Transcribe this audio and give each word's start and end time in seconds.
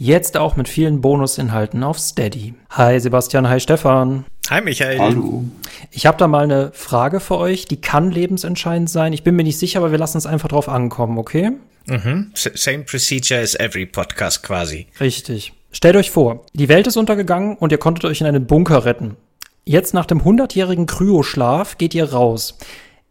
Jetzt 0.00 0.36
auch 0.36 0.54
mit 0.54 0.68
vielen 0.68 1.00
Bonusinhalten 1.00 1.82
auf 1.82 1.98
Steady. 1.98 2.54
Hi 2.70 3.00
Sebastian, 3.00 3.48
hi 3.48 3.58
Stefan. 3.58 4.26
Hi 4.48 4.60
Michael. 4.60 5.00
Hallo. 5.00 5.42
Ich 5.90 6.06
habe 6.06 6.16
da 6.16 6.28
mal 6.28 6.44
eine 6.44 6.70
Frage 6.72 7.18
für 7.18 7.36
euch, 7.36 7.64
die 7.64 7.80
kann 7.80 8.12
lebensentscheidend 8.12 8.88
sein. 8.88 9.12
Ich 9.12 9.24
bin 9.24 9.34
mir 9.34 9.42
nicht 9.42 9.58
sicher, 9.58 9.80
aber 9.80 9.90
wir 9.90 9.98
lassen 9.98 10.18
es 10.18 10.24
einfach 10.24 10.50
drauf 10.50 10.68
ankommen, 10.68 11.18
okay? 11.18 11.50
Mhm. 11.86 12.30
Same 12.34 12.84
procedure 12.84 13.40
as 13.40 13.56
every 13.56 13.86
podcast 13.86 14.44
quasi. 14.44 14.86
Richtig. 15.00 15.52
Stellt 15.72 15.96
euch 15.96 16.12
vor, 16.12 16.44
die 16.52 16.68
Welt 16.68 16.86
ist 16.86 16.96
untergegangen 16.96 17.56
und 17.56 17.72
ihr 17.72 17.78
konntet 17.78 18.04
euch 18.04 18.20
in 18.20 18.28
einen 18.28 18.46
Bunker 18.46 18.84
retten. 18.84 19.16
Jetzt 19.64 19.94
nach 19.94 20.06
dem 20.06 20.22
100-jährigen 20.22 20.86
Kryoschlaf 20.86 21.76
geht 21.76 21.94
ihr 21.94 22.12
raus 22.12 22.56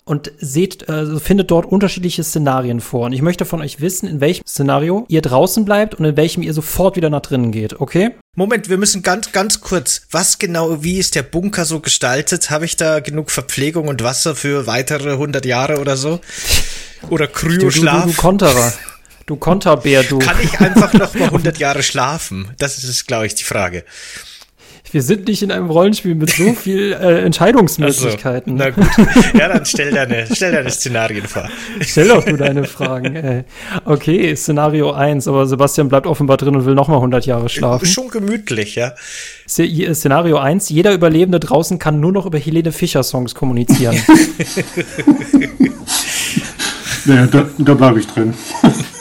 und 0.08 0.32
seht, 0.40 0.88
äh, 0.88 1.20
findet 1.20 1.52
dort 1.52 1.66
unterschiedliche 1.66 2.24
Szenarien 2.24 2.80
vor. 2.80 3.06
Und 3.06 3.14
ich 3.14 3.22
möchte 3.22 3.46
von 3.46 3.62
euch 3.62 3.82
wissen, 3.82 4.08
in 4.08 4.22
welchem 4.22 4.46
Szenario 4.48 5.06
ihr 5.10 5.22
draußen 5.22 5.66
bleibt 5.66 5.96
und 5.96 6.06
in 6.06 6.18
welchem 6.18 6.44
ihr 6.44 6.54
sofort 6.54 6.96
wieder 6.96 7.10
nach 7.10 7.22
drinnen 7.22 7.52
geht, 7.52 7.80
okay? 7.80 8.12
Moment, 8.36 8.70
wir 8.70 8.78
müssen 8.78 9.04
ganz, 9.04 9.32
ganz 9.32 9.62
kurz. 9.62 10.04
Was 10.12 10.40
genau, 10.40 10.84
wie 10.84 10.98
ist 10.98 11.16
der 11.16 11.24
Bunker 11.24 11.66
so 11.66 11.80
gestaltet? 11.80 12.50
Habe 12.50 12.66
ich 12.66 12.76
da 12.76 13.00
genug 13.00 13.32
Verpflegung 13.32 13.88
und 13.88 14.04
Wasser 14.04 14.36
für 14.36 14.68
weitere 14.68 15.14
100 15.14 15.46
Jahre 15.46 15.80
oder 15.80 15.98
so? 15.98 16.20
Oder 17.10 17.28
Kryoschlaf? 17.28 18.04
Du, 18.04 18.10
du, 18.10 18.16
du 18.16 18.22
Konterer. 18.22 18.74
Du 19.26 19.36
Konterbär, 19.36 20.04
du. 20.04 20.20
Kann 20.20 20.38
ich 20.42 20.58
einfach 20.60 20.94
noch 20.94 21.14
mal 21.16 21.26
100 21.26 21.58
Jahre 21.58 21.84
schlafen? 21.84 22.52
Das 22.60 22.82
ist, 22.82 23.08
glaube 23.08 23.26
ich, 23.26 23.36
die 23.36 23.44
Frage. 23.44 23.84
Wir 24.92 25.02
sind 25.02 25.28
nicht 25.28 25.44
in 25.44 25.52
einem 25.52 25.70
Rollenspiel 25.70 26.16
mit 26.16 26.30
so 26.30 26.54
viel 26.54 26.94
äh, 26.94 27.22
Entscheidungsmöglichkeiten. 27.24 28.58
So, 28.58 28.64
na 28.64 28.70
gut. 28.70 28.86
Ja, 29.34 29.50
dann 29.50 29.66
stell 29.66 29.92
deine, 29.92 30.28
stell 30.34 30.52
deine 30.54 30.70
Szenarien 30.70 31.26
vor. 31.26 31.50
Stell 31.82 32.08
doch 32.08 32.24
du 32.24 32.38
deine 32.38 32.64
Fragen. 32.64 33.16
Ey. 33.16 33.44
Okay, 33.86 34.36
Szenario 34.36 34.92
1, 34.92 35.28
aber 35.28 35.46
Sebastian 35.46 35.90
bleibt 35.90 36.08
offenbar 36.08 36.38
drin 36.38 36.56
und 36.56 36.66
will 36.66 36.76
noch 36.76 36.88
mal 36.88 36.96
100 36.96 37.26
Jahre 37.26 37.50
schlafen. 37.50 37.86
Schon 37.86 38.10
gemütlich, 38.10 38.76
ja. 38.76 38.94
Szenario 39.48 40.38
1, 40.38 40.70
jeder 40.70 40.94
Überlebende 40.94 41.40
draußen 41.40 41.80
kann 41.80 42.00
nur 42.00 42.12
noch 42.12 42.26
über 42.26 42.38
Helene 42.38 42.72
Fischer 42.72 43.04
Songs 43.04 43.36
kommunizieren. 43.36 43.96
naja, 47.06 47.28
da, 47.28 47.50
da 47.58 47.74
bleibe 47.74 48.00
ich 48.00 48.08
drin. 48.08 48.34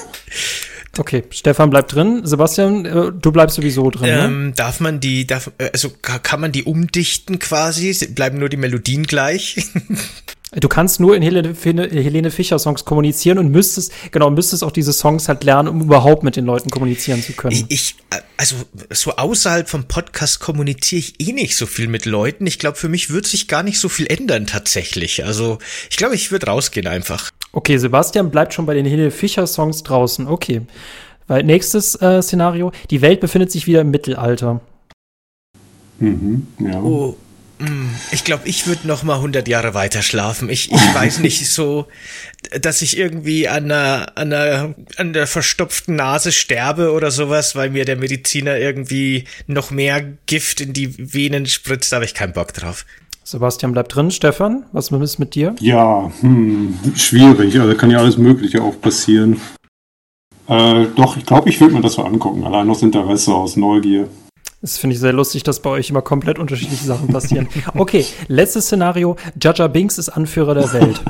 Okay, 0.98 1.24
Stefan 1.30 1.70
bleibt 1.70 1.94
drin. 1.94 2.22
Sebastian, 2.24 2.84
äh, 2.84 3.12
du 3.12 3.32
bleibst 3.32 3.56
sowieso 3.56 3.90
drin. 3.90 4.08
Ne? 4.08 4.24
Ähm, 4.24 4.46
ne? 4.46 4.52
Darf 4.52 4.80
man 4.80 5.00
die, 5.00 5.26
darf, 5.26 5.50
äh, 5.58 5.70
also 5.72 5.90
kann 6.00 6.40
man 6.40 6.52
die 6.52 6.64
umdichten 6.64 7.38
quasi? 7.38 7.94
Bleiben 8.08 8.38
nur 8.38 8.48
die 8.48 8.56
Melodien 8.56 9.04
gleich? 9.04 9.66
Du 10.58 10.68
kannst 10.68 11.00
nur 11.00 11.14
in 11.14 11.22
Helene, 11.22 11.54
Helene 11.54 12.30
Fischer 12.30 12.58
Songs 12.58 12.86
kommunizieren 12.86 13.38
und 13.38 13.50
müsstest, 13.50 13.92
genau, 14.10 14.30
müsstest 14.30 14.64
auch 14.64 14.70
diese 14.70 14.94
Songs 14.94 15.28
halt 15.28 15.44
lernen, 15.44 15.68
um 15.68 15.82
überhaupt 15.82 16.22
mit 16.22 16.36
den 16.36 16.46
Leuten 16.46 16.70
kommunizieren 16.70 17.22
zu 17.22 17.34
können. 17.34 17.66
Ich, 17.68 17.96
also 18.38 18.56
so 18.90 19.16
außerhalb 19.16 19.68
vom 19.68 19.84
Podcast 19.84 20.40
kommuniziere 20.40 21.00
ich 21.00 21.20
eh 21.20 21.32
nicht 21.34 21.56
so 21.56 21.66
viel 21.66 21.88
mit 21.88 22.06
Leuten. 22.06 22.46
Ich 22.46 22.58
glaube, 22.58 22.78
für 22.78 22.88
mich 22.88 23.10
wird 23.10 23.26
sich 23.26 23.48
gar 23.48 23.62
nicht 23.62 23.78
so 23.78 23.90
viel 23.90 24.06
ändern 24.06 24.46
tatsächlich. 24.46 25.26
Also 25.26 25.58
ich 25.90 25.98
glaube, 25.98 26.14
ich 26.14 26.32
würde 26.32 26.46
rausgehen 26.46 26.86
einfach. 26.86 27.30
Okay, 27.52 27.76
Sebastian 27.76 28.30
bleibt 28.30 28.54
schon 28.54 28.64
bei 28.64 28.74
den 28.74 28.86
Helene 28.86 29.10
Fischer 29.10 29.46
Songs 29.46 29.82
draußen. 29.82 30.26
Okay. 30.26 30.62
Weil 31.26 31.42
nächstes 31.42 32.00
äh, 32.00 32.22
Szenario, 32.22 32.72
die 32.90 33.02
Welt 33.02 33.20
befindet 33.20 33.50
sich 33.50 33.66
wieder 33.66 33.82
im 33.82 33.90
Mittelalter. 33.90 34.60
Mhm, 35.98 36.46
ja. 36.60 36.80
Oh, 36.80 37.16
ich 38.12 38.24
glaube, 38.24 38.46
ich 38.46 38.66
würde 38.66 38.86
noch 38.86 39.02
mal 39.02 39.16
100 39.16 39.48
Jahre 39.48 39.72
weiter 39.72 40.02
schlafen. 40.02 40.50
Ich, 40.50 40.70
ich 40.70 40.94
weiß 40.94 41.18
nicht 41.20 41.48
so, 41.48 41.86
dass 42.60 42.82
ich 42.82 42.98
irgendwie 42.98 43.48
an 43.48 43.64
einer, 43.64 44.12
an 44.16 44.32
einer, 44.32 44.74
an 44.98 45.12
der 45.12 45.26
verstopften 45.26 45.96
Nase 45.96 46.32
sterbe 46.32 46.92
oder 46.92 47.10
sowas, 47.10 47.56
weil 47.56 47.70
mir 47.70 47.84
der 47.84 47.96
Mediziner 47.96 48.58
irgendwie 48.58 49.24
noch 49.46 49.70
mehr 49.70 50.04
Gift 50.26 50.60
in 50.60 50.72
die 50.72 51.14
Venen 51.14 51.46
spritzt. 51.46 51.92
Da 51.92 51.96
habe 51.96 52.04
ich 52.04 52.14
keinen 52.14 52.34
Bock 52.34 52.52
drauf. 52.52 52.84
Sebastian 53.24 53.72
bleibt 53.72 53.94
drin. 53.94 54.10
Stefan, 54.10 54.66
was 54.72 54.90
ist 54.92 55.18
mit 55.18 55.34
dir? 55.34 55.54
Ja, 55.60 56.12
hm, 56.20 56.78
schwierig. 56.94 57.58
Also 57.58 57.74
kann 57.74 57.90
ja 57.90 57.98
alles 57.98 58.18
Mögliche 58.18 58.62
auch 58.62 58.80
passieren. 58.80 59.40
Äh, 60.48 60.86
doch, 60.94 61.16
ich 61.16 61.26
glaube, 61.26 61.48
ich 61.48 61.60
würde 61.60 61.74
mir 61.74 61.80
das 61.80 61.94
so 61.94 62.02
angucken. 62.02 62.44
Allein 62.44 62.70
aus 62.70 62.82
Interesse, 62.82 63.34
aus 63.34 63.56
Neugier. 63.56 64.08
Das 64.66 64.78
finde 64.78 64.94
ich 64.94 65.00
sehr 65.00 65.12
lustig, 65.12 65.44
dass 65.44 65.60
bei 65.60 65.70
euch 65.70 65.90
immer 65.90 66.02
komplett 66.02 66.40
unterschiedliche 66.40 66.84
Sachen 66.84 67.06
passieren. 67.06 67.46
Okay, 67.74 68.04
letztes 68.26 68.64
Szenario. 68.64 69.14
Jaja 69.40 69.68
Binks 69.68 69.96
ist 69.96 70.08
Anführer 70.08 70.54
der 70.54 70.72
Welt. 70.72 71.00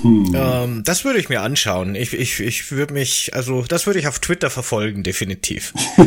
Hm. 0.00 0.32
Ähm, 0.34 0.82
das 0.82 1.04
würde 1.04 1.18
ich 1.18 1.28
mir 1.28 1.42
anschauen. 1.42 1.94
Ich, 1.94 2.14
ich, 2.14 2.40
ich 2.40 2.72
würde 2.72 2.94
mich, 2.94 3.32
also 3.34 3.64
das 3.68 3.84
würde 3.84 3.98
ich 3.98 4.08
auf 4.08 4.18
Twitter 4.20 4.48
verfolgen, 4.48 5.02
definitiv. 5.02 5.74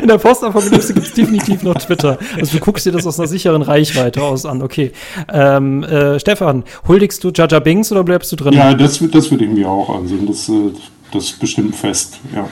In 0.00 0.06
der 0.06 0.18
Postapokalypse 0.18 0.94
gibt 0.94 1.06
es 1.08 1.14
definitiv 1.14 1.64
noch 1.64 1.74
Twitter. 1.74 2.18
Also 2.38 2.56
du 2.56 2.62
guckst 2.62 2.86
dir 2.86 2.92
das 2.92 3.04
aus 3.04 3.18
einer 3.18 3.26
sicheren 3.26 3.62
Reichweite 3.62 4.22
aus 4.22 4.46
an. 4.46 4.62
Okay. 4.62 4.92
Ähm, 5.32 5.82
äh, 5.82 6.20
Stefan, 6.20 6.62
huldigst 6.86 7.24
du 7.24 7.32
Jaja 7.34 7.58
Binks 7.58 7.90
oder 7.90 8.04
bleibst 8.04 8.30
du 8.30 8.36
drin? 8.36 8.52
Ja, 8.52 8.74
das, 8.74 9.00
das 9.10 9.30
würde 9.32 9.46
ich 9.46 9.50
mir 9.50 9.68
auch 9.68 9.88
ansehen. 9.88 10.24
Das, 10.24 10.48
äh, 10.48 10.70
das 11.12 11.24
ist 11.24 11.40
bestimmt 11.40 11.74
fest, 11.74 12.20
ja 12.32 12.48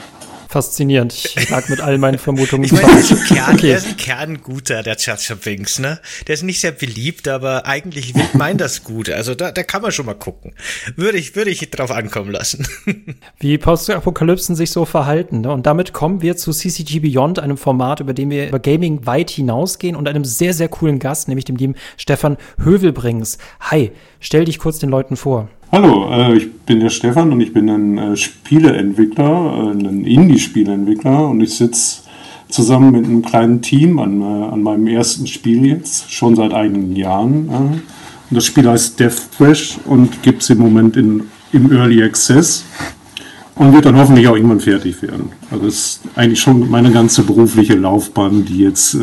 faszinierend. 0.56 1.12
Ich 1.12 1.48
lag 1.50 1.68
mit 1.68 1.82
all 1.82 1.98
meinen 1.98 2.16
Vermutungen 2.16 2.64
ich 2.64 2.72
meine, 2.72 2.98
ist 2.98 3.26
Kern, 3.26 3.56
okay. 3.56 3.66
Der 3.66 3.76
ist 3.76 3.88
ein 3.88 3.96
Kernguter, 3.98 4.82
der 4.82 4.96
Chacha 4.96 5.34
Binks, 5.34 5.78
ne? 5.78 6.00
Der 6.26 6.34
ist 6.34 6.44
nicht 6.44 6.60
sehr 6.60 6.72
beliebt, 6.72 7.28
aber 7.28 7.66
eigentlich 7.66 8.14
meint 8.32 8.62
das 8.62 8.82
gut. 8.82 9.10
Also 9.10 9.34
da, 9.34 9.52
da 9.52 9.62
kann 9.62 9.82
man 9.82 9.92
schon 9.92 10.06
mal 10.06 10.14
gucken. 10.14 10.54
Würde 10.96 11.18
ich, 11.18 11.36
würde 11.36 11.50
ich 11.50 11.68
drauf 11.70 11.90
ankommen 11.90 12.30
lassen. 12.30 12.66
Wie 13.38 13.58
Postapokalypsen 13.58 14.56
sich 14.56 14.70
so 14.70 14.86
verhalten. 14.86 15.42
Ne? 15.42 15.52
Und 15.52 15.66
damit 15.66 15.92
kommen 15.92 16.22
wir 16.22 16.38
zu 16.38 16.52
CCG 16.52 17.00
Beyond, 17.00 17.38
einem 17.38 17.58
Format, 17.58 18.00
über 18.00 18.14
dem 18.14 18.30
wir 18.30 18.48
über 18.48 18.58
Gaming 18.58 19.04
weit 19.04 19.28
hinausgehen 19.28 19.94
und 19.94 20.08
einem 20.08 20.24
sehr, 20.24 20.54
sehr 20.54 20.68
coolen 20.68 21.00
Gast, 21.00 21.28
nämlich 21.28 21.44
dem 21.44 21.56
lieben 21.56 21.74
Stefan 21.98 22.38
Hövelbrings. 22.64 23.36
Hi, 23.60 23.92
stell 24.20 24.46
dich 24.46 24.58
kurz 24.58 24.78
den 24.78 24.88
Leuten 24.88 25.16
vor. 25.16 25.50
Hallo, 25.72 26.08
äh, 26.12 26.36
ich 26.36 26.52
bin 26.60 26.78
der 26.78 26.90
Stefan 26.90 27.32
und 27.32 27.40
ich 27.40 27.52
bin 27.52 27.68
ein 27.68 27.98
äh, 27.98 28.16
Spieleentwickler, 28.16 29.24
äh, 29.24 29.70
ein 29.72 30.04
Indie-Spieleentwickler 30.04 31.28
und 31.28 31.40
ich 31.40 31.56
sitze 31.56 32.02
zusammen 32.48 32.92
mit 32.92 33.04
einem 33.04 33.22
kleinen 33.22 33.62
Team 33.62 33.98
an, 33.98 34.22
an 34.22 34.62
meinem 34.62 34.86
ersten 34.86 35.26
Spiel 35.26 35.66
jetzt, 35.66 36.12
schon 36.12 36.36
seit 36.36 36.52
einigen 36.52 36.94
Jahren. 36.94 37.48
Und 37.48 37.82
das 38.30 38.46
Spiel 38.46 38.68
heißt 38.68 39.00
Death 39.00 39.30
Thrash 39.36 39.78
und 39.84 40.22
gibt 40.22 40.42
es 40.42 40.50
im 40.50 40.58
Moment 40.58 40.96
in, 40.96 41.24
im 41.52 41.72
Early 41.72 42.04
Access 42.04 42.64
und 43.56 43.72
wird 43.72 43.86
dann 43.86 43.96
hoffentlich 43.96 44.28
auch 44.28 44.36
irgendwann 44.36 44.60
fertig 44.60 45.02
werden. 45.02 45.32
Also 45.50 45.64
das 45.64 45.74
ist 45.74 46.00
eigentlich 46.14 46.40
schon 46.40 46.70
meine 46.70 46.92
ganze 46.92 47.24
berufliche 47.24 47.74
Laufbahn, 47.74 48.44
die 48.44 48.58
jetzt 48.58 48.96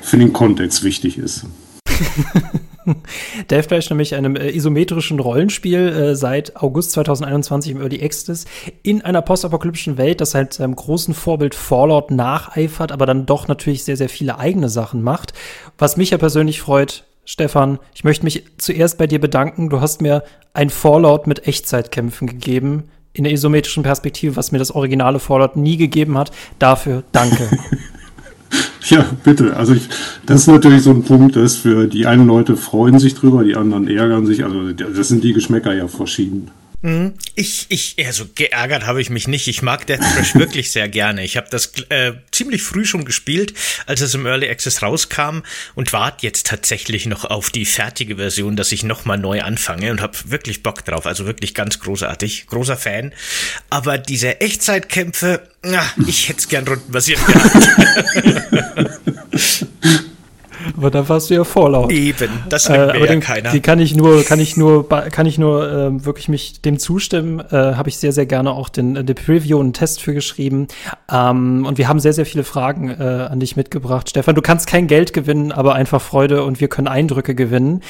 für 0.00 0.16
den 0.16 0.32
Kontext 0.32 0.84
wichtig 0.84 1.18
ist. 1.18 1.46
Death 3.50 3.66
Flash 3.66 3.90
nämlich 3.90 4.14
einem 4.14 4.36
äh, 4.36 4.50
isometrischen 4.50 5.20
Rollenspiel 5.20 5.88
äh, 5.88 6.16
seit 6.16 6.56
August 6.56 6.92
2021 6.92 7.72
im 7.72 7.80
Early 7.80 8.02
Access 8.02 8.44
in 8.82 9.02
einer 9.02 9.22
postapokalyptischen 9.22 9.98
Welt, 9.98 10.20
das 10.20 10.34
halt 10.34 10.52
seinem 10.52 10.76
großen 10.76 11.14
Vorbild 11.14 11.54
Fallout 11.54 12.10
nacheifert, 12.10 12.92
aber 12.92 13.06
dann 13.06 13.26
doch 13.26 13.48
natürlich 13.48 13.84
sehr, 13.84 13.96
sehr 13.96 14.08
viele 14.08 14.38
eigene 14.38 14.68
Sachen 14.68 15.02
macht. 15.02 15.32
Was 15.78 15.96
mich 15.96 16.10
ja 16.10 16.18
persönlich 16.18 16.60
freut, 16.60 17.04
Stefan, 17.24 17.78
ich 17.94 18.04
möchte 18.04 18.24
mich 18.24 18.44
zuerst 18.58 18.98
bei 18.98 19.06
dir 19.06 19.20
bedanken. 19.20 19.70
Du 19.70 19.80
hast 19.80 20.02
mir 20.02 20.22
ein 20.52 20.68
Fallout 20.68 21.26
mit 21.26 21.46
Echtzeitkämpfen 21.48 22.26
gegeben 22.26 22.90
in 23.14 23.24
der 23.24 23.32
isometrischen 23.32 23.82
Perspektive, 23.82 24.36
was 24.36 24.52
mir 24.52 24.58
das 24.58 24.72
originale 24.72 25.20
Fallout 25.20 25.56
nie 25.56 25.76
gegeben 25.76 26.18
hat. 26.18 26.32
Dafür 26.58 27.04
danke. 27.12 27.48
Ja, 28.90 29.06
bitte. 29.24 29.56
Also 29.56 29.72
ich, 29.72 29.88
das 30.26 30.42
ist 30.42 30.46
natürlich 30.48 30.82
so 30.82 30.90
ein 30.90 31.04
Punkt, 31.04 31.36
dass 31.36 31.56
für 31.56 31.86
die 31.86 32.06
einen 32.06 32.26
Leute 32.26 32.54
freuen 32.54 32.98
sich 32.98 33.14
drüber, 33.14 33.42
die 33.42 33.56
anderen 33.56 33.88
ärgern 33.88 34.26
sich. 34.26 34.44
Also 34.44 34.72
das 34.72 35.08
sind 35.08 35.24
die 35.24 35.32
Geschmäcker 35.32 35.72
ja 35.72 35.88
verschieden. 35.88 36.50
Mhm. 36.84 37.14
Ich, 37.34 37.64
ich, 37.70 37.96
also 38.04 38.26
geärgert 38.34 38.84
habe 38.84 39.00
ich 39.00 39.08
mich 39.08 39.26
nicht. 39.26 39.48
Ich 39.48 39.62
mag 39.62 39.86
Death 39.86 40.00
Trash 40.00 40.34
wirklich 40.34 40.70
sehr 40.70 40.86
gerne. 40.86 41.24
Ich 41.24 41.38
habe 41.38 41.46
das 41.48 41.72
äh, 41.88 42.12
ziemlich 42.30 42.62
früh 42.62 42.84
schon 42.84 43.06
gespielt, 43.06 43.54
als 43.86 44.02
es 44.02 44.12
im 44.12 44.26
Early 44.26 44.50
Access 44.50 44.82
rauskam 44.82 45.38
und 45.74 45.94
warte 45.94 46.26
jetzt 46.26 46.46
tatsächlich 46.46 47.06
noch 47.06 47.24
auf 47.24 47.48
die 47.48 47.64
fertige 47.64 48.16
Version, 48.16 48.54
dass 48.54 48.70
ich 48.70 48.82
nochmal 48.82 49.16
neu 49.16 49.40
anfange 49.40 49.90
und 49.92 50.02
habe 50.02 50.14
wirklich 50.26 50.62
Bock 50.62 50.84
drauf. 50.84 51.06
Also 51.06 51.24
wirklich 51.24 51.54
ganz 51.54 51.80
großartig, 51.80 52.48
großer 52.48 52.76
Fan. 52.76 53.14
Aber 53.70 53.96
diese 53.96 54.42
Echtzeitkämpfe, 54.42 55.40
na, 55.62 55.82
ich 56.06 56.28
hätte 56.28 56.40
es 56.40 56.48
gern 56.48 56.68
rundenbasiert 56.68 57.20
gehabt. 57.26 57.68
Aber 60.76 60.90
da 60.90 61.08
warst 61.08 61.30
du 61.30 61.34
ja 61.34 61.44
vorlaut. 61.44 61.92
Eben, 61.92 62.30
das 62.48 62.68
nimmt 62.68 62.80
äh, 62.80 62.92
mir 62.92 63.00
ja 63.00 63.06
den, 63.06 63.20
keiner. 63.20 63.50
Die 63.50 63.60
kann 63.60 63.78
ich 63.78 63.94
nur, 63.94 64.24
kann 64.24 64.40
ich 64.40 64.56
nur, 64.56 64.88
kann 64.88 65.26
ich 65.26 65.38
nur 65.38 65.70
äh, 65.70 66.04
wirklich 66.04 66.28
mich 66.28 66.60
dem 66.62 66.78
zustimmen. 66.78 67.40
Äh, 67.40 67.74
Habe 67.74 67.88
ich 67.88 67.98
sehr, 67.98 68.12
sehr 68.12 68.26
gerne 68.26 68.50
auch 68.50 68.68
den, 68.68 68.94
den 68.94 69.14
Preview 69.14 69.58
und 69.58 69.66
einen 69.66 69.72
Test 69.72 70.00
für 70.00 70.14
geschrieben. 70.14 70.68
Ähm, 71.10 71.66
und 71.66 71.78
wir 71.78 71.88
haben 71.88 72.00
sehr, 72.00 72.12
sehr 72.12 72.26
viele 72.26 72.44
Fragen 72.44 72.90
äh, 72.90 73.28
an 73.30 73.40
dich 73.40 73.56
mitgebracht. 73.56 74.08
Stefan, 74.10 74.34
du 74.34 74.42
kannst 74.42 74.66
kein 74.66 74.86
Geld 74.86 75.12
gewinnen, 75.12 75.52
aber 75.52 75.74
einfach 75.74 76.00
Freude 76.00 76.44
und 76.44 76.60
wir 76.60 76.68
können 76.68 76.88
Eindrücke 76.88 77.34
gewinnen. 77.34 77.82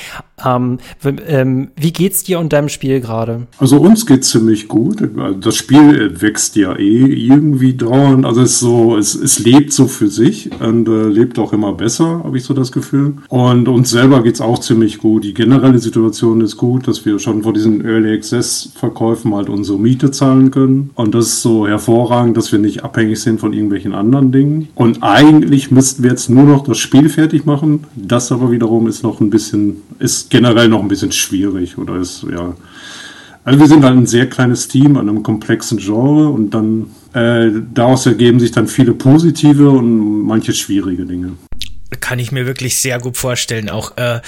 Ähm, 0.44 0.78
ähm, 1.26 1.70
wie 1.76 1.92
geht's 1.92 2.24
dir 2.24 2.38
und 2.40 2.52
deinem 2.52 2.68
Spiel 2.68 3.00
gerade? 3.00 3.46
Also 3.58 3.78
uns 3.78 4.06
geht's 4.06 4.30
ziemlich 4.30 4.68
gut. 4.68 5.08
Das 5.40 5.56
Spiel 5.56 6.20
wächst 6.20 6.56
ja 6.56 6.76
eh 6.76 7.04
irgendwie 7.06 7.74
dauernd. 7.74 8.24
Also 8.26 8.42
es 8.42 8.52
ist 8.52 8.60
so, 8.60 8.96
es, 8.96 9.14
es 9.14 9.38
lebt 9.38 9.72
so 9.72 9.86
für 9.86 10.08
sich 10.08 10.50
und 10.60 10.88
äh, 10.88 11.08
lebt 11.08 11.38
auch 11.38 11.52
immer 11.52 11.72
besser, 11.72 12.22
habe 12.24 12.36
ich 12.36 12.44
so 12.44 12.54
das 12.54 12.63
Gefühl. 12.72 13.14
Und 13.28 13.68
uns 13.68 13.90
selber 13.90 14.22
geht's 14.22 14.40
auch 14.40 14.58
ziemlich 14.58 14.98
gut. 14.98 15.24
Die 15.24 15.34
generelle 15.34 15.78
Situation 15.78 16.40
ist 16.40 16.56
gut, 16.56 16.86
dass 16.88 17.04
wir 17.04 17.18
schon 17.18 17.42
vor 17.42 17.52
diesen 17.52 17.84
Early 17.84 18.12
Access 18.12 18.72
Verkäufen 18.74 19.34
halt 19.34 19.48
unsere 19.48 19.78
Miete 19.78 20.10
zahlen 20.10 20.50
können. 20.50 20.90
Und 20.94 21.14
das 21.14 21.26
ist 21.26 21.42
so 21.42 21.66
hervorragend, 21.66 22.36
dass 22.36 22.52
wir 22.52 22.58
nicht 22.58 22.84
abhängig 22.84 23.20
sind 23.20 23.40
von 23.40 23.52
irgendwelchen 23.52 23.94
anderen 23.94 24.32
Dingen. 24.32 24.68
Und 24.74 25.02
eigentlich 25.02 25.70
müssten 25.70 26.02
wir 26.02 26.10
jetzt 26.10 26.30
nur 26.30 26.44
noch 26.44 26.64
das 26.64 26.78
Spiel 26.78 27.08
fertig 27.08 27.46
machen. 27.46 27.84
Das 27.94 28.32
aber 28.32 28.50
wiederum 28.50 28.86
ist 28.86 29.02
noch 29.02 29.20
ein 29.20 29.30
bisschen, 29.30 29.76
ist 29.98 30.30
generell 30.30 30.68
noch 30.68 30.80
ein 30.80 30.88
bisschen 30.88 31.12
schwierig 31.12 31.78
oder 31.78 31.96
ist, 31.96 32.24
ja. 32.30 32.54
Also 33.44 33.60
wir 33.60 33.66
sind 33.66 33.84
halt 33.84 33.96
ein 33.96 34.06
sehr 34.06 34.28
kleines 34.28 34.68
Team 34.68 34.96
an 34.96 35.08
einem 35.08 35.22
komplexen 35.22 35.76
Genre 35.76 36.28
und 36.30 36.54
dann 36.54 36.86
äh, 37.12 37.50
daraus 37.74 38.06
ergeben 38.06 38.40
sich 38.40 38.52
dann 38.52 38.66
viele 38.66 38.94
positive 38.94 39.68
und 39.68 40.22
manche 40.22 40.54
schwierige 40.54 41.04
Dinge 41.04 41.32
kann 42.04 42.18
ich 42.18 42.32
mir 42.32 42.44
wirklich 42.44 42.76
sehr 42.76 42.98
gut 42.98 43.16
vorstellen. 43.16 43.70
Auch 43.70 43.96
äh, 43.96 44.20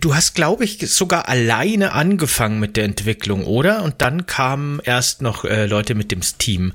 du 0.00 0.16
hast, 0.16 0.34
glaube 0.34 0.64
ich, 0.64 0.80
sogar 0.90 1.28
alleine 1.28 1.92
angefangen 1.92 2.58
mit 2.58 2.76
der 2.76 2.82
Entwicklung, 2.82 3.44
oder? 3.44 3.84
Und 3.84 4.02
dann 4.02 4.26
kamen 4.26 4.80
erst 4.82 5.22
noch 5.22 5.44
äh, 5.44 5.66
Leute 5.66 5.94
mit 5.94 6.10
dem 6.10 6.22
Team. 6.22 6.72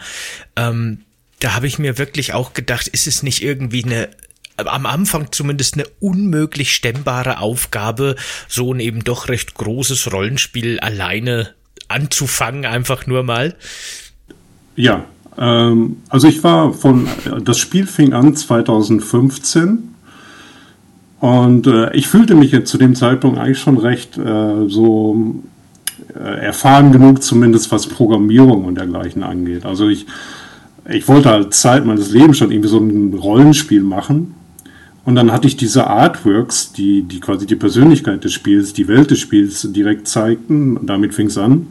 Ähm, 0.56 1.02
da 1.42 1.56
habe 1.56 1.68
ich 1.68 1.78
mir 1.78 1.98
wirklich 1.98 2.34
auch 2.34 2.54
gedacht, 2.54 2.88
ist 2.88 3.06
es 3.06 3.22
nicht 3.22 3.44
irgendwie 3.44 3.84
eine 3.84 4.08
am 4.56 4.86
Anfang 4.86 5.32
zumindest 5.32 5.74
eine 5.74 5.88
unmöglich 6.00 6.74
stemmbare 6.74 7.40
Aufgabe, 7.40 8.16
so 8.48 8.74
ein 8.74 8.80
eben 8.80 9.04
doch 9.04 9.28
recht 9.28 9.56
großes 9.56 10.14
Rollenspiel 10.14 10.80
alleine 10.80 11.54
anzufangen, 11.90 12.66
einfach 12.66 13.08
nur 13.08 13.24
mal? 13.24 13.56
Ja, 14.78 15.04
ähm, 15.38 15.98
also 16.08 16.30
ich 16.30 16.42
war 16.46 16.74
von, 16.74 17.10
das 17.44 17.58
Spiel 17.58 17.86
fing 17.86 18.14
an 18.14 18.38
2015 18.38 19.90
und 21.20 21.68
äh, 21.68 21.94
ich 21.96 22.08
fühlte 22.08 22.36
mich 22.36 22.52
jetzt 22.52 22.70
zu 22.70 22.78
dem 22.78 22.96
Zeitpunkt 22.96 23.38
eigentlich 23.38 23.60
schon 23.60 23.78
recht 23.78 24.18
äh, 24.18 24.68
so 24.68 25.36
äh, 26.16 26.46
erfahren 26.46 26.92
genug, 26.92 27.22
zumindest 27.22 27.72
was 27.72 27.88
Programmierung 27.88 28.66
und 28.66 28.76
dergleichen 28.76 29.24
angeht. 29.24 29.66
Also 29.66 29.90
ich, 29.90 30.06
ich 30.90 31.08
wollte 31.08 31.30
halt 31.30 31.54
Zeit 31.54 31.86
meines 31.86 32.12
Lebens 32.12 32.38
schon 32.38 32.52
irgendwie 32.52 32.70
so 32.70 32.80
ein 32.80 33.14
Rollenspiel 33.14 33.84
machen. 33.84 34.36
Und 35.06 35.16
dann 35.16 35.32
hatte 35.32 35.48
ich 35.48 35.58
diese 35.58 35.88
Artworks, 35.88 36.72
die, 36.72 37.04
die 37.04 37.20
quasi 37.20 37.46
die 37.46 37.56
Persönlichkeit 37.56 38.24
des 38.24 38.34
Spiels, 38.34 38.74
die 38.74 38.88
Welt 38.88 39.12
des 39.12 39.20
Spiels 39.20 39.68
direkt 39.74 40.08
zeigten. 40.08 40.78
Und 40.78 40.88
damit 40.88 41.14
fing 41.14 41.28
es 41.28 41.38
an. 41.38 41.68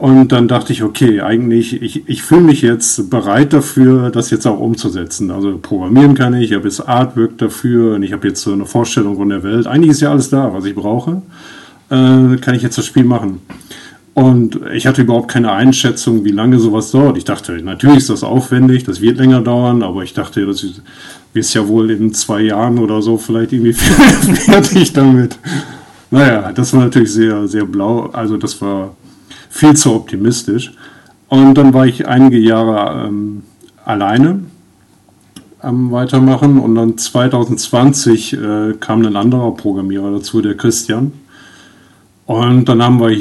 Und 0.00 0.32
dann 0.32 0.48
dachte 0.48 0.72
ich, 0.72 0.82
okay, 0.82 1.20
eigentlich, 1.20 1.82
ich, 1.82 2.08
ich 2.08 2.22
fühle 2.22 2.40
mich 2.40 2.62
jetzt 2.62 3.10
bereit 3.10 3.52
dafür, 3.52 4.08
das 4.08 4.30
jetzt 4.30 4.46
auch 4.46 4.58
umzusetzen. 4.58 5.30
Also 5.30 5.58
programmieren 5.58 6.14
kann 6.14 6.32
ich, 6.32 6.50
ich 6.50 6.56
habe 6.56 6.64
jetzt 6.64 6.88
Artwork 6.88 7.36
dafür 7.36 7.96
und 7.96 8.02
ich 8.02 8.14
habe 8.14 8.26
jetzt 8.26 8.40
so 8.40 8.50
eine 8.50 8.64
Vorstellung 8.64 9.16
von 9.16 9.28
der 9.28 9.42
Welt. 9.42 9.66
Eigentlich 9.66 9.90
ist 9.90 10.00
ja 10.00 10.10
alles 10.10 10.30
da, 10.30 10.54
was 10.54 10.64
ich 10.64 10.74
brauche. 10.74 11.20
Äh, 11.90 12.38
kann 12.38 12.54
ich 12.54 12.62
jetzt 12.62 12.78
das 12.78 12.86
Spiel 12.86 13.04
machen. 13.04 13.42
Und 14.14 14.58
ich 14.72 14.86
hatte 14.86 15.02
überhaupt 15.02 15.30
keine 15.30 15.52
Einschätzung, 15.52 16.24
wie 16.24 16.30
lange 16.30 16.58
sowas 16.58 16.90
dauert. 16.92 17.18
Ich 17.18 17.24
dachte, 17.24 17.52
natürlich 17.62 17.98
ist 17.98 18.08
das 18.08 18.24
aufwendig, 18.24 18.84
das 18.84 19.02
wird 19.02 19.18
länger 19.18 19.42
dauern, 19.42 19.82
aber 19.82 20.02
ich 20.02 20.14
dachte, 20.14 20.46
das 20.46 20.64
ist 21.34 21.52
ja 21.52 21.68
wohl 21.68 21.90
in 21.90 22.14
zwei 22.14 22.40
Jahren 22.40 22.78
oder 22.78 23.02
so 23.02 23.18
vielleicht 23.18 23.52
irgendwie 23.52 23.72
fertig 23.74 24.94
damit. 24.94 25.38
Naja, 26.10 26.52
das 26.54 26.72
war 26.72 26.84
natürlich 26.84 27.12
sehr, 27.12 27.46
sehr 27.46 27.66
blau. 27.66 28.08
Also 28.14 28.38
das 28.38 28.58
war 28.62 28.96
viel 29.50 29.76
zu 29.76 29.94
optimistisch. 29.94 30.72
Und 31.28 31.54
dann 31.54 31.74
war 31.74 31.86
ich 31.86 32.08
einige 32.08 32.38
Jahre 32.38 33.08
ähm, 33.08 33.42
alleine 33.84 34.44
am 35.60 35.92
Weitermachen 35.92 36.58
und 36.58 36.74
dann 36.74 36.96
2020 36.96 38.32
äh, 38.32 38.72
kam 38.80 39.04
ein 39.04 39.16
anderer 39.16 39.54
Programmierer 39.54 40.10
dazu, 40.12 40.40
der 40.40 40.56
Christian. 40.56 41.12
Und 42.26 42.68
dann 42.68 42.82
haben 42.82 43.00
wir 43.00 43.16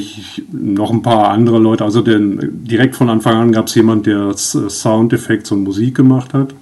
noch 0.51 0.91
ein 0.91 1.01
paar 1.01 1.29
andere 1.29 1.57
Leute. 1.57 1.83
Also 1.83 2.01
den, 2.01 2.63
direkt 2.63 2.95
von 2.95 3.09
Anfang 3.09 3.35
an 3.37 3.51
gab 3.51 3.65
es 3.65 3.75
jemand, 3.75 4.05
der 4.05 4.37
Soundeffekte 4.37 5.55
und 5.55 5.63
Musik 5.63 5.95
gemacht 5.95 6.33
hat. 6.33 6.53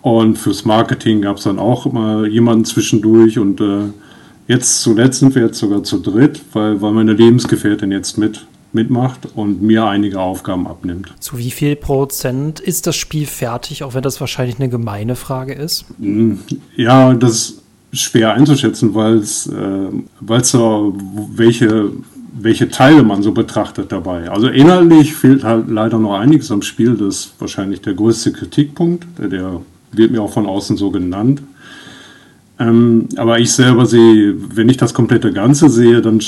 Und 0.00 0.38
fürs 0.38 0.64
Marketing 0.64 1.20
gab 1.20 1.36
es 1.36 1.44
dann 1.44 1.58
auch 1.58 1.92
mal 1.92 2.26
jemanden 2.26 2.64
zwischendurch. 2.64 3.38
Und 3.38 3.60
äh, 3.60 3.90
Jetzt 4.48 4.80
zuletzt 4.80 5.20
sind 5.20 5.34
wir 5.34 5.42
jetzt 5.42 5.58
sogar 5.58 5.84
zu 5.84 5.98
dritt, 5.98 6.40
weil, 6.52 6.80
weil 6.82 6.92
meine 6.92 7.12
Lebensgefährtin 7.12 7.92
jetzt 7.92 8.18
mit 8.18 8.46
mitmacht 8.72 9.28
und 9.34 9.62
mir 9.62 9.86
einige 9.86 10.20
Aufgaben 10.20 10.66
abnimmt. 10.66 11.14
Zu 11.20 11.38
wie 11.38 11.50
viel 11.50 11.74
Prozent 11.74 12.60
ist 12.60 12.86
das 12.86 12.96
Spiel 12.96 13.26
fertig, 13.26 13.82
auch 13.82 13.94
wenn 13.94 14.02
das 14.02 14.20
wahrscheinlich 14.20 14.58
eine 14.58 14.68
gemeine 14.68 15.16
Frage 15.16 15.54
ist? 15.54 15.86
Hm, 15.98 16.40
ja, 16.76 17.14
das 17.14 17.54
ist 17.92 18.02
schwer 18.02 18.34
einzuschätzen, 18.34 18.94
weil 18.94 19.16
es 19.16 19.46
äh, 19.46 20.42
so 20.42 20.94
welche 21.34 21.92
welche 22.40 22.68
Teile 22.68 23.02
man 23.02 23.22
so 23.22 23.32
betrachtet 23.32 23.90
dabei. 23.90 24.30
Also 24.30 24.48
inhaltlich 24.48 25.14
fehlt 25.14 25.42
halt 25.42 25.68
leider 25.68 25.98
noch 25.98 26.14
einiges 26.14 26.52
am 26.52 26.62
Spiel. 26.62 26.94
Das 26.94 27.16
ist 27.16 27.34
wahrscheinlich 27.38 27.80
der 27.80 27.94
größte 27.94 28.32
Kritikpunkt. 28.32 29.06
Der 29.18 29.60
wird 29.90 30.12
mir 30.12 30.22
auch 30.22 30.32
von 30.32 30.46
außen 30.46 30.76
so 30.76 30.90
genannt. 30.90 31.42
Ähm, 32.60 33.08
aber 33.16 33.38
ich 33.38 33.52
selber 33.52 33.86
sehe, 33.86 34.34
wenn 34.54 34.68
ich 34.68 34.76
das 34.76 34.92
komplette 34.92 35.32
Ganze 35.32 35.68
sehe, 35.68 36.02
dann 36.02 36.20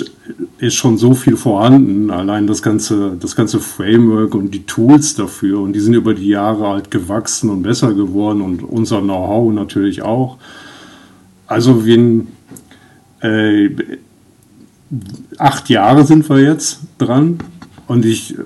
ist 0.58 0.74
schon 0.74 0.96
so 0.96 1.14
viel 1.14 1.36
vorhanden. 1.36 2.10
Allein 2.10 2.46
das 2.46 2.62
ganze, 2.62 3.16
das 3.18 3.34
ganze 3.34 3.58
Framework 3.58 4.34
und 4.34 4.52
die 4.52 4.64
Tools 4.64 5.16
dafür. 5.16 5.60
Und 5.60 5.72
die 5.72 5.80
sind 5.80 5.94
über 5.94 6.14
die 6.14 6.28
Jahre 6.28 6.68
halt 6.68 6.90
gewachsen 6.90 7.50
und 7.50 7.62
besser 7.62 7.94
geworden 7.94 8.42
und 8.42 8.62
unser 8.62 9.00
Know-how 9.00 9.52
natürlich 9.52 10.02
auch. 10.02 10.38
Also 11.48 11.84
wie 11.84 12.26
äh, 13.22 13.70
acht 15.36 15.68
Jahre 15.68 16.04
sind 16.04 16.28
wir 16.28 16.40
jetzt 16.40 16.80
dran. 16.98 17.38
Und 17.88 18.04
ich 18.04 18.36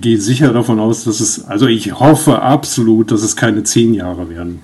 gehe 0.00 0.18
sicher 0.18 0.52
davon 0.52 0.78
aus, 0.78 1.02
dass 1.02 1.18
es, 1.18 1.44
also 1.46 1.66
ich 1.66 1.98
hoffe 1.98 2.40
absolut, 2.40 3.10
dass 3.10 3.24
es 3.24 3.34
keine 3.34 3.64
zehn 3.64 3.94
Jahre 3.94 4.30
werden 4.30 4.60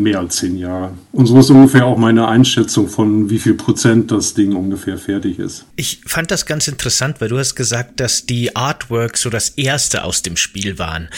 mehr 0.00 0.18
als 0.18 0.36
zehn 0.36 0.56
Jahre. 0.56 0.90
Und 1.12 1.26
so 1.26 1.38
ist 1.40 1.50
ungefähr 1.50 1.86
auch 1.86 1.98
meine 1.98 2.28
Einschätzung 2.28 2.88
von 2.88 3.30
wie 3.30 3.40
viel 3.40 3.54
Prozent 3.54 4.12
das 4.12 4.34
Ding 4.34 4.54
ungefähr 4.54 4.96
fertig 4.96 5.40
ist. 5.40 5.64
Ich 5.74 6.02
fand 6.06 6.30
das 6.30 6.46
ganz 6.46 6.68
interessant, 6.68 7.20
weil 7.20 7.28
du 7.28 7.38
hast 7.38 7.56
gesagt, 7.56 7.98
dass 7.98 8.26
die 8.26 8.54
Artworks 8.54 9.22
so 9.22 9.30
das 9.30 9.50
erste 9.50 10.04
aus 10.04 10.22
dem 10.22 10.36
Spiel 10.36 10.78
waren. 10.78 11.08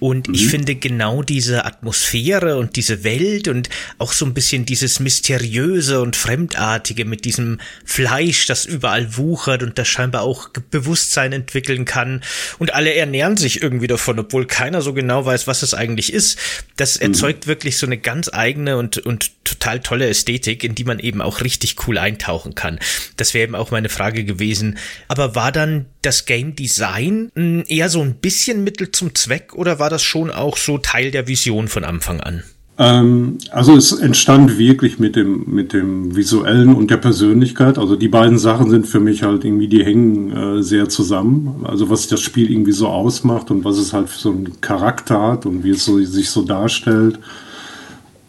Und 0.00 0.28
mhm. 0.28 0.34
ich 0.34 0.46
finde 0.46 0.74
genau 0.74 1.22
diese 1.22 1.66
Atmosphäre 1.66 2.56
und 2.56 2.76
diese 2.76 3.04
Welt 3.04 3.46
und 3.46 3.68
auch 3.98 4.12
so 4.12 4.24
ein 4.24 4.32
bisschen 4.32 4.64
dieses 4.64 5.00
Mysteriöse 5.00 6.00
und 6.00 6.16
Fremdartige 6.16 7.04
mit 7.04 7.26
diesem 7.26 7.58
Fleisch, 7.84 8.46
das 8.46 8.64
überall 8.64 9.18
wuchert 9.18 9.62
und 9.62 9.76
das 9.78 9.86
scheinbar 9.86 10.22
auch 10.22 10.48
Bewusstsein 10.70 11.32
entwickeln 11.34 11.84
kann. 11.84 12.22
Und 12.58 12.72
alle 12.72 12.94
ernähren 12.94 13.36
sich 13.36 13.62
irgendwie 13.62 13.86
davon, 13.86 14.18
obwohl 14.18 14.46
keiner 14.46 14.80
so 14.80 14.94
genau 14.94 15.26
weiß, 15.26 15.46
was 15.46 15.62
es 15.62 15.74
eigentlich 15.74 16.10
ist. 16.10 16.38
Das 16.78 16.98
mhm. 16.98 17.08
erzeugt 17.08 17.44
mhm. 17.44 17.50
wirklich 17.50 17.76
so 17.76 17.84
eine 17.84 17.98
ganz 17.98 18.30
eigene 18.32 18.78
und, 18.78 18.96
und 18.96 19.30
total 19.44 19.80
tolle 19.80 20.08
Ästhetik, 20.08 20.64
in 20.64 20.74
die 20.74 20.84
man 20.84 20.98
eben 20.98 21.20
auch 21.20 21.40
richtig 21.40 21.76
cool 21.86 21.98
eintauchen 21.98 22.54
kann. 22.54 22.78
Das 23.16 23.34
wäre 23.34 23.44
eben 23.44 23.54
auch 23.54 23.70
meine 23.70 23.88
Frage 23.88 24.24
gewesen. 24.24 24.78
Aber 25.08 25.34
war 25.34 25.52
dann 25.52 25.86
das 26.02 26.26
Game 26.26 26.54
Design 26.54 27.30
hm, 27.34 27.64
eher 27.68 27.88
so 27.88 28.00
ein 28.00 28.14
bisschen 28.14 28.64
Mittel 28.64 28.90
zum 28.90 29.14
Zweck 29.14 29.54
oder 29.54 29.78
war 29.78 29.90
das 29.90 30.02
schon 30.02 30.30
auch 30.30 30.56
so 30.56 30.78
Teil 30.78 31.10
der 31.10 31.28
Vision 31.28 31.68
von 31.68 31.84
Anfang 31.84 32.20
an? 32.20 32.42
Ähm, 32.78 33.38
also 33.50 33.76
es 33.76 33.92
entstand 33.92 34.58
wirklich 34.58 34.98
mit 34.98 35.14
dem, 35.14 35.44
mit 35.46 35.72
dem 35.72 36.16
visuellen 36.16 36.74
und 36.74 36.90
der 36.90 36.96
Persönlichkeit. 36.96 37.78
Also 37.78 37.96
die 37.96 38.08
beiden 38.08 38.38
Sachen 38.38 38.70
sind 38.70 38.86
für 38.86 39.00
mich 39.00 39.22
halt 39.22 39.44
irgendwie, 39.44 39.68
die 39.68 39.84
hängen 39.84 40.32
äh, 40.32 40.62
sehr 40.62 40.88
zusammen. 40.88 41.64
Also 41.64 41.90
was 41.90 42.08
das 42.08 42.20
Spiel 42.20 42.50
irgendwie 42.50 42.72
so 42.72 42.88
ausmacht 42.88 43.50
und 43.50 43.64
was 43.64 43.78
es 43.78 43.92
halt 43.92 44.08
für 44.08 44.18
so 44.18 44.30
einen 44.30 44.60
Charakter 44.60 45.20
hat 45.20 45.46
und 45.46 45.64
wie 45.64 45.70
es 45.70 45.84
so, 45.84 46.02
sich 46.02 46.30
so 46.30 46.42
darstellt. 46.42 47.18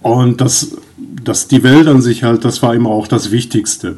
Und 0.02 0.42
das, 0.42 0.78
das, 0.98 1.48
die 1.48 1.64
Welt 1.64 1.88
an 1.88 2.02
sich 2.02 2.24
halt, 2.24 2.46
das 2.46 2.62
war 2.62 2.76
immer 2.76 2.90
auch 2.90 3.08
das 3.08 3.32
Wichtigste. 3.32 3.98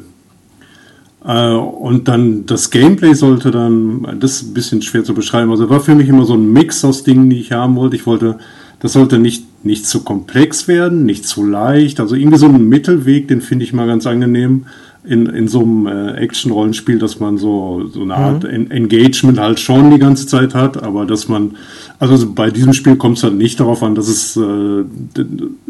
Äh, 1.24 1.50
und 1.50 2.08
dann 2.08 2.46
das 2.46 2.70
Gameplay 2.70 3.14
sollte 3.14 3.50
dann, 3.50 4.18
das 4.20 4.42
ist 4.42 4.50
ein 4.50 4.54
bisschen 4.54 4.82
schwer 4.82 5.04
zu 5.04 5.14
beschreiben, 5.14 5.50
also 5.50 5.68
war 5.68 5.80
für 5.80 5.94
mich 5.94 6.08
immer 6.08 6.24
so 6.24 6.34
ein 6.34 6.52
Mix 6.52 6.84
aus 6.84 7.02
Dingen, 7.04 7.30
die 7.30 7.40
ich 7.40 7.52
haben 7.52 7.76
wollte. 7.76 7.96
Ich 7.96 8.06
wollte, 8.06 8.38
das 8.80 8.92
sollte 8.92 9.18
nicht, 9.18 9.64
nicht 9.64 9.86
zu 9.86 10.02
komplex 10.02 10.68
werden, 10.68 11.04
nicht 11.04 11.26
zu 11.26 11.44
leicht. 11.44 12.00
Also 12.00 12.14
irgendwie 12.14 12.38
so 12.38 12.46
einen 12.46 12.68
Mittelweg, 12.68 13.28
den 13.28 13.40
finde 13.40 13.64
ich 13.64 13.72
mal 13.72 13.86
ganz 13.86 14.06
angenehm 14.06 14.66
in, 15.06 15.26
in 15.26 15.48
so 15.48 15.60
einem 15.60 15.86
äh, 15.86 16.12
Action-Rollenspiel, 16.14 16.98
dass 16.98 17.20
man 17.20 17.38
so, 17.38 17.88
so 17.92 18.02
eine 18.02 18.14
Art 18.14 18.42
mhm. 18.42 18.70
Engagement 18.70 19.38
halt 19.38 19.60
schon 19.60 19.90
die 19.90 19.98
ganze 19.98 20.26
Zeit 20.26 20.54
hat, 20.54 20.82
aber 20.82 21.06
dass 21.06 21.28
man, 21.28 21.56
also 21.98 22.32
bei 22.32 22.50
diesem 22.50 22.72
Spiel 22.72 22.96
kommt 22.96 23.18
es 23.18 23.24
halt 23.24 23.34
nicht 23.34 23.60
darauf 23.60 23.82
an, 23.82 23.94
dass 23.94 24.08
es 24.08 24.36
äh, 24.36 24.84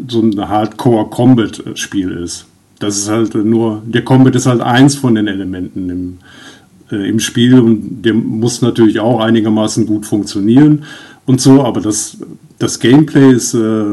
so 0.07 0.21
ein 0.21 0.49
Hardcore-Combat-Spiel 0.49 2.11
ist. 2.11 2.45
das 2.79 2.97
ist 2.97 3.09
halt 3.09 3.35
nur, 3.35 3.81
der 3.85 4.03
Combat 4.03 4.35
ist 4.35 4.47
halt 4.47 4.61
eins 4.61 4.95
von 4.95 5.15
den 5.15 5.27
Elementen 5.27 5.89
im, 5.89 6.17
äh, 6.91 7.07
im 7.07 7.19
Spiel 7.19 7.59
und 7.59 8.01
der 8.01 8.15
muss 8.15 8.61
natürlich 8.61 8.99
auch 8.99 9.19
einigermaßen 9.19 9.85
gut 9.85 10.05
funktionieren 10.05 10.83
und 11.27 11.41
so, 11.41 11.63
aber 11.63 11.81
das, 11.81 12.17
das 12.57 12.79
Gameplay 12.79 13.33
ist 13.33 13.53
äh, 13.53 13.83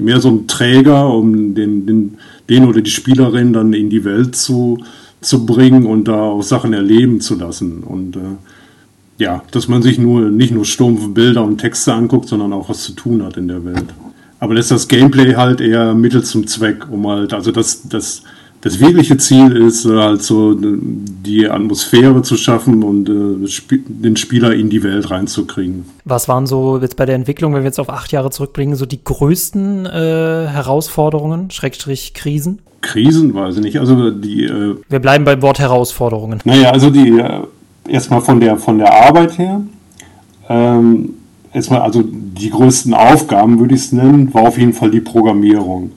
mehr 0.00 0.20
so 0.20 0.30
ein 0.30 0.46
Träger, 0.48 1.08
um 1.12 1.54
den, 1.54 1.86
den, 1.86 2.18
den 2.48 2.64
oder 2.64 2.80
die 2.80 2.90
Spielerin 2.90 3.52
dann 3.52 3.72
in 3.72 3.90
die 3.90 4.04
Welt 4.04 4.36
zu, 4.36 4.78
zu 5.20 5.46
bringen 5.46 5.86
und 5.86 6.08
da 6.08 6.22
auch 6.22 6.42
Sachen 6.42 6.72
erleben 6.72 7.20
zu 7.20 7.36
lassen. 7.36 7.82
Und 7.82 8.16
äh, 8.16 8.20
ja, 9.18 9.42
dass 9.50 9.68
man 9.68 9.82
sich 9.82 9.98
nur 9.98 10.30
nicht 10.30 10.52
nur 10.52 10.64
stumpfe 10.64 11.08
Bilder 11.08 11.44
und 11.44 11.58
Texte 11.58 11.92
anguckt, 11.92 12.28
sondern 12.28 12.52
auch 12.52 12.68
was 12.68 12.84
zu 12.84 12.92
tun 12.92 13.22
hat 13.22 13.36
in 13.36 13.48
der 13.48 13.64
Welt. 13.64 13.86
Aber 14.40 14.54
das 14.54 14.66
ist 14.66 14.70
das 14.70 14.88
Gameplay 14.88 15.34
halt 15.34 15.60
eher 15.60 15.94
Mittel 15.94 16.22
zum 16.22 16.46
Zweck, 16.46 16.86
um 16.90 17.06
halt, 17.08 17.32
also 17.32 17.50
das, 17.50 17.88
das, 17.88 18.22
das 18.60 18.80
wirkliche 18.80 19.16
Ziel 19.18 19.56
ist 19.56 19.84
äh, 19.84 19.96
halt 19.96 20.22
so 20.22 20.56
die 20.58 21.48
Atmosphäre 21.48 22.22
zu 22.22 22.36
schaffen 22.36 22.82
und 22.82 23.08
äh, 23.08 23.48
den 23.88 24.16
Spieler 24.16 24.52
in 24.52 24.68
die 24.68 24.82
Welt 24.82 25.10
reinzukriegen. 25.10 25.84
Was 26.04 26.28
waren 26.28 26.46
so 26.46 26.78
jetzt 26.78 26.96
bei 26.96 27.06
der 27.06 27.14
Entwicklung, 27.14 27.54
wenn 27.54 27.62
wir 27.62 27.66
jetzt 27.66 27.78
auf 27.78 27.90
acht 27.90 28.10
Jahre 28.10 28.30
zurückbringen, 28.30 28.74
so 28.74 28.84
die 28.84 29.02
größten 29.02 29.86
äh, 29.86 29.90
Herausforderungen, 30.48 31.50
Schrägstrich 31.50 32.14
Krisen? 32.14 32.58
Krisen, 32.80 33.34
weiß 33.34 33.56
ich 33.56 33.62
nicht. 33.62 33.78
Also 33.78 34.10
die. 34.10 34.44
Äh, 34.44 34.76
wir 34.88 34.98
bleiben 34.98 35.24
beim 35.24 35.40
Wort 35.42 35.58
Herausforderungen. 35.58 36.40
Naja, 36.44 36.70
also 36.70 36.90
die 36.90 37.18
äh, 37.18 37.42
erstmal 37.88 38.20
von 38.20 38.40
der 38.40 38.56
von 38.56 38.78
der 38.78 38.92
Arbeit 38.92 39.38
her. 39.38 39.60
Ähm, 40.48 41.14
erstmal, 41.52 41.82
also 41.82 42.02
die 42.04 42.50
größten 42.50 42.94
Aufgaben, 42.94 43.58
würde 43.58 43.74
ich 43.74 43.82
es 43.82 43.92
nennen, 43.92 44.32
war 44.34 44.42
auf 44.42 44.58
jeden 44.58 44.72
Fall 44.72 44.90
die 44.90 45.00
Programmierung. 45.00 45.92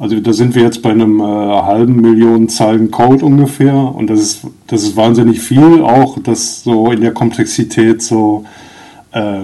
Also 0.00 0.18
da 0.18 0.32
sind 0.32 0.54
wir 0.54 0.62
jetzt 0.62 0.80
bei 0.80 0.92
einem 0.92 1.20
äh, 1.20 1.24
halben 1.24 2.00
Million 2.00 2.48
Zeilen 2.48 2.90
Code 2.90 3.22
ungefähr 3.22 3.74
und 3.74 4.08
das 4.08 4.20
ist, 4.20 4.40
das 4.66 4.82
ist 4.82 4.96
wahnsinnig 4.96 5.40
viel, 5.40 5.82
auch 5.82 6.18
das 6.22 6.64
so 6.64 6.90
in 6.90 7.02
der 7.02 7.12
Komplexität 7.12 8.00
so 8.00 8.46
äh, 9.12 9.42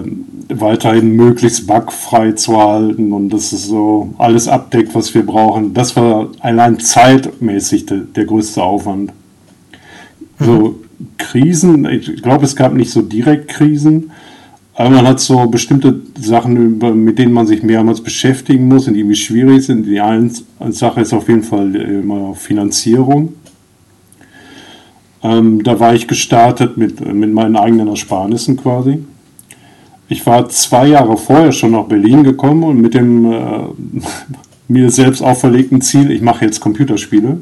weiterhin 0.49 1.11
möglichst 1.15 1.67
bugfrei 1.67 2.33
zu 2.33 2.57
halten 2.57 3.13
und 3.13 3.29
dass 3.29 3.53
es 3.53 3.67
so 3.67 4.15
alles 4.17 4.49
abdeckt, 4.49 4.95
was 4.95 5.15
wir 5.15 5.27
brauchen. 5.27 5.75
Das 5.75 5.95
war 5.95 6.29
allein 6.41 6.81
zeitmäßig 6.81 7.85
de, 7.85 8.05
der 8.17 8.25
größte 8.25 8.63
Aufwand. 8.63 9.13
Mhm. 10.39 10.45
So 10.47 10.81
Krisen, 11.19 11.85
ich 11.85 12.23
glaube, 12.23 12.47
es 12.47 12.57
gab 12.57 12.73
nicht 12.73 12.93
so 12.93 13.03
direkt 13.03 13.49
Krisen, 13.49 14.11
aber 14.77 14.91
man 14.91 15.07
hat 15.07 15.21
so 15.21 15.47
bestimmte 15.47 16.03
Sachen, 16.21 16.79
mit 17.03 17.19
denen 17.19 17.33
man 17.33 17.47
sich 17.47 17.63
mehrmals 17.63 18.03
beschäftigen 18.03 18.69
muss 18.69 18.87
und 18.87 18.93
die 18.93 19.01
irgendwie 19.01 19.17
schwierig 19.17 19.65
sind. 19.65 19.87
Die 19.87 20.01
eine 20.01 20.31
Sache 20.69 21.01
ist 21.01 21.15
auf 21.15 21.29
jeden 21.29 21.43
Fall 21.43 21.75
immer 21.75 22.35
Finanzierung. 22.35 23.33
Ähm, 25.23 25.63
da 25.63 25.81
war 25.81 25.95
ich 25.95 26.07
gestartet 26.07 26.77
mit, 26.77 27.01
mit 27.01 27.33
meinen 27.33 27.57
eigenen 27.57 27.89
Ersparnissen 27.89 28.59
quasi. 28.59 29.03
Ich 30.09 30.27
war 30.27 30.49
zwei 30.51 30.89
Jahre 30.89 31.17
vorher 31.17 31.53
schon 31.53 31.73
nach 31.73 31.85
Berlin 31.85 32.23
gekommen 32.23 32.63
und 32.63 32.79
mit 32.79 32.93
dem 32.93 33.33
äh, 33.33 33.61
mir 34.69 34.91
selbst 34.91 35.23
auferlegten 35.23 35.81
Ziel, 35.81 36.11
ich 36.11 36.21
mache 36.21 36.45
jetzt 36.45 36.61
Computerspiele. 36.61 37.41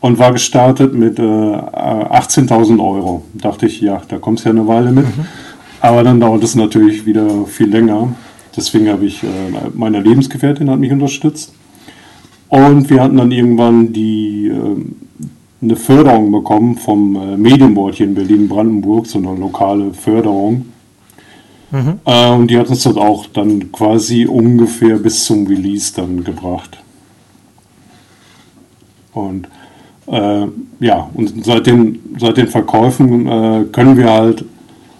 Und 0.00 0.18
war 0.18 0.32
gestartet 0.32 0.92
mit 0.94 1.18
äh, 1.18 1.22
18.000 1.22 2.78
Euro. 2.78 3.24
Dachte 3.32 3.66
ich, 3.66 3.80
ja, 3.80 4.02
da 4.06 4.18
kommst 4.18 4.44
du 4.44 4.50
ja 4.50 4.54
eine 4.54 4.68
Weile 4.68 4.92
mit. 4.92 5.06
Mhm. 5.06 5.24
Aber 5.84 6.02
dann 6.02 6.18
dauert 6.18 6.42
es 6.42 6.54
natürlich 6.54 7.04
wieder 7.04 7.44
viel 7.44 7.68
länger. 7.68 8.14
Deswegen 8.56 8.88
habe 8.88 9.04
ich, 9.04 9.22
äh, 9.22 9.26
meine 9.74 10.00
Lebensgefährtin 10.00 10.70
hat 10.70 10.78
mich 10.78 10.90
unterstützt. 10.90 11.52
Und 12.48 12.88
wir 12.88 13.02
hatten 13.02 13.18
dann 13.18 13.30
irgendwann 13.30 13.92
die, 13.92 14.46
äh, 14.46 14.76
eine 15.60 15.76
Förderung 15.76 16.32
bekommen 16.32 16.78
vom 16.78 17.16
äh, 17.16 17.36
Medienboard 17.36 17.96
hier 17.96 18.06
in 18.06 18.14
Berlin-Brandenburg, 18.14 19.06
so 19.06 19.18
eine 19.18 19.34
lokale 19.34 19.92
Förderung. 19.92 20.64
Mhm. 21.70 21.98
Äh, 22.06 22.30
und 22.30 22.50
die 22.50 22.56
hat 22.56 22.70
uns 22.70 22.84
das 22.84 22.96
auch 22.96 23.26
dann 23.26 23.70
quasi 23.70 24.24
ungefähr 24.24 24.96
bis 24.96 25.26
zum 25.26 25.46
Release 25.46 25.92
dann 25.94 26.24
gebracht. 26.24 26.78
Und 29.12 29.48
äh, 30.06 30.46
ja, 30.80 31.10
und 31.12 31.44
seit 31.44 31.66
den, 31.66 31.98
seit 32.18 32.38
den 32.38 32.48
Verkäufen 32.48 33.26
äh, 33.26 33.64
können 33.70 33.98
wir 33.98 34.10
halt 34.10 34.46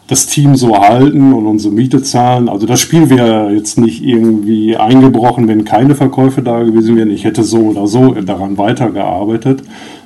das 0.06 0.26
Team 0.26 0.54
so 0.54 0.76
halten 0.76 1.32
und 1.32 1.46
unsere 1.46 1.72
Miete 1.72 2.02
zahlen. 2.02 2.48
Also 2.48 2.66
das 2.66 2.80
Spiel 2.80 3.08
wäre 3.08 3.52
jetzt 3.52 3.78
nicht 3.78 4.02
irgendwie 4.02 4.76
eingebrochen, 4.76 5.48
wenn 5.48 5.64
keine 5.64 5.94
Verkäufe 5.94 6.42
da 6.42 6.62
gewesen 6.62 6.96
wären. 6.96 7.10
Ich 7.10 7.24
hätte 7.24 7.42
so 7.42 7.58
oder 7.58 7.86
so 7.86 8.12
daran 8.12 8.58
weitergearbeitet, 8.58 9.62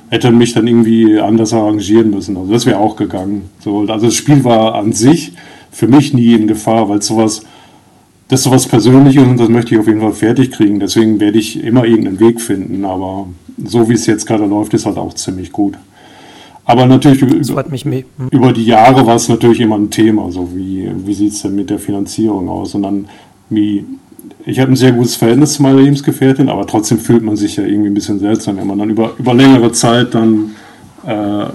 hätte 0.09 0.31
mich 0.31 0.53
dann 0.53 0.67
irgendwie 0.67 1.19
anders 1.19 1.53
arrangieren 1.53 2.11
müssen. 2.11 2.37
Also 2.37 2.53
das 2.53 2.65
wäre 2.65 2.79
auch 2.79 2.95
gegangen. 2.95 3.49
So, 3.59 3.81
also 3.81 4.05
das 4.05 4.15
Spiel 4.15 4.43
war 4.45 4.75
an 4.75 4.93
sich 4.93 5.33
für 5.71 5.87
mich 5.87 6.13
nie 6.13 6.33
in 6.33 6.47
Gefahr, 6.47 6.87
weil 6.87 7.01
sowas, 7.01 7.41
das 8.29 8.39
ist 8.39 8.43
sowas 8.45 8.67
Persönliches 8.67 9.23
und 9.23 9.37
das 9.37 9.49
möchte 9.49 9.75
ich 9.75 9.81
auf 9.81 9.87
jeden 9.87 10.01
Fall 10.01 10.13
fertig 10.13 10.51
kriegen. 10.51 10.79
Deswegen 10.79 11.19
werde 11.19 11.37
ich 11.37 11.61
immer 11.61 11.83
irgendeinen 11.83 12.21
Weg 12.21 12.39
finden. 12.39 12.85
Aber 12.85 13.27
so 13.65 13.89
wie 13.89 13.93
es 13.93 14.05
jetzt 14.05 14.25
gerade 14.25 14.45
läuft, 14.45 14.73
ist 14.73 14.85
halt 14.85 14.97
auch 14.97 15.13
ziemlich 15.13 15.51
gut. 15.51 15.77
Aber 16.69 16.85
natürlich 16.85 17.23
über, 17.23 17.33
hm. 17.33 18.27
über, 18.29 18.53
die 18.53 18.65
Jahre 18.65 19.03
war 19.07 19.15
es 19.15 19.27
natürlich 19.27 19.59
immer 19.59 19.75
ein 19.75 19.89
Thema. 19.89 20.31
So 20.31 20.55
wie, 20.55 20.87
wie 21.03 21.13
sieht 21.15 21.33
es 21.33 21.41
denn 21.41 21.55
mit 21.55 21.71
der 21.71 21.79
Finanzierung 21.79 22.47
aus? 22.47 22.75
Und 22.75 22.83
dann, 22.83 23.07
wie, 23.49 23.85
ich 24.45 24.59
habe 24.59 24.71
ein 24.71 24.75
sehr 24.75 24.91
gutes 24.91 25.15
Verhältnis 25.15 25.53
zu 25.53 25.63
meiner 25.63 25.81
Lebensgefährtin, 25.81 26.47
aber 26.47 26.67
trotzdem 26.67 26.99
fühlt 26.99 27.23
man 27.23 27.35
sich 27.35 27.55
ja 27.55 27.63
irgendwie 27.63 27.89
ein 27.89 27.95
bisschen 27.95 28.19
seltsam, 28.19 28.57
wenn 28.57 28.67
man 28.67 28.77
dann 28.77 28.91
über, 28.91 29.13
über 29.17 29.33
längere 29.33 29.71
Zeit 29.71 30.13
dann, 30.13 30.51
äh, 31.07 31.45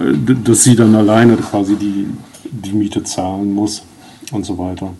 dass 0.43 0.65
sie 0.65 0.75
dann 0.75 0.93
alleine 0.93 1.37
quasi 1.37 1.77
die, 1.77 2.07
die 2.51 2.73
Miete 2.73 3.01
zahlen 3.03 3.53
muss 3.53 3.83
und 4.33 4.45
so 4.45 4.57
weiter. 4.57 4.91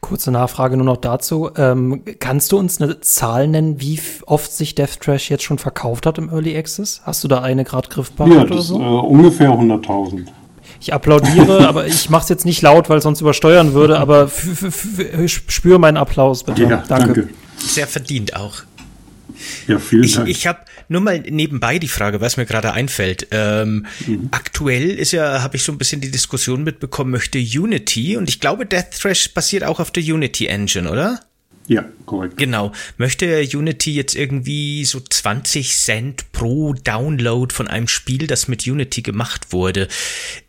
Kurze 0.00 0.30
Nachfrage 0.30 0.76
nur 0.76 0.86
noch 0.86 0.96
dazu. 0.96 1.50
Ähm, 1.56 2.02
kannst 2.18 2.52
du 2.52 2.58
uns 2.58 2.80
eine 2.80 3.00
Zahl 3.00 3.48
nennen, 3.48 3.80
wie 3.80 4.00
oft 4.26 4.52
sich 4.52 4.74
Death 4.74 5.00
Trash 5.00 5.30
jetzt 5.30 5.44
schon 5.44 5.58
verkauft 5.58 6.06
hat 6.06 6.18
im 6.18 6.30
Early 6.30 6.56
Access? 6.56 7.02
Hast 7.04 7.24
du 7.24 7.28
da 7.28 7.40
eine 7.40 7.64
gerade 7.64 7.88
griffbar 7.88 8.28
ja, 8.28 8.42
oder 8.42 8.60
so? 8.60 8.80
Äh, 8.80 8.84
ungefähr 8.84 9.50
100.000. 9.50 10.26
Ich 10.80 10.92
applaudiere, 10.92 11.68
aber 11.68 11.86
ich 11.86 12.10
mache 12.10 12.24
es 12.24 12.28
jetzt 12.28 12.44
nicht 12.44 12.62
laut, 12.62 12.90
weil 12.90 12.98
es 12.98 13.04
sonst 13.04 13.20
übersteuern 13.20 13.72
würde, 13.72 13.98
aber 13.98 14.28
spüre 15.26 15.78
meinen 15.78 15.96
Applaus 15.96 16.44
bitte. 16.44 16.62
Ja, 16.62 16.84
danke. 16.88 17.06
danke. 17.14 17.28
Sehr 17.58 17.86
verdient 17.86 18.34
auch. 18.36 18.64
Ja, 19.66 19.78
vielen 19.78 20.04
ich, 20.04 20.14
Dank. 20.14 20.28
Ich 20.28 20.46
habe 20.46 20.60
nur 20.88 21.00
mal 21.00 21.20
nebenbei 21.20 21.78
die 21.78 21.88
Frage, 21.88 22.20
was 22.20 22.36
mir 22.36 22.46
gerade 22.46 22.72
einfällt. 22.72 23.28
Ähm, 23.30 23.86
mhm. 24.06 24.28
Aktuell 24.30 24.90
ist 24.90 25.12
ja, 25.12 25.42
habe 25.42 25.56
ich 25.56 25.64
so 25.64 25.72
ein 25.72 25.78
bisschen 25.78 26.00
die 26.00 26.10
Diskussion 26.10 26.64
mitbekommen, 26.64 27.10
möchte 27.10 27.38
Unity 27.38 28.16
und 28.16 28.28
ich 28.28 28.40
glaube, 28.40 28.66
Death 28.66 28.90
Thrash 29.00 29.32
basiert 29.34 29.64
auch 29.64 29.80
auf 29.80 29.90
der 29.90 30.02
Unity 30.02 30.46
Engine, 30.46 30.90
oder? 30.90 31.20
Ja, 31.68 31.84
korrekt. 32.06 32.36
Genau. 32.38 32.72
Möchte 32.96 33.46
Unity 33.52 33.94
jetzt 33.94 34.16
irgendwie 34.16 34.84
so 34.84 35.00
20 35.00 35.76
Cent 35.76 36.32
pro 36.32 36.72
Download 36.72 37.54
von 37.54 37.68
einem 37.68 37.86
Spiel, 37.86 38.26
das 38.26 38.48
mit 38.48 38.66
Unity 38.66 39.02
gemacht 39.02 39.52
wurde, 39.52 39.86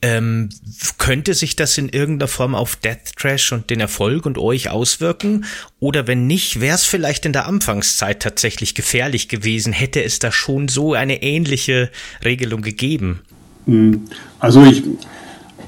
ähm, 0.01 0.49
könnte 0.97 1.33
sich 1.35 1.55
das 1.55 1.77
in 1.77 1.89
irgendeiner 1.89 2.27
Form 2.27 2.55
auf 2.55 2.75
Death 2.75 3.15
Trash 3.15 3.51
und 3.51 3.69
den 3.69 3.79
Erfolg 3.79 4.25
und 4.25 4.37
euch 4.37 4.69
auswirken? 4.69 5.45
Oder 5.79 6.07
wenn 6.07 6.25
nicht, 6.25 6.61
wäre 6.61 6.75
es 6.75 6.83
vielleicht 6.83 7.25
in 7.25 7.33
der 7.33 7.47
Anfangszeit 7.47 8.21
tatsächlich 8.21 8.73
gefährlich 8.73 9.27
gewesen? 9.27 9.71
Hätte 9.71 10.03
es 10.03 10.19
da 10.19 10.31
schon 10.31 10.67
so 10.67 10.93
eine 10.93 11.21
ähnliche 11.21 11.91
Regelung 12.25 12.63
gegeben? 12.63 13.21
Hm, 13.65 14.01
also 14.39 14.65
ich, 14.65 14.83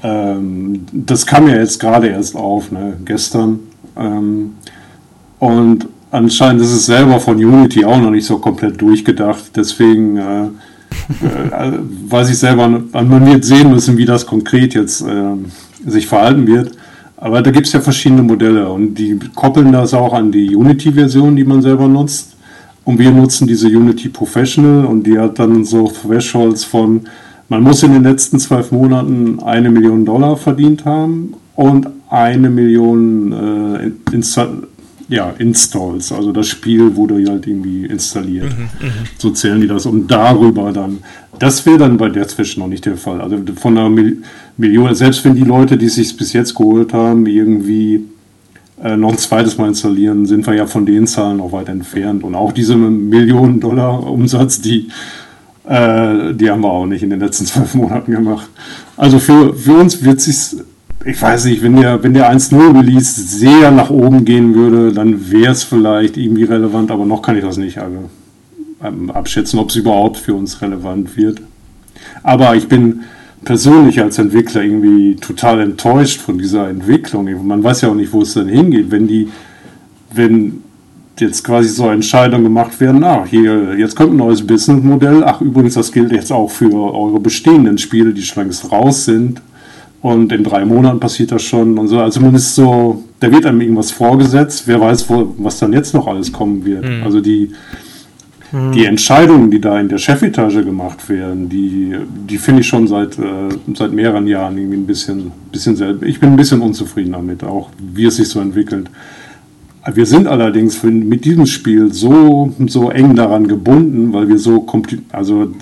ähm, 0.02 0.86
das 0.92 1.24
kam 1.24 1.48
ja 1.48 1.56
jetzt 1.56 1.78
gerade 1.78 2.08
erst 2.08 2.34
auf, 2.34 2.72
ne? 2.72 2.96
gestern. 3.04 3.60
Ähm, 3.96 4.56
und 5.38 5.86
anscheinend 6.10 6.62
ist 6.62 6.72
es 6.72 6.86
selber 6.86 7.20
von 7.20 7.36
Unity 7.36 7.84
auch 7.84 8.00
noch 8.00 8.10
nicht 8.10 8.26
so 8.26 8.38
komplett 8.38 8.80
durchgedacht. 8.80 9.50
Deswegen 9.54 10.16
äh, 10.16 10.44
äh, 10.44 11.72
weiß 12.08 12.30
ich 12.30 12.38
selber, 12.38 12.68
man 12.68 13.26
wird 13.26 13.44
sehen 13.44 13.70
müssen, 13.70 13.96
wie 13.96 14.04
das 14.04 14.26
konkret 14.26 14.74
jetzt 14.74 15.02
äh, 15.02 15.34
sich 15.86 16.06
verhalten 16.06 16.46
wird. 16.46 16.72
Aber 17.18 17.42
da 17.42 17.50
gibt 17.50 17.66
es 17.66 17.72
ja 17.72 17.80
verschiedene 17.80 18.22
Modelle 18.22 18.68
und 18.68 18.94
die 18.94 19.18
koppeln 19.34 19.72
das 19.72 19.94
auch 19.94 20.12
an 20.12 20.30
die 20.30 20.54
Unity-Version, 20.54 21.34
die 21.34 21.44
man 21.44 21.62
selber 21.62 21.88
nutzt. 21.88 22.36
Und 22.84 22.98
wir 22.98 23.10
nutzen 23.10 23.48
diese 23.48 23.66
Unity 23.68 24.08
Professional 24.08 24.84
und 24.84 25.04
die 25.06 25.18
hat 25.18 25.38
dann 25.38 25.64
so 25.64 25.88
Thresholds 25.88 26.62
von, 26.62 27.00
man 27.48 27.62
muss 27.62 27.82
in 27.82 27.92
den 27.92 28.04
letzten 28.04 28.38
zwölf 28.38 28.70
Monaten 28.70 29.40
eine 29.40 29.70
Million 29.70 30.04
Dollar 30.04 30.36
verdient 30.36 30.84
haben 30.84 31.34
und 31.56 31.88
eine 32.10 32.48
Million 32.48 33.32
äh, 33.32 34.12
ja, 35.08 35.30
Installs. 35.38 36.12
Also 36.12 36.32
das 36.32 36.48
Spiel 36.48 36.96
wurde 36.96 37.24
halt 37.28 37.46
irgendwie 37.46 37.86
installiert. 37.86 38.50
Mhm, 38.56 38.86
mhm, 38.86 38.92
so 39.18 39.30
zählen 39.30 39.60
die 39.60 39.66
das. 39.66 39.86
Und 39.86 40.10
darüber 40.10 40.72
dann, 40.72 40.98
das 41.38 41.64
wäre 41.66 41.78
dann 41.78 41.96
bei 41.96 42.08
Deathwish 42.08 42.56
noch 42.56 42.68
nicht 42.68 42.86
der 42.86 42.96
Fall. 42.96 43.20
Also 43.20 43.38
von 43.60 43.78
einer 43.78 43.88
Mil 43.88 44.22
Million, 44.56 44.94
selbst 44.94 45.24
wenn 45.24 45.34
die 45.34 45.42
Leute, 45.42 45.76
die 45.76 45.86
es 45.86 45.96
sich 45.96 46.16
bis 46.16 46.32
jetzt 46.32 46.54
geholt 46.54 46.92
haben, 46.92 47.26
irgendwie 47.26 48.04
äh, 48.82 48.96
noch 48.96 49.10
ein 49.12 49.18
zweites 49.18 49.58
Mal 49.58 49.68
installieren, 49.68 50.26
sind 50.26 50.46
wir 50.46 50.54
ja 50.54 50.66
von 50.66 50.86
den 50.86 51.06
Zahlen 51.06 51.36
noch 51.36 51.52
weit 51.52 51.68
entfernt. 51.68 52.24
Und 52.24 52.34
auch 52.34 52.52
diese 52.52 52.74
Millionen 52.74 53.60
Dollar 53.60 54.02
Umsatz, 54.06 54.60
die 54.60 54.88
Äh, 55.68 56.34
die 56.34 56.48
haben 56.48 56.60
wir 56.60 56.70
auch 56.70 56.86
nicht 56.86 57.02
in 57.02 57.10
den 57.10 57.18
letzten 57.18 57.44
zwölf 57.50 57.74
Monaten 57.74 58.12
gemacht. 58.12 58.48
Also 58.96 59.18
für, 59.18 59.52
für 59.52 59.74
uns 59.74 60.02
wird 60.04 60.20
sich 60.20 60.56
ich 61.06 61.22
weiß 61.22 61.44
nicht, 61.44 61.62
wenn 61.62 61.76
der, 61.76 62.02
wenn 62.02 62.14
der 62.14 62.32
1-0-Release 62.32 63.22
sehr 63.22 63.70
nach 63.70 63.90
oben 63.90 64.24
gehen 64.24 64.54
würde, 64.56 64.92
dann 64.92 65.30
wäre 65.30 65.52
es 65.52 65.62
vielleicht 65.62 66.16
irgendwie 66.16 66.42
relevant, 66.42 66.90
aber 66.90 67.06
noch 67.06 67.22
kann 67.22 67.36
ich 67.36 67.44
das 67.44 67.58
nicht 67.58 67.78
also, 67.78 68.10
ähm, 68.82 69.10
abschätzen, 69.12 69.60
ob 69.60 69.70
es 69.70 69.76
überhaupt 69.76 70.16
für 70.16 70.34
uns 70.34 70.60
relevant 70.60 71.16
wird. 71.16 71.40
Aber 72.24 72.56
ich 72.56 72.66
bin 72.66 73.02
persönlich 73.44 74.02
als 74.02 74.18
Entwickler 74.18 74.62
irgendwie 74.62 75.14
total 75.14 75.60
enttäuscht 75.60 76.20
von 76.20 76.38
dieser 76.38 76.68
Entwicklung. 76.68 77.46
Man 77.46 77.62
weiß 77.62 77.82
ja 77.82 77.90
auch 77.90 77.94
nicht, 77.94 78.12
wo 78.12 78.22
es 78.22 78.34
dann 78.34 78.48
hingeht, 78.48 78.90
wenn 78.90 79.06
die, 79.06 79.28
wenn 80.12 80.64
jetzt 81.20 81.44
quasi 81.44 81.68
so 81.68 81.88
Entscheidungen 81.88 82.44
gemacht 82.44 82.80
werden, 82.80 83.04
ah, 83.04 83.24
hier, 83.24 83.78
jetzt 83.78 83.94
kommt 83.94 84.12
ein 84.12 84.16
neues 84.16 84.44
Businessmodell, 84.44 85.22
ach 85.22 85.40
übrigens, 85.40 85.74
das 85.74 85.92
gilt 85.92 86.10
jetzt 86.10 86.32
auch 86.32 86.50
für 86.50 86.72
eure 86.74 87.20
bestehenden 87.20 87.78
Spiele, 87.78 88.12
die 88.12 88.22
schon 88.22 88.42
längst 88.42 88.72
raus 88.72 89.04
sind 89.04 89.40
und 90.06 90.30
in 90.30 90.44
drei 90.44 90.64
Monaten 90.64 91.00
passiert 91.00 91.32
das 91.32 91.42
schon 91.42 91.76
und 91.76 91.88
so. 91.88 91.98
Also 91.98 92.20
man 92.20 92.32
ist 92.36 92.54
so, 92.54 93.02
da 93.18 93.28
wird 93.28 93.44
einem 93.44 93.60
irgendwas 93.60 93.90
vorgesetzt. 93.90 94.62
Wer 94.66 94.80
weiß, 94.80 95.10
wo, 95.10 95.34
was 95.38 95.58
dann 95.58 95.72
jetzt 95.72 95.94
noch 95.94 96.06
alles 96.06 96.32
kommen 96.32 96.64
wird. 96.64 96.84
Mhm. 96.84 97.02
Also 97.02 97.20
die, 97.20 97.50
mhm. 98.52 98.70
die 98.70 98.84
Entscheidungen, 98.84 99.50
die 99.50 99.60
da 99.60 99.80
in 99.80 99.88
der 99.88 99.98
Chefetage 99.98 100.64
gemacht 100.64 101.08
werden, 101.08 101.48
die, 101.48 101.96
die 102.30 102.38
finde 102.38 102.60
ich 102.60 102.68
schon 102.68 102.86
seit, 102.86 103.18
äh, 103.18 103.48
seit 103.74 103.92
mehreren 103.92 104.28
Jahren 104.28 104.56
irgendwie 104.56 104.76
ein 104.76 104.86
bisschen, 104.86 105.32
bisschen 105.50 105.74
selber. 105.74 106.06
Ich 106.06 106.20
bin 106.20 106.30
ein 106.30 106.36
bisschen 106.36 106.60
unzufrieden 106.60 107.10
damit, 107.10 107.42
auch 107.42 107.70
wie 107.76 108.04
es 108.04 108.14
sich 108.14 108.28
so 108.28 108.38
entwickelt. 108.38 108.88
Wir 109.92 110.06
sind 110.06 110.28
allerdings 110.28 110.76
für, 110.76 110.86
mit 110.86 111.24
diesem 111.24 111.46
Spiel 111.46 111.92
so, 111.92 112.54
so 112.68 112.90
eng 112.90 113.16
daran 113.16 113.48
gebunden, 113.48 114.12
weil 114.12 114.28
wir 114.28 114.38
so, 114.38 114.64
also 115.10 115.52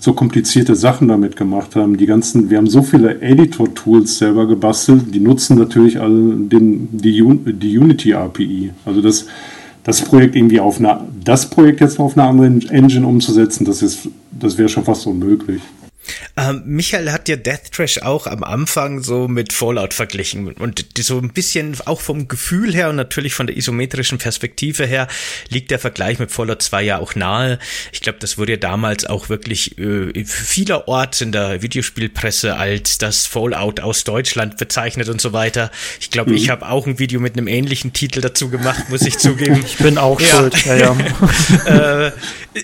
so 0.00 0.12
komplizierte 0.12 0.74
Sachen 0.74 1.08
damit 1.08 1.36
gemacht 1.36 1.76
haben. 1.76 1.96
Die 1.96 2.06
ganzen, 2.06 2.50
wir 2.50 2.58
haben 2.58 2.68
so 2.68 2.82
viele 2.82 3.20
Editor-Tools 3.20 4.18
selber 4.18 4.46
gebastelt, 4.46 5.14
die 5.14 5.20
nutzen 5.20 5.58
natürlich 5.58 6.00
alle 6.00 6.36
den, 6.36 6.88
die, 6.92 7.22
die 7.52 7.78
Unity 7.78 8.14
API. 8.14 8.70
Also 8.84 9.00
das, 9.00 9.26
das 9.82 10.02
Projekt 10.02 10.36
irgendwie 10.36 10.60
auf 10.60 10.78
eine, 10.78 11.00
das 11.24 11.50
Projekt 11.50 11.80
jetzt 11.80 11.98
auf 11.98 12.16
eine 12.16 12.28
andere 12.28 12.46
Engine 12.72 13.06
umzusetzen, 13.06 13.64
das 13.64 13.82
ist, 13.82 14.08
das 14.30 14.56
wäre 14.56 14.68
schon 14.68 14.84
fast 14.84 15.06
unmöglich. 15.06 15.60
Ähm, 16.36 16.62
Michael 16.66 17.10
hat 17.12 17.28
ja 17.28 17.36
Death 17.36 17.72
Trash 17.72 17.98
auch 17.98 18.26
am 18.26 18.44
Anfang 18.44 19.02
so 19.02 19.28
mit 19.28 19.52
Fallout 19.52 19.94
verglichen 19.94 20.52
und 20.52 20.84
so 20.98 21.18
ein 21.18 21.32
bisschen 21.32 21.76
auch 21.86 22.00
vom 22.00 22.28
Gefühl 22.28 22.74
her 22.74 22.88
und 22.90 22.96
natürlich 22.96 23.34
von 23.34 23.46
der 23.46 23.56
isometrischen 23.56 24.18
Perspektive 24.18 24.86
her 24.86 25.08
liegt 25.48 25.70
der 25.70 25.78
Vergleich 25.78 26.18
mit 26.18 26.30
Fallout 26.30 26.62
2 26.62 26.82
ja 26.82 26.98
auch 26.98 27.14
nahe. 27.14 27.58
Ich 27.92 28.00
glaube, 28.00 28.18
das 28.20 28.38
wurde 28.38 28.52
ja 28.52 28.58
damals 28.58 29.04
auch 29.04 29.28
wirklich 29.28 29.78
äh, 29.78 30.24
vielerorts 30.24 31.20
in 31.20 31.32
der 31.32 31.62
Videospielpresse 31.62 32.56
als 32.56 32.98
das 32.98 33.26
Fallout 33.26 33.80
aus 33.80 34.04
Deutschland 34.04 34.56
bezeichnet 34.56 35.08
und 35.08 35.20
so 35.20 35.32
weiter. 35.32 35.70
Ich 36.00 36.10
glaube, 36.10 36.30
mhm. 36.30 36.36
ich 36.36 36.50
habe 36.50 36.68
auch 36.68 36.86
ein 36.86 36.98
Video 36.98 37.20
mit 37.20 37.36
einem 37.36 37.48
ähnlichen 37.48 37.92
Titel 37.92 38.20
dazu 38.20 38.48
gemacht, 38.48 38.88
muss 38.88 39.02
ich 39.02 39.18
zugeben. 39.18 39.64
Ich 39.68 39.76
bin 39.76 39.98
auch 39.98 40.20
ja. 40.20 40.26
schuld. 40.28 40.64
Ja, 40.64 40.76
ja. 40.76 40.96
äh, 42.06 42.12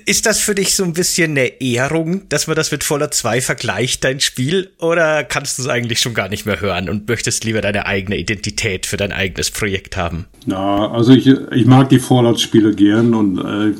ist 0.06 0.26
das 0.26 0.40
für 0.40 0.54
dich 0.54 0.74
so 0.74 0.84
ein 0.84 0.92
bisschen 0.92 1.32
eine 1.32 1.60
Ehrung, 1.60 2.28
dass 2.28 2.46
man 2.46 2.56
das 2.56 2.70
mit 2.70 2.82
Fallout 2.82 3.14
2 3.14 3.33
vergleicht, 3.40 4.04
dein 4.04 4.20
Spiel? 4.20 4.70
Oder 4.78 5.24
kannst 5.24 5.58
du 5.58 5.62
es 5.62 5.68
eigentlich 5.68 6.00
schon 6.00 6.14
gar 6.14 6.28
nicht 6.28 6.46
mehr 6.46 6.60
hören 6.60 6.88
und 6.88 7.08
möchtest 7.08 7.44
lieber 7.44 7.60
deine 7.60 7.86
eigene 7.86 8.16
Identität 8.18 8.86
für 8.86 8.96
dein 8.96 9.12
eigenes 9.12 9.50
Projekt 9.50 9.96
haben? 9.96 10.26
Ja, 10.46 10.90
also 10.90 11.12
ich, 11.12 11.26
ich 11.26 11.66
mag 11.66 11.88
die 11.88 11.98
Fallout-Spiele 11.98 12.74
gern 12.74 13.14
und 13.14 13.38
äh, 13.38 13.74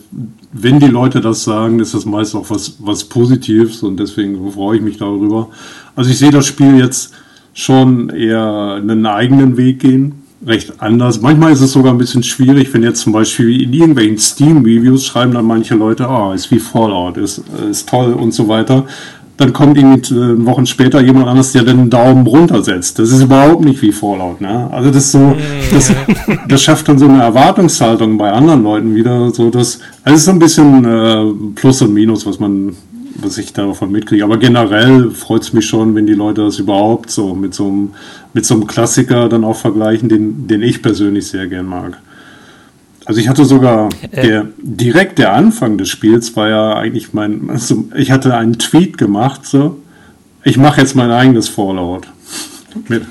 wenn 0.53 0.81
die 0.81 0.87
Leute 0.87 1.21
das 1.21 1.45
sagen, 1.45 1.81
ist 1.81 1.95
das 1.95 2.05
meist 2.05 2.35
auch 2.35 2.49
was, 2.51 2.77
was 2.79 3.05
Positives 3.05 3.83
und 3.83 3.99
deswegen 3.99 4.53
freue 4.53 4.77
ich 4.77 4.83
mich 4.83 4.99
darüber. 4.99 5.51
Also 5.97 6.11
ich 6.11 6.19
sehe 6.19 6.31
das 6.31 6.47
Spiel 6.47 6.79
jetzt 6.79 7.13
schon 7.53 8.11
eher 8.11 8.79
einen 8.81 9.07
eigenen 9.07 9.57
Weg 9.57 9.81
gehen 9.81 10.25
recht 10.47 10.81
anders. 10.81 11.21
Manchmal 11.21 11.53
ist 11.53 11.61
es 11.61 11.73
sogar 11.73 11.93
ein 11.93 11.99
bisschen 11.99 12.23
schwierig, 12.23 12.73
wenn 12.73 12.83
jetzt 12.83 13.01
zum 13.01 13.13
Beispiel 13.13 13.63
in 13.63 13.73
irgendwelchen 13.73 14.19
Steam-Reviews 14.19 15.07
schreiben 15.07 15.33
dann 15.33 15.47
manche 15.47 15.75
Leute, 15.75 16.07
ah, 16.07 16.31
oh, 16.31 16.33
ist 16.33 16.51
wie 16.51 16.59
Fallout, 16.59 17.17
ist, 17.17 17.43
ist 17.71 17.89
toll 17.89 18.13
und 18.13 18.33
so 18.33 18.49
weiter. 18.49 18.87
Dann 19.37 19.53
kommt 19.53 19.77
irgendwie 19.77 20.15
äh, 20.15 20.47
Wochen 20.47 20.65
später 20.65 21.01
jemand 21.01 21.27
anderes, 21.27 21.53
der 21.53 21.65
den 21.65 21.91
Daumen 21.91 22.27
runtersetzt. 22.27 22.99
Das 22.99 23.11
ist 23.11 23.23
überhaupt 23.23 23.65
nicht 23.65 23.83
wie 23.83 23.91
Fallout, 23.91 24.41
ne? 24.41 24.69
Also 24.71 24.91
das 24.91 25.11
so, 25.11 25.37
das, 25.73 25.93
das 26.49 26.63
schafft 26.63 26.89
dann 26.89 26.99
so 26.99 27.07
eine 27.07 27.23
Erwartungshaltung 27.23 28.17
bei 28.17 28.31
anderen 28.31 28.63
Leuten 28.63 28.95
wieder, 28.95 29.31
so 29.31 29.51
dass, 29.51 29.81
also 30.05 30.15
es 30.15 30.21
ist 30.21 30.25
so 30.27 30.31
ein 30.31 30.39
bisschen 30.39 30.85
äh, 30.85 31.51
Plus 31.55 31.83
und 31.83 31.93
Minus, 31.93 32.27
was 32.27 32.39
man 32.39 32.77
was 33.17 33.39
ich 33.39 33.53
davon 33.53 33.93
mitkriege. 33.93 34.25
Aber 34.25 34.39
generell 34.39 35.11
freut 35.11 35.43
es 35.43 35.53
mich 35.53 35.67
schon, 35.67 35.95
wenn 35.95 36.07
die 36.07 36.15
Leute 36.15 36.43
das 36.43 36.59
überhaupt 36.59 37.11
so 37.11 37.35
mit 37.35 37.55
so 37.55 37.67
einem, 37.67 37.91
mit 38.33 38.45
so 38.45 38.55
einem 38.55 38.67
Klassiker 38.67 39.29
dann 39.29 39.45
auch 39.45 39.57
vergleichen, 39.57 40.09
den, 40.09 40.47
den 40.47 40.63
ich 40.63 40.83
persönlich 40.83 41.27
sehr 41.27 41.47
gern 41.47 41.67
mag. 41.67 41.99
Also 43.05 43.21
ich 43.21 43.29
hatte 43.29 43.45
sogar 43.45 43.91
äh. 44.13 44.23
der, 44.23 44.47
direkt 44.59 45.19
der 45.19 45.33
Anfang 45.35 45.79
des 45.79 45.89
Spiels 45.89 46.35
war 46.37 46.49
ja 46.49 46.75
eigentlich 46.75 47.13
mein, 47.13 47.51
also 47.51 47.85
ich 47.95 48.11
hatte 48.11 48.37
einen 48.37 48.59
Tweet 48.59 48.97
gemacht, 48.97 49.45
so, 49.45 49.79
ich 50.43 50.57
mache 50.57 50.81
jetzt 50.81 50.95
mein 50.95 51.11
eigenes 51.11 51.49
Fallout. 51.49 52.07
Mit, 52.89 53.05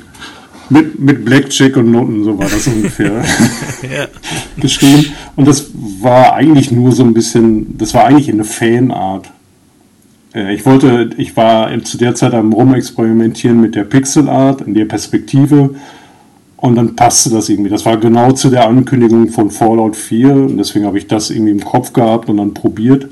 mit, 0.70 1.00
mit 1.00 1.26
Blackjack 1.26 1.78
und 1.78 1.92
Noten, 1.92 2.24
so 2.24 2.38
war 2.38 2.50
das 2.50 2.68
ungefähr 2.68 3.24
geschrieben. 4.58 5.14
Und 5.36 5.48
das 5.48 5.72
war 6.02 6.34
eigentlich 6.34 6.72
nur 6.72 6.92
so 6.92 7.04
ein 7.04 7.14
bisschen, 7.14 7.78
das 7.78 7.94
war 7.94 8.06
eigentlich 8.06 8.30
eine 8.32 8.44
Fanart. 8.44 9.30
Äh, 10.34 10.54
ich 10.56 10.66
wollte, 10.66 11.12
ich 11.18 11.36
war 11.38 11.70
zu 11.84 11.98
der 11.98 12.16
Zeit 12.16 12.34
am 12.34 12.54
Rumexperimentieren 12.54 13.62
mit 13.62 13.76
der 13.76 13.84
Pixelart, 13.84 14.62
in 14.62 14.74
der 14.74 14.86
Perspektive. 14.86 15.76
Und 16.64 16.76
dann 16.76 16.96
passte 16.96 17.30
das 17.30 17.50
irgendwie. 17.50 17.70
Das 17.70 17.86
war 17.86 17.98
genau 17.98 18.32
zu 18.32 18.50
der 18.50 18.66
Ankündigung 18.66 19.28
von 19.28 19.52
Fallout 19.52 19.98
4. 19.98 20.34
Und 20.34 20.58
deswegen 20.58 20.86
habe 20.86 20.98
ich 20.98 21.08
das 21.08 21.30
irgendwie 21.30 21.52
im 21.52 21.60
Kopf 21.60 21.92
gehabt 21.92 22.30
und 22.30 22.38
dann 22.38 22.54
probiert. 22.54 23.10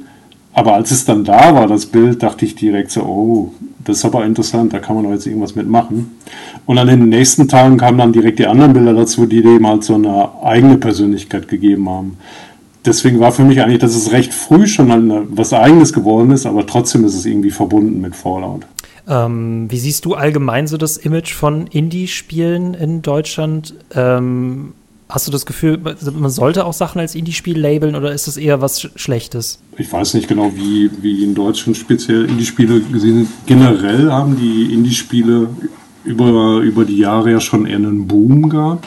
Aber 0.53 0.75
als 0.75 0.91
es 0.91 1.03
dann 1.03 1.25
da 1.25 1.53
war, 1.53 1.67
das 1.67 1.85
Bild, 1.85 2.23
dachte 2.23 2.45
ich 2.45 2.55
direkt 2.55 2.91
so, 2.91 3.01
oh, 3.01 3.51
das 3.83 3.97
ist 3.97 4.05
aber 4.05 4.23
interessant, 4.23 4.71
da 4.71 4.79
kann 4.79 4.95
man 4.95 5.03
doch 5.03 5.11
jetzt 5.11 5.27
irgendwas 5.27 5.53
mitmachen. 5.53 6.11
Und 6.65 6.77
dann 6.77 6.87
in 6.87 7.01
den 7.01 7.09
nächsten 7.09 7.49
Tagen 7.49 7.75
kamen 7.75 7.97
dann 7.97 8.13
direkt 8.13 8.39
die 8.39 8.47
anderen 8.47 8.71
Bilder 8.71 8.93
dazu, 8.93 9.25
die 9.25 9.41
dem 9.41 9.67
halt 9.67 9.83
so 9.83 9.95
eine 9.95 10.29
eigene 10.41 10.77
Persönlichkeit 10.77 11.49
gegeben 11.49 11.89
haben 11.89 12.17
deswegen 12.85 13.19
war 13.19 13.31
für 13.31 13.43
mich 13.43 13.61
eigentlich, 13.61 13.79
dass 13.79 13.95
es 13.95 14.11
recht 14.11 14.33
früh 14.33 14.67
schon 14.67 15.27
was 15.35 15.53
Eigenes 15.53 15.93
geworden 15.93 16.31
ist, 16.31 16.45
aber 16.45 16.65
trotzdem 16.65 17.05
ist 17.05 17.15
es 17.15 17.25
irgendwie 17.25 17.51
verbunden 17.51 18.01
mit 18.01 18.15
Fallout. 18.15 18.65
Ähm, 19.11 19.69
wie 19.69 19.77
siehst 19.77 20.05
du 20.05 20.13
allgemein 20.13 20.67
so 20.67 20.77
das 20.77 20.95
Image 20.95 21.33
von 21.33 21.67
Indie-Spielen 21.67 22.73
in 22.73 23.01
Deutschland? 23.01 23.73
Ähm, 23.93 24.71
hast 25.09 25.27
du 25.27 25.31
das 25.31 25.45
Gefühl, 25.45 25.79
man 26.17 26.31
sollte 26.31 26.65
auch 26.65 26.71
Sachen 26.71 27.01
als 27.01 27.13
Indie-Spiel 27.13 27.59
labeln 27.59 27.95
oder 27.95 28.13
ist 28.13 28.27
das 28.27 28.37
eher 28.37 28.61
was 28.61 28.87
Schlechtes? 28.95 29.59
Ich 29.77 29.91
weiß 29.91 30.13
nicht 30.13 30.29
genau, 30.29 30.53
wie, 30.55 30.89
wie 31.01 31.25
in 31.25 31.35
Deutschland 31.35 31.75
speziell 31.75 32.23
Indie-Spiele 32.23 32.79
gesehen 32.79 33.15
sind. 33.17 33.27
Generell 33.45 34.09
haben 34.09 34.37
die 34.37 34.73
Indie-Spiele 34.73 35.49
über, 36.05 36.59
über 36.59 36.85
die 36.85 36.97
Jahre 36.97 37.31
ja 37.31 37.41
schon 37.41 37.65
eher 37.65 37.75
einen 37.75 38.07
Boom 38.07 38.49
gehabt. 38.49 38.85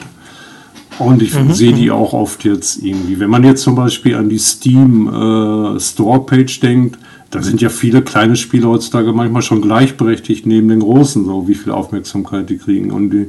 Und 0.99 1.21
ich 1.23 1.35
mhm, 1.35 1.53
sehe 1.53 1.75
die 1.75 1.87
mhm. 1.87 1.97
auch 1.97 2.15
oft 2.15 2.45
jetzt 2.45 2.83
irgendwie. 2.83 3.19
Wenn 3.21 3.29
man 3.29 3.45
jetzt 3.45 3.63
zum 3.63 3.75
Beispiel 3.75 4.15
an 4.15 4.31
die 4.31 4.39
Steam 4.39 5.09
äh, 5.09 5.79
Store-Page 5.79 6.61
denkt, 6.61 6.99
da 7.35 7.43
sind 7.43 7.61
ja 7.61 7.69
viele 7.69 8.01
kleine 8.01 8.37
Spiele 8.37 8.69
heutzutage 8.69 9.13
manchmal 9.13 9.43
schon 9.43 9.61
gleichberechtigt 9.61 10.47
neben 10.47 10.69
den 10.69 10.79
großen, 10.79 11.25
so 11.25 11.49
wie 11.49 11.57
viel 11.57 11.73
Aufmerksamkeit 11.73 12.49
die 12.49 12.59
kriegen. 12.59 12.93
Und 12.93 13.11
die, 13.11 13.27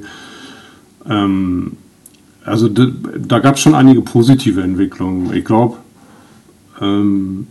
ähm, 1.10 1.72
also 2.44 2.70
da, 2.70 2.86
da 3.18 3.40
gab 3.40 3.56
es 3.56 3.62
schon 3.62 3.74
einige 3.74 4.02
positive 4.02 4.62
Entwicklungen. 4.62 5.34
Ich 5.34 5.44
glaube, 5.44 5.78
ähm, 6.80 7.48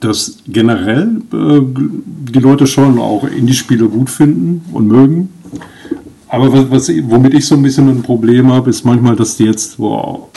dass 0.00 0.40
generell 0.46 1.22
äh, 1.32 1.60
die 1.64 2.38
Leute 2.38 2.66
schon 2.66 2.98
auch 2.98 3.24
Indie-Spiele 3.24 3.88
gut 3.88 4.10
finden 4.10 4.62
und 4.74 4.88
mögen. 4.88 5.30
Aber 6.28 6.52
was, 6.52 6.70
was, 6.70 6.92
womit 7.04 7.32
ich 7.32 7.46
so 7.46 7.54
ein 7.54 7.62
bisschen 7.62 7.88
ein 7.88 8.02
Problem 8.02 8.52
habe, 8.52 8.68
ist 8.68 8.84
manchmal, 8.84 9.16
dass 9.16 9.38
die 9.38 9.44
jetzt, 9.44 9.78
wow, 9.78 10.28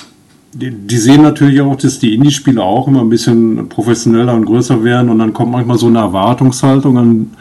die, 0.54 0.72
die 0.72 0.98
sehen 0.98 1.22
natürlich 1.22 1.62
auch, 1.62 1.76
dass 1.76 2.00
die 2.00 2.16
Indie-Spiele 2.16 2.62
auch 2.62 2.88
immer 2.88 3.02
ein 3.02 3.10
bisschen 3.10 3.70
professioneller 3.70 4.34
und 4.34 4.46
größer 4.46 4.84
werden 4.84 5.10
und 5.10 5.20
dann 5.20 5.34
kommt 5.34 5.52
manchmal 5.52 5.78
so 5.78 5.88
eine 5.88 6.00
Erwartungshaltung 6.00 6.98
an, 6.98 7.32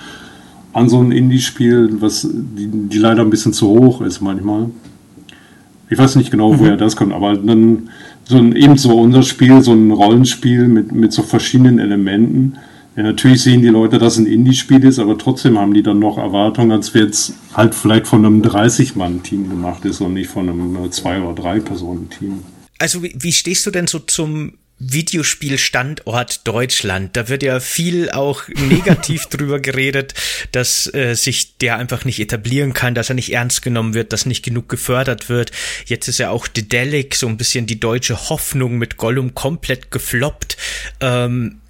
an 0.73 0.89
so 0.89 1.01
ein 1.01 1.13
Indie-Spiel, 1.13 1.97
was 2.01 2.29
die, 2.31 2.69
die, 2.69 2.99
leider 2.99 3.23
ein 3.23 3.31
bisschen 3.31 3.53
zu 3.53 3.69
hoch 3.69 4.01
ist 4.03 4.21
manchmal. 4.21 4.71
Ich 5.91 5.99
weiß 5.99 6.17
nicht 6.17 6.31
genau, 6.31 6.53
mhm. 6.53 6.59
woher 6.59 6.77
das 6.77 6.97
kommt, 6.97 7.15
aber 7.15 7.37
dann 7.37 7.89
so 8.25 8.37
ein, 8.37 8.55
eben 8.55 8.77
so 8.77 8.99
unser 8.99 9.23
Spiel, 9.23 9.63
so 9.63 9.73
ein 9.73 9.91
Rollenspiel 9.91 10.69
mit, 10.69 10.93
mit 10.93 11.13
so 11.13 11.23
verschiedenen 11.23 11.79
Elementen 11.79 12.59
ja, 12.99 13.05
natürlich 13.05 13.43
sehen 13.45 13.63
die 13.63 13.69
Leute, 13.69 13.99
dass 13.99 14.19
ein 14.19 14.27
Indie-Spiel 14.27 14.85
ist, 14.85 14.99
aber 14.99 15.17
trotzdem 15.17 15.57
haben 15.57 15.73
die 15.73 15.85
dann 15.85 16.01
noch 16.01 16.19
Erwartungen, 16.19 16.73
als 16.73 16.95
wäre 16.95 17.07
es 17.07 17.33
halt 17.55 17.77
vielleicht 17.77 18.09
von 18.09 18.27
einem 18.27 18.43
30-Mann-Team 18.43 19.49
gemacht 19.49 19.85
ist 19.85 20.01
und 20.01 20.15
nicht 20.15 20.29
von 20.29 20.49
einem 20.49 20.77
2- 20.77 21.23
oder 21.23 21.41
3-Personen-Team. 21.41 22.41
Also 22.79 23.03
wie, 23.03 23.15
wie 23.17 23.33
stehst 23.33 23.67
du 23.67 23.71
denn 23.71 23.87
so 23.87 23.99
zum 23.99 24.55
Videospielstandort 24.79 26.47
Deutschland. 26.47 27.17
Da 27.17 27.29
wird 27.29 27.43
ja 27.43 27.59
viel 27.59 28.11
auch 28.11 28.45
negativ 28.49 29.27
drüber 29.31 29.59
geredet, 29.61 30.15
dass 30.53 30.93
äh, 30.95 31.15
sich 31.15 31.57
der 31.59 31.77
einfach 31.79 32.05
nicht 32.05 32.21
etablieren 32.21 32.75
kann, 32.75 32.95
dass 32.95 33.09
er 33.09 33.17
nicht 33.17 33.33
ernst 33.33 33.63
genommen 33.63 33.95
wird, 33.95 34.13
dass 34.13 34.27
nicht 34.27 34.45
genug 34.45 34.69
gefördert 34.69 35.29
wird. 35.29 35.51
Jetzt 35.87 36.07
ist 36.07 36.19
ja 36.19 36.31
auch 36.31 36.47
Dedelic 36.47 37.17
so 37.17 37.27
ein 37.27 37.37
bisschen 37.37 37.67
die 37.67 37.81
deutsche 37.81 38.29
Hoffnung 38.29 38.79
mit 38.79 38.97
Gollum 38.97 39.35
komplett 39.35 39.91
gefloppt. 39.91 40.57
Ähm, 41.01 41.61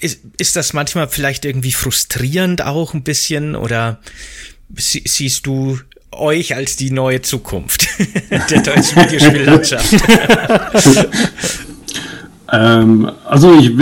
ist, 0.00 0.20
ist 0.36 0.56
das 0.56 0.72
manchmal 0.72 1.08
vielleicht 1.08 1.44
irgendwie 1.44 1.72
frustrierend 1.72 2.62
auch 2.62 2.92
ein 2.92 3.02
bisschen 3.02 3.54
oder 3.54 4.00
sie, 4.74 5.02
siehst 5.06 5.46
du 5.46 5.78
euch 6.18 6.54
als 6.54 6.76
die 6.76 6.90
neue 6.90 7.22
Zukunft 7.22 7.88
der 8.50 8.62
deutschen 8.62 9.02
Videospiellandschaft? 9.02 9.94
ähm, 12.52 13.10
also 13.24 13.58
ich, 13.58 13.72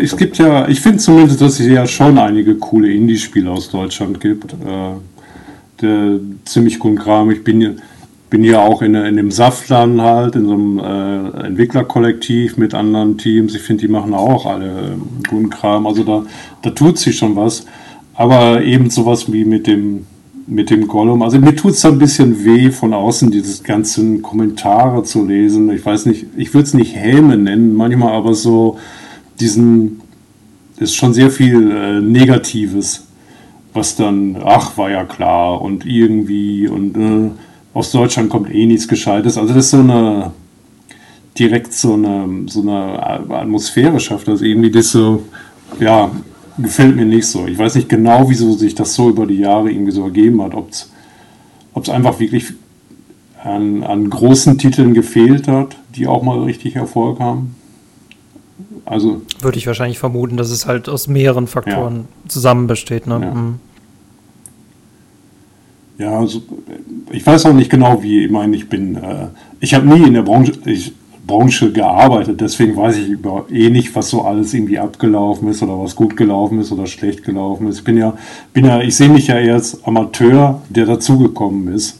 es 0.00 0.16
gibt 0.16 0.38
ja, 0.38 0.68
ich 0.68 0.80
finde 0.80 0.98
zumindest, 0.98 1.40
dass 1.40 1.60
es 1.60 1.66
ja 1.66 1.86
schon 1.86 2.18
einige 2.18 2.56
coole 2.56 2.92
Indie-Spiele 2.92 3.50
aus 3.50 3.70
Deutschland 3.70 4.20
gibt. 4.20 4.52
Äh, 4.52 4.96
der, 5.80 6.20
ziemlich 6.44 6.78
coolen 6.78 6.98
Kram. 6.98 7.30
Ich 7.30 7.44
bin, 7.44 7.80
bin 8.30 8.44
ja 8.44 8.60
auch 8.60 8.82
in, 8.82 8.94
in 8.94 9.16
dem 9.16 9.30
Saftladen 9.30 10.00
halt, 10.00 10.36
in 10.36 10.46
so 10.46 10.54
einem 10.54 10.78
äh, 10.78 11.46
Entwicklerkollektiv 11.46 12.56
mit 12.56 12.74
anderen 12.74 13.18
Teams. 13.18 13.54
Ich 13.54 13.62
finde, 13.62 13.82
die 13.82 13.92
machen 13.92 14.14
auch 14.14 14.46
alle 14.46 14.66
äh, 14.66 15.28
guten 15.28 15.50
Kram. 15.50 15.86
Also 15.86 16.04
da, 16.04 16.24
da 16.62 16.70
tut 16.70 16.98
sich 16.98 17.16
schon 17.16 17.36
was. 17.36 17.66
Aber 18.14 18.62
eben 18.62 18.90
sowas 18.90 19.32
wie 19.32 19.44
mit 19.44 19.66
dem 19.66 20.06
mit 20.46 20.70
dem 20.70 20.88
Gollum. 20.88 21.22
Also 21.22 21.38
mir 21.38 21.54
tut 21.54 21.72
es 21.72 21.84
ein 21.84 21.98
bisschen 21.98 22.44
weh, 22.44 22.70
von 22.70 22.92
außen 22.92 23.30
diese 23.30 23.62
ganzen 23.62 24.22
Kommentare 24.22 25.02
zu 25.04 25.24
lesen. 25.24 25.70
Ich 25.70 25.84
weiß 25.84 26.06
nicht, 26.06 26.26
ich 26.36 26.52
würde 26.54 26.66
es 26.66 26.74
nicht 26.74 26.94
Häme 26.96 27.36
nennen, 27.36 27.74
manchmal 27.74 28.12
aber 28.12 28.34
so 28.34 28.78
diesen, 29.40 30.00
ist 30.78 30.94
schon 30.94 31.14
sehr 31.14 31.30
viel 31.30 31.70
äh, 31.70 32.00
Negatives, 32.00 33.06
was 33.72 33.96
dann, 33.96 34.36
ach, 34.44 34.76
war 34.76 34.90
ja 34.90 35.04
klar 35.04 35.62
und 35.62 35.86
irgendwie 35.86 36.68
und 36.68 36.96
äh, 36.96 37.30
aus 37.74 37.90
Deutschland 37.90 38.28
kommt 38.28 38.52
eh 38.54 38.66
nichts 38.66 38.88
Gescheites. 38.88 39.38
Also 39.38 39.54
das 39.54 39.66
ist 39.66 39.70
so 39.70 39.78
eine, 39.78 40.32
direkt 41.38 41.72
so 41.72 41.94
eine, 41.94 42.28
so 42.46 42.60
eine 42.60 43.30
Atmosphäre 43.30 43.98
schafft, 44.00 44.28
also 44.28 44.44
irgendwie 44.44 44.70
das 44.70 44.90
so, 44.90 45.22
ja, 45.80 46.10
gefällt 46.58 46.96
mir 46.96 47.06
nicht 47.06 47.26
so. 47.26 47.46
Ich 47.46 47.58
weiß 47.58 47.74
nicht 47.76 47.88
genau, 47.88 48.28
wieso 48.28 48.52
sich 48.52 48.74
das 48.74 48.94
so 48.94 49.08
über 49.08 49.26
die 49.26 49.38
Jahre 49.38 49.70
irgendwie 49.70 49.92
so 49.92 50.04
ergeben 50.04 50.42
hat. 50.42 50.54
Ob 50.54 50.70
es 50.70 51.88
einfach 51.88 52.20
wirklich 52.20 52.52
an, 53.42 53.82
an 53.82 54.08
großen 54.08 54.58
Titeln 54.58 54.94
gefehlt 54.94 55.48
hat, 55.48 55.76
die 55.94 56.06
auch 56.06 56.22
mal 56.22 56.42
richtig 56.42 56.76
Erfolg 56.76 57.20
haben. 57.20 57.56
Also 58.84 59.22
würde 59.40 59.58
ich 59.58 59.66
wahrscheinlich 59.66 59.98
vermuten, 59.98 60.36
dass 60.36 60.50
es 60.50 60.66
halt 60.66 60.88
aus 60.88 61.08
mehreren 61.08 61.46
Faktoren 61.46 61.96
ja. 61.96 62.28
zusammen 62.28 62.66
besteht. 62.66 63.06
Ne? 63.06 63.20
Ja. 63.22 63.34
Mhm. 63.34 63.54
ja, 65.98 66.18
also 66.18 66.42
ich 67.10 67.24
weiß 67.24 67.46
auch 67.46 67.52
nicht 67.52 67.70
genau, 67.70 68.02
wie. 68.02 68.24
Ich 68.24 68.30
meine, 68.30 68.56
ich 68.56 68.68
bin, 68.68 68.96
äh, 68.96 69.28
ich 69.60 69.74
habe 69.74 69.86
nie 69.86 70.06
in 70.06 70.14
der 70.14 70.22
Branche, 70.22 70.52
ich, 70.64 70.92
Branche 71.26 71.72
gearbeitet. 71.72 72.40
Deswegen 72.40 72.76
weiß 72.76 72.96
ich 72.98 73.08
über 73.08 73.46
eh 73.50 73.70
nicht, 73.70 73.94
was 73.94 74.10
so 74.10 74.22
alles 74.22 74.52
irgendwie 74.54 74.78
abgelaufen 74.78 75.48
ist 75.48 75.62
oder 75.62 75.78
was 75.78 75.94
gut 75.94 76.16
gelaufen 76.16 76.60
ist 76.60 76.72
oder 76.72 76.86
schlecht 76.86 77.24
gelaufen 77.24 77.68
ist. 77.68 77.78
Ich 77.78 77.84
bin 77.84 77.96
ja, 77.96 78.16
bin 78.52 78.64
ja, 78.64 78.80
ich 78.80 78.96
sehe 78.96 79.08
mich 79.08 79.28
ja 79.28 79.38
eher 79.38 79.54
als 79.54 79.84
Amateur, 79.84 80.62
der 80.68 80.86
dazugekommen 80.86 81.72
ist. 81.72 81.98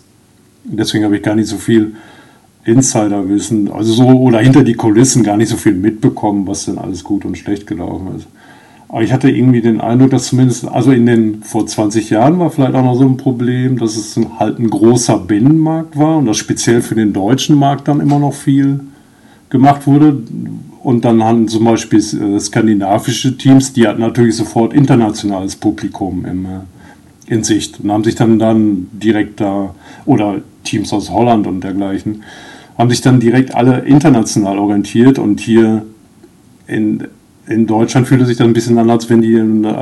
Deswegen 0.65 1.05
habe 1.05 1.17
ich 1.17 1.23
gar 1.23 1.35
nicht 1.35 1.49
so 1.49 1.57
viel 1.57 1.95
Insiderwissen, 2.65 3.71
also 3.73 3.93
so 3.93 4.07
oder 4.07 4.39
hinter 4.39 4.63
die 4.63 4.75
Kulissen 4.75 5.25
gar 5.25 5.37
nicht 5.37 5.49
so 5.49 5.57
viel 5.57 5.75
mitbekommen, 5.75 6.47
was 6.47 6.67
denn 6.67 6.79
alles 6.79 7.03
gut 7.03 7.25
und 7.25 7.37
schlecht 7.37 7.67
gelaufen 7.67 8.09
ist. 8.17 8.29
Aber 8.89 9.03
ich 9.03 9.13
hatte 9.13 9.31
irgendwie 9.31 9.63
den 9.63 9.81
Eindruck, 9.81 10.11
dass 10.11 10.27
zumindest, 10.27 10.69
also 10.69 10.93
in 10.93 11.07
den 11.07 11.43
vor 11.43 11.67
20 11.67 12.11
Jahren 12.11 12.39
war 12.39 12.51
vielleicht 12.51 12.75
auch 12.75 12.85
noch 12.85 12.95
so 12.95 13.05
ein 13.05 13.17
Problem, 13.17 13.79
dass 13.79 13.97
es 13.97 14.21
halt 14.39 14.59
ein 14.59 14.69
großer 14.69 15.19
Binnenmarkt 15.19 15.97
war 15.97 16.19
und 16.19 16.27
das 16.27 16.37
speziell 16.37 16.83
für 16.83 16.95
den 16.95 17.13
deutschen 17.13 17.57
Markt 17.57 17.89
dann 17.89 18.01
immer 18.01 18.19
noch 18.19 18.35
viel 18.35 18.81
gemacht 19.53 19.87
wurde. 19.87 20.17
Und 20.83 21.05
dann 21.05 21.23
haben 21.23 21.47
zum 21.47 21.65
Beispiel 21.65 22.01
äh, 22.01 22.41
skandinavische 22.41 23.37
Teams, 23.37 23.73
die 23.73 23.87
hatten 23.87 24.01
natürlich 24.01 24.35
sofort 24.35 24.73
internationales 24.73 25.55
Publikum 25.55 26.25
im, 26.25 26.45
äh, 26.47 26.49
in 27.33 27.45
Sicht 27.45 27.79
und 27.79 27.93
haben 27.93 28.03
sich 28.03 28.17
dann, 28.17 28.41
dann 28.41 28.89
direkt 28.93 29.41
da, 29.41 29.75
oder 30.07 30.41
Teams 30.65 30.93
aus 30.93 31.11
Holland 31.11 31.47
und 31.47 31.63
dergleichen, 31.63 32.25
haben 32.77 32.91
sich 32.91 33.03
dann 33.03 33.21
direkt 33.21 33.55
alle 33.55 33.81
international 33.81 34.59
orientiert 34.59 35.19
und 35.21 35.39
hier 35.39 35.85
in, 36.67 37.05
in 37.47 37.67
Deutschland 37.67 38.09
fühlt 38.09 38.23
es 38.23 38.29
sich 38.29 38.39
dann 38.39 38.49
ein 38.49 38.55
bisschen 38.55 38.79
an, 38.79 38.91
als 38.91 39.09
wenn 39.11 39.21
die 39.21 39.35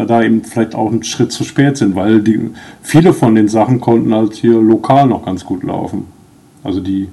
da 0.06 0.22
eben 0.22 0.42
vielleicht 0.42 0.74
auch 0.74 0.90
einen 0.90 1.04
Schritt 1.04 1.30
zu 1.30 1.44
spät 1.44 1.76
sind, 1.76 1.94
weil 1.94 2.20
die, 2.20 2.50
viele 2.82 3.12
von 3.14 3.34
den 3.34 3.48
Sachen 3.48 3.80
konnten 3.80 4.12
halt 4.12 4.34
hier 4.34 4.60
lokal 4.60 5.06
noch 5.06 5.24
ganz 5.24 5.44
gut 5.44 5.62
laufen. 5.62 6.06
Also 6.64 6.80
die, 6.80 7.08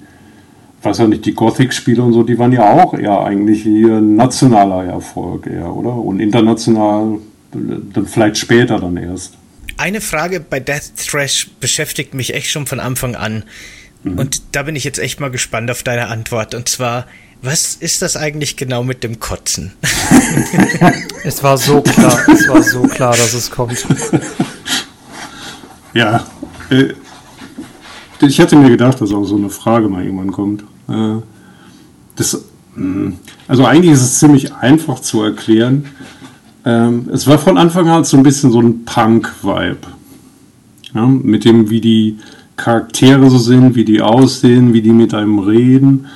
weiß 0.82 1.00
ja 1.00 1.08
nicht, 1.08 1.26
die 1.26 1.34
Gothic-Spiele 1.34 2.02
und 2.02 2.14
so, 2.14 2.24
die 2.24 2.38
waren 2.38 2.52
ja 2.52 2.72
auch 2.72 2.94
eher 2.94 3.24
eigentlich 3.24 3.64
hier 3.64 4.00
nationaler 4.00 4.86
Erfolg 4.86 5.48
eher, 5.48 5.74
oder? 5.76 5.94
Und 5.94 6.20
international 6.20 7.20
dann 7.52 8.06
vielleicht 8.06 8.38
später 8.38 8.80
dann 8.80 8.98
erst. 8.98 9.34
Eine 9.78 10.02
Frage 10.02 10.40
bei 10.40 10.60
Death 10.60 10.96
Thrash 10.98 11.50
beschäftigt 11.60 12.14
mich 12.14 12.34
echt 12.34 12.50
schon 12.50 12.66
von 12.66 12.80
Anfang 12.80 13.16
an. 13.16 13.44
Mhm. 14.04 14.20
Und 14.20 14.42
da 14.54 14.64
bin 14.64 14.76
ich 14.76 14.84
jetzt 14.84 15.00
echt 15.00 15.20
mal 15.20 15.32
gespannt 15.32 15.70
auf 15.72 15.84
deine 15.84 16.08
Antwort. 16.08 16.56
Und 16.56 16.68
zwar, 16.68 17.06
was 17.42 17.76
ist 17.76 18.02
das 18.02 18.18
eigentlich 18.18 18.58
genau 18.58 18.84
mit 18.84 19.04
dem 19.04 19.20
Kotzen? 19.20 19.74
es 21.24 21.44
war 21.44 21.58
so 21.58 21.82
klar, 21.82 22.20
es 22.28 22.48
war 22.50 22.64
so 22.64 22.82
klar, 22.84 23.16
dass 23.16 23.34
es 23.34 23.50
kommt. 23.50 23.86
Ja, 25.94 26.28
äh, 26.70 26.94
ich 28.22 28.40
hätte 28.40 28.56
mir 28.56 28.70
gedacht, 28.70 29.02
dass 29.02 29.12
auch 29.14 29.26
so 29.26 29.36
eine 29.36 29.50
Frage 29.50 29.90
mal 29.90 30.04
irgendwann 30.04 30.32
kommt. 30.32 30.64
Äh, 30.88 31.22
das, 32.16 32.46
mm, 32.76 33.10
also 33.48 33.66
eigentlich 33.66 33.94
ist 33.94 34.02
es 34.02 34.20
ziemlich 34.20 34.54
einfach 34.54 35.00
zu 35.00 35.22
erklären. 35.22 35.86
Ähm, 36.66 37.10
es 37.12 37.28
war 37.28 37.38
von 37.38 37.58
Anfang 37.58 37.88
an 37.88 38.04
so 38.04 38.18
ein 38.18 38.24
bisschen 38.24 38.52
so 38.52 38.62
ein 38.62 38.86
Punk-Vibe. 38.86 39.78
Ja, 40.94 41.06
mit 41.06 41.46
dem, 41.46 41.70
wie 41.70 41.82
die 41.82 42.18
Charaktere 42.56 43.30
so 43.30 43.38
sind, 43.38 43.76
wie 43.76 43.86
die 43.86 44.02
aussehen, 44.02 44.74
wie 44.74 44.82
die 44.82 44.92
mit 44.92 45.14
einem 45.14 45.40
reden. 45.40 46.08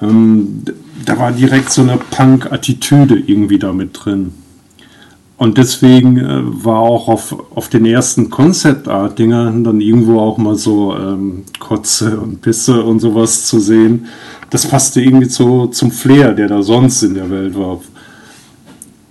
Ähm, 0.00 0.62
da 1.04 1.18
war 1.18 1.32
direkt 1.32 1.70
so 1.70 1.82
eine 1.82 1.98
Punk-Attitüde 2.10 3.16
irgendwie 3.16 3.58
damit 3.58 3.90
drin. 3.92 4.32
Und 5.36 5.58
deswegen 5.58 6.16
äh, 6.18 6.64
war 6.64 6.78
auch 6.78 7.08
auf, 7.08 7.36
auf 7.54 7.68
den 7.68 7.84
ersten 7.86 8.30
Concept-Art-Dingern 8.30 9.64
dann 9.64 9.80
irgendwo 9.80 10.20
auch 10.20 10.38
mal 10.38 10.54
so 10.54 10.94
ähm, 10.96 11.42
Kotze 11.58 12.20
und 12.20 12.40
Pisse 12.40 12.84
und 12.84 13.00
sowas 13.00 13.46
zu 13.46 13.58
sehen. 13.58 14.06
Das 14.50 14.66
passte 14.66 15.00
irgendwie 15.00 15.28
zu, 15.28 15.66
zum 15.66 15.90
Flair, 15.90 16.32
der 16.32 16.46
da 16.46 16.62
sonst 16.62 17.02
in 17.02 17.14
der 17.14 17.30
Welt 17.30 17.58
war. 17.58 17.80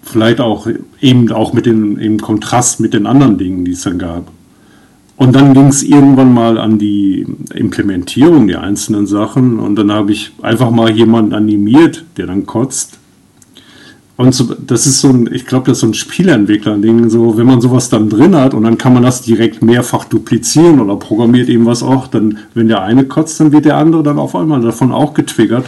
Vielleicht 0.01 0.39
auch 0.39 0.67
eben 1.01 1.29
auch 1.31 1.51
mit 1.51 1.65
dem 1.65 1.97
im 1.97 2.21
Kontrast 2.21 2.79
mit 2.79 2.93
den 2.93 3.05
anderen 3.05 3.37
Dingen, 3.37 3.65
die 3.65 3.71
es 3.71 3.81
dann 3.81 3.97
gab. 3.97 4.31
Und 5.17 5.35
dann 5.35 5.53
ging 5.53 5.67
es 5.67 5.83
irgendwann 5.83 6.33
mal 6.33 6.57
an 6.57 6.79
die 6.79 7.25
Implementierung 7.53 8.47
der 8.47 8.61
einzelnen 8.61 9.07
Sachen 9.07 9.59
und 9.59 9.75
dann 9.75 9.91
habe 9.91 10.11
ich 10.11 10.31
einfach 10.41 10.71
mal 10.71 10.89
jemanden 10.89 11.33
animiert, 11.33 12.03
der 12.17 12.27
dann 12.27 12.45
kotzt 12.45 12.97
und 14.15 14.35
so, 14.35 14.53
das 14.53 14.85
ist 14.85 15.01
so 15.01 15.09
ein, 15.09 15.29
ich 15.33 15.45
glaube, 15.47 15.65
das 15.65 15.77
ist 15.77 15.81
so 15.81 15.87
ein 15.87 15.93
Spieleentwickler-Ding, 15.95 17.09
so, 17.09 17.35
wenn 17.35 17.47
man 17.47 17.61
sowas 17.61 17.89
dann 17.89 18.09
drin 18.09 18.35
hat 18.35 18.53
und 18.53 18.63
dann 18.63 18.77
kann 18.77 18.93
man 18.93 19.01
das 19.01 19.23
direkt 19.23 19.63
mehrfach 19.63 20.05
duplizieren 20.05 20.79
oder 20.79 20.95
programmiert 20.97 21.49
eben 21.49 21.65
was 21.65 21.81
auch, 21.81 22.05
dann, 22.07 22.37
wenn 22.53 22.67
der 22.67 22.83
eine 22.83 23.05
kotzt, 23.05 23.39
dann 23.39 23.51
wird 23.51 23.65
der 23.65 23.77
andere 23.77 24.03
dann 24.03 24.19
auf 24.19 24.35
einmal 24.35 24.61
davon 24.61 24.91
auch 24.91 25.15
getriggert. 25.15 25.65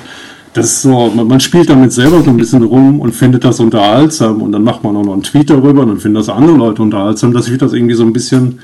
Das 0.54 0.68
ist 0.68 0.84
so, 0.84 1.12
man, 1.14 1.28
man 1.28 1.40
spielt 1.40 1.70
damit 1.70 1.92
selber 1.92 2.22
so 2.22 2.30
ein 2.30 2.38
bisschen 2.38 2.64
rum 2.64 3.00
und 3.00 3.14
findet 3.14 3.44
das 3.44 3.60
unterhaltsam 3.60 4.42
und 4.44 4.52
dann 4.52 4.64
macht 4.64 4.84
man 4.84 4.96
auch 4.96 5.04
noch 5.04 5.14
einen 5.14 5.24
Tweet 5.24 5.50
darüber 5.50 5.82
und 5.82 5.88
dann 5.88 6.00
finden 6.00 6.16
das 6.16 6.30
andere 6.30 6.56
Leute 6.56 6.84
unterhaltsam. 6.84 7.34
Das 7.34 7.50
wird 7.50 7.64
das 7.64 7.74
irgendwie 7.74 7.96
so 7.96 8.04
ein 8.04 8.14
bisschen, 8.14 8.60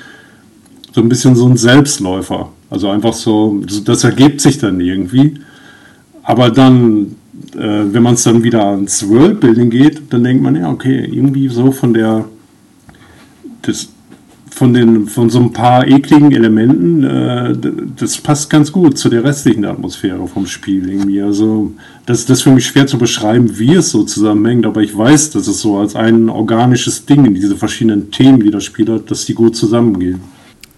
so 0.93 1.01
ein 1.01 1.09
bisschen 1.09 1.35
so 1.35 1.47
ein 1.47 1.57
Selbstläufer. 1.57 2.49
Also 2.69 2.87
einfach 2.89 3.13
so, 3.13 3.61
das 3.83 4.03
ergibt 4.03 4.41
sich 4.41 4.59
dann 4.59 4.79
irgendwie. 4.79 5.39
Aber 6.23 6.51
dann 6.51 7.15
äh, 7.55 7.93
wenn 7.93 8.03
man 8.03 8.15
es 8.15 8.23
dann 8.23 8.43
wieder 8.43 8.65
ans 8.65 9.07
Worldbuilding 9.07 9.69
geht, 9.69 10.01
dann 10.11 10.23
denkt 10.23 10.43
man, 10.43 10.55
ja, 10.55 10.69
okay, 10.69 11.05
irgendwie 11.05 11.47
so 11.49 11.71
von 11.71 11.93
der, 11.93 12.25
das, 13.61 13.89
von, 14.49 14.73
den, 14.73 15.07
von 15.07 15.29
so 15.29 15.39
ein 15.39 15.53
paar 15.53 15.87
ekligen 15.87 16.31
Elementen, 16.31 17.03
äh, 17.03 17.55
das 17.97 18.17
passt 18.17 18.49
ganz 18.49 18.71
gut 18.71 18.97
zu 18.97 19.09
der 19.09 19.23
restlichen 19.23 19.65
Atmosphäre 19.65 20.27
vom 20.27 20.45
Spiel 20.45 20.89
irgendwie. 20.89 21.21
Also, 21.21 21.71
das, 22.05 22.25
das 22.25 22.39
ist 22.39 22.43
für 22.43 22.51
mich 22.51 22.65
schwer 22.65 22.87
zu 22.87 22.97
beschreiben, 22.97 23.57
wie 23.57 23.73
es 23.75 23.89
so 23.89 24.03
zusammenhängt, 24.03 24.65
aber 24.65 24.81
ich 24.81 24.95
weiß, 24.95 25.31
dass 25.31 25.47
es 25.47 25.61
so 25.61 25.77
als 25.77 25.95
ein 25.95 26.29
organisches 26.29 27.05
Ding 27.05 27.25
in 27.25 27.33
diese 27.33 27.55
verschiedenen 27.55 28.11
Themen, 28.11 28.39
die 28.41 28.51
das 28.51 28.63
Spiel 28.63 28.91
hat, 28.91 29.09
dass 29.09 29.25
die 29.25 29.33
gut 29.33 29.55
zusammengehen. 29.55 30.21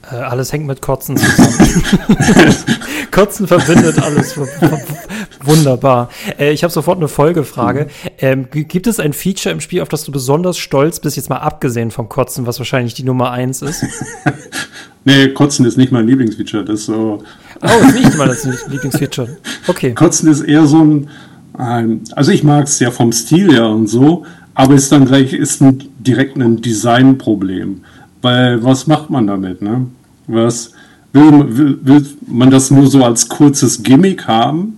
Äh, 0.10 0.16
alles 0.16 0.52
hängt 0.52 0.68
mit 0.68 0.82
Kotzen 0.82 1.18
zusammen. 1.18 1.70
Kotzen 3.12 3.48
verbindet 3.48 4.02
alles. 4.02 4.36
Wunderbar. 5.46 6.10
Äh, 6.40 6.54
ich 6.54 6.64
habe 6.64 6.72
sofort 6.72 6.98
eine 6.98 7.08
Folgefrage. 7.08 7.86
Mhm. 7.86 8.10
Ähm, 8.20 8.48
gibt 8.52 8.88
es 8.88 9.00
ein 9.00 9.14
Feature 9.14 9.54
im 9.54 9.62
Spiel, 9.62 9.82
auf 9.82 9.90
das 9.90 10.04
du 10.04 10.12
besonders 10.12 10.58
stolz 10.58 11.00
bist, 11.00 11.18
jetzt 11.18 11.30
mal 11.30 11.38
abgesehen 11.38 11.92
vom 11.92 12.10
Kotzen, 12.10 12.46
was 12.48 12.60
wahrscheinlich 12.60 12.94
die 12.94 13.04
Nummer 13.04 13.32
eins 13.32 13.62
ist? 13.62 13.86
nee, 15.06 15.30
Kotzen 15.30 15.66
ist 15.66 15.78
nicht 15.78 15.92
mein 15.92 16.08
Lieblingsfeature. 16.08 16.64
Das 16.64 16.82
ist 16.82 16.86
so. 16.88 17.24
Oh, 17.62 17.88
ist 17.88 17.96
nicht 17.96 18.18
mal 18.18 18.28
das 18.28 18.44
Lieblingsfeature. 18.68 19.38
Okay. 19.68 19.94
Kotzen 19.94 20.30
ist 20.30 20.42
eher 20.42 20.66
so 20.66 20.84
ein. 20.84 21.10
Also 21.56 22.32
ich 22.32 22.44
mag 22.44 22.66
es 22.66 22.80
ja 22.80 22.90
vom 22.90 23.12
Stil 23.12 23.52
her 23.52 23.68
und 23.68 23.86
so, 23.86 24.26
aber 24.56 24.74
ist 24.74 24.92
dann 24.92 25.06
gleich 25.06 25.34
ist 25.34 25.62
ein, 25.62 25.84
direkt 26.00 26.36
ein 26.36 26.62
Designproblem. 26.62 27.84
Weil 28.24 28.64
was 28.64 28.88
macht 28.88 29.12
man 29.12 29.28
damit, 29.28 29.62
ne? 29.62 29.86
Was 30.26 30.72
will, 31.12 31.58
will, 31.58 31.80
will 31.84 32.06
man 32.26 32.50
das 32.50 32.72
nur 32.72 32.88
so 32.88 33.04
als 33.04 33.30
kurzes 33.30 33.84
Gimmick 33.84 34.28
haben? 34.28 34.78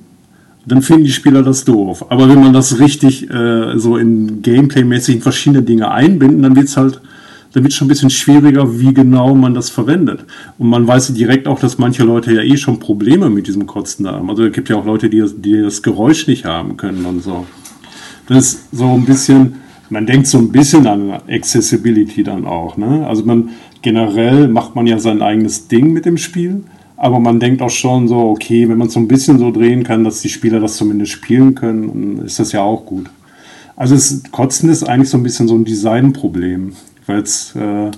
Dann 0.65 0.81
finden 0.81 1.05
die 1.05 1.11
Spieler 1.11 1.43
das 1.43 1.63
doof. 1.63 2.05
Aber 2.09 2.27
wenn 2.29 2.39
man 2.39 2.53
das 2.53 2.79
richtig 2.79 3.29
äh, 3.29 3.77
so 3.77 3.97
in 3.97 4.41
Gameplay-mäßig 4.41 5.15
in 5.15 5.21
verschiedene 5.21 5.61
Dinge 5.61 5.91
einbinden, 5.91 6.41
dann 6.41 6.55
wird 6.55 6.67
es 6.67 6.77
halt 6.77 7.01
dann 7.53 7.71
schon 7.71 7.85
ein 7.85 7.89
bisschen 7.89 8.09
schwieriger, 8.09 8.79
wie 8.79 8.93
genau 8.93 9.33
man 9.33 9.53
das 9.53 9.69
verwendet. 9.69 10.25
Und 10.57 10.69
man 10.69 10.85
weiß 10.85 11.13
direkt 11.13 11.47
auch, 11.47 11.59
dass 11.59 11.77
manche 11.77 12.03
Leute 12.03 12.33
ja 12.33 12.41
eh 12.41 12.57
schon 12.57 12.79
Probleme 12.79 13.29
mit 13.29 13.47
diesem 13.47 13.65
Kotzen 13.65 14.07
haben. 14.07 14.29
Also 14.29 14.43
es 14.43 14.51
gibt 14.51 14.69
ja 14.69 14.75
auch 14.75 14.85
Leute, 14.85 15.09
die, 15.09 15.23
die 15.37 15.61
das 15.61 15.81
Geräusch 15.81 16.27
nicht 16.27 16.45
haben 16.45 16.75
können 16.75 17.05
und 17.05 17.23
so. 17.23 17.45
Das 18.27 18.37
ist 18.37 18.75
so 18.75 18.91
ein 18.91 19.05
bisschen, 19.05 19.55
man 19.89 20.05
denkt 20.05 20.27
so 20.27 20.37
ein 20.37 20.51
bisschen 20.51 20.85
an 20.87 21.11
Accessibility 21.29 22.23
dann 22.23 22.45
auch. 22.45 22.75
Ne? 22.75 23.05
Also 23.07 23.23
man 23.23 23.51
generell 23.81 24.47
macht 24.47 24.75
man 24.75 24.87
ja 24.87 24.99
sein 24.99 25.21
eigenes 25.21 25.67
Ding 25.67 25.93
mit 25.93 26.05
dem 26.05 26.17
Spiel. 26.17 26.63
Aber 26.97 27.19
man 27.19 27.39
denkt 27.39 27.61
auch 27.61 27.69
schon 27.69 28.07
so, 28.07 28.17
okay, 28.29 28.69
wenn 28.69 28.77
man 28.77 28.89
so 28.89 28.99
ein 28.99 29.07
bisschen 29.07 29.37
so 29.37 29.51
drehen 29.51 29.83
kann, 29.83 30.03
dass 30.03 30.21
die 30.21 30.29
Spieler 30.29 30.59
das 30.59 30.77
zumindest 30.77 31.11
spielen 31.11 31.55
können, 31.55 32.23
ist 32.25 32.39
das 32.39 32.51
ja 32.51 32.61
auch 32.61 32.85
gut. 32.85 33.09
Also 33.75 33.95
es, 33.95 34.23
Kotzen 34.31 34.69
ist 34.69 34.83
eigentlich 34.83 35.09
so 35.09 35.17
ein 35.17 35.23
bisschen 35.23 35.47
so 35.47 35.55
ein 35.55 35.65
Designproblem, 35.65 36.73
weil 37.05 37.19
es 37.19 37.53
äh, 37.55 37.91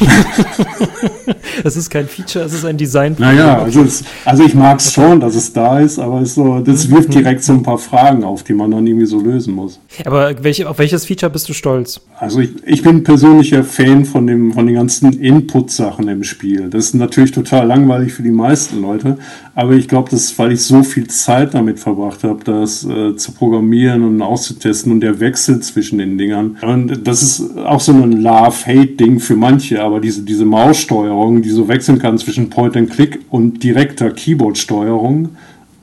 es 1.64 1.76
ist 1.76 1.90
kein 1.90 2.06
Feature, 2.06 2.44
es 2.44 2.52
ist 2.52 2.64
ein 2.64 2.76
Design. 2.76 3.16
Naja, 3.18 3.62
also, 3.62 3.82
es, 3.82 4.04
also 4.24 4.44
ich 4.44 4.54
mag 4.54 4.78
es 4.78 4.92
schon, 4.92 5.20
dass 5.20 5.34
es 5.34 5.52
da 5.52 5.80
ist, 5.80 5.98
aber 5.98 6.20
es 6.20 6.34
so, 6.34 6.60
das 6.60 6.90
wirft 6.90 7.08
mhm. 7.08 7.12
direkt 7.12 7.44
so 7.44 7.52
ein 7.52 7.62
paar 7.62 7.78
Fragen 7.78 8.24
auf, 8.24 8.42
die 8.42 8.54
man 8.54 8.70
dann 8.70 8.86
irgendwie 8.86 9.06
so 9.06 9.20
lösen 9.20 9.54
muss. 9.54 9.80
Aber 10.04 10.32
welche, 10.42 10.68
auf 10.68 10.78
welches 10.78 11.04
Feature 11.04 11.30
bist 11.30 11.48
du 11.48 11.52
stolz? 11.52 12.00
Also 12.18 12.40
ich, 12.40 12.50
ich 12.64 12.82
bin 12.82 13.02
persönlicher 13.02 13.64
Fan 13.64 14.04
von, 14.04 14.26
dem, 14.26 14.52
von 14.52 14.66
den 14.66 14.76
ganzen 14.76 15.12
Input-Sachen 15.12 16.08
im 16.08 16.24
Spiel. 16.24 16.68
Das 16.70 16.86
ist 16.86 16.94
natürlich 16.94 17.32
total 17.32 17.66
langweilig 17.66 18.12
für 18.12 18.22
die 18.22 18.30
meisten 18.30 18.80
Leute, 18.80 19.18
aber 19.54 19.72
ich 19.72 19.88
glaube, 19.88 20.10
das 20.10 20.24
ist, 20.24 20.38
weil 20.38 20.52
ich 20.52 20.62
so 20.62 20.82
viel 20.82 21.08
Zeit 21.08 21.54
damit 21.54 21.78
verbracht 21.78 22.24
habe, 22.24 22.42
das 22.44 22.84
äh, 22.84 23.16
zu 23.16 23.32
programmieren 23.32 24.02
und 24.02 24.22
auszutesten 24.22 24.92
und 24.92 25.00
der 25.00 25.20
Wechsel 25.20 25.60
zwischen 25.60 25.98
den 25.98 26.16
Dingern. 26.16 26.56
Und 26.62 27.06
das 27.06 27.22
ist 27.22 27.56
auch 27.58 27.80
so 27.80 27.92
ein 27.92 28.22
Love-Hate-Ding 28.22 29.20
für 29.20 29.36
manche, 29.36 29.71
aber 29.78 30.00
diese, 30.00 30.22
diese 30.22 30.44
Maussteuerung, 30.44 31.42
die 31.42 31.50
so 31.50 31.68
wechseln 31.68 31.98
kann 31.98 32.18
zwischen 32.18 32.50
Point-and-Click 32.50 33.20
und 33.30 33.62
direkter 33.62 34.10
Keyboard-Steuerung, 34.10 35.30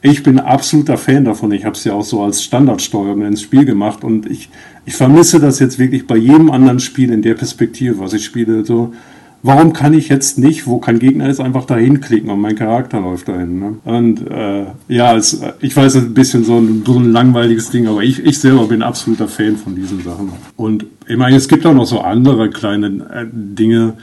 ich 0.01 0.23
bin 0.23 0.39
absoluter 0.39 0.97
Fan 0.97 1.25
davon. 1.25 1.51
Ich 1.51 1.65
habe 1.65 1.75
es 1.75 1.83
ja 1.83 1.93
auch 1.93 2.05
so 2.05 2.23
als 2.23 2.43
Standardsteuerung 2.43 3.25
ins 3.25 3.41
Spiel 3.41 3.65
gemacht 3.65 4.03
und 4.03 4.29
ich, 4.29 4.49
ich 4.85 4.95
vermisse 4.95 5.39
das 5.39 5.59
jetzt 5.59 5.77
wirklich 5.77 6.07
bei 6.07 6.15
jedem 6.15 6.51
anderen 6.51 6.79
Spiel 6.79 7.11
in 7.11 7.21
der 7.21 7.33
Perspektive, 7.33 7.99
was 7.99 8.13
ich 8.13 8.23
spiele. 8.23 8.63
So, 8.63 8.93
warum 9.41 9.73
kann 9.73 9.93
ich 9.93 10.09
jetzt 10.09 10.37
nicht, 10.37 10.67
wo 10.67 10.79
kein 10.79 10.99
Gegner 10.99 11.29
ist, 11.29 11.39
einfach 11.39 11.65
dahin 11.65 12.01
klicken 12.01 12.29
und 12.29 12.41
mein 12.41 12.55
Charakter 12.55 12.99
läuft 12.99 13.27
dahin. 13.27 13.59
Ne? 13.59 13.75
Und 13.85 14.29
äh, 14.29 14.65
ja, 14.87 15.15
es, 15.15 15.41
ich 15.61 15.75
weiß, 15.75 15.95
es 15.95 16.03
ist 16.03 16.09
ein 16.09 16.13
bisschen 16.13 16.43
so 16.43 16.57
ein, 16.57 16.83
so 16.85 16.97
ein 16.97 17.11
langweiliges 17.11 17.69
Ding, 17.69 17.87
aber 17.87 18.03
ich, 18.03 18.19
ich 18.23 18.39
selber 18.39 18.67
bin 18.67 18.81
absoluter 18.81 19.27
Fan 19.27 19.55
von 19.55 19.75
diesen 19.75 20.03
Sachen. 20.03 20.31
Und 20.55 20.85
ich 21.07 21.17
meine, 21.17 21.37
es 21.37 21.47
gibt 21.47 21.65
auch 21.65 21.73
noch 21.73 21.85
so 21.85 22.01
andere 22.01 22.49
kleine 22.49 22.87
äh, 23.11 23.25
Dinge, 23.31 23.93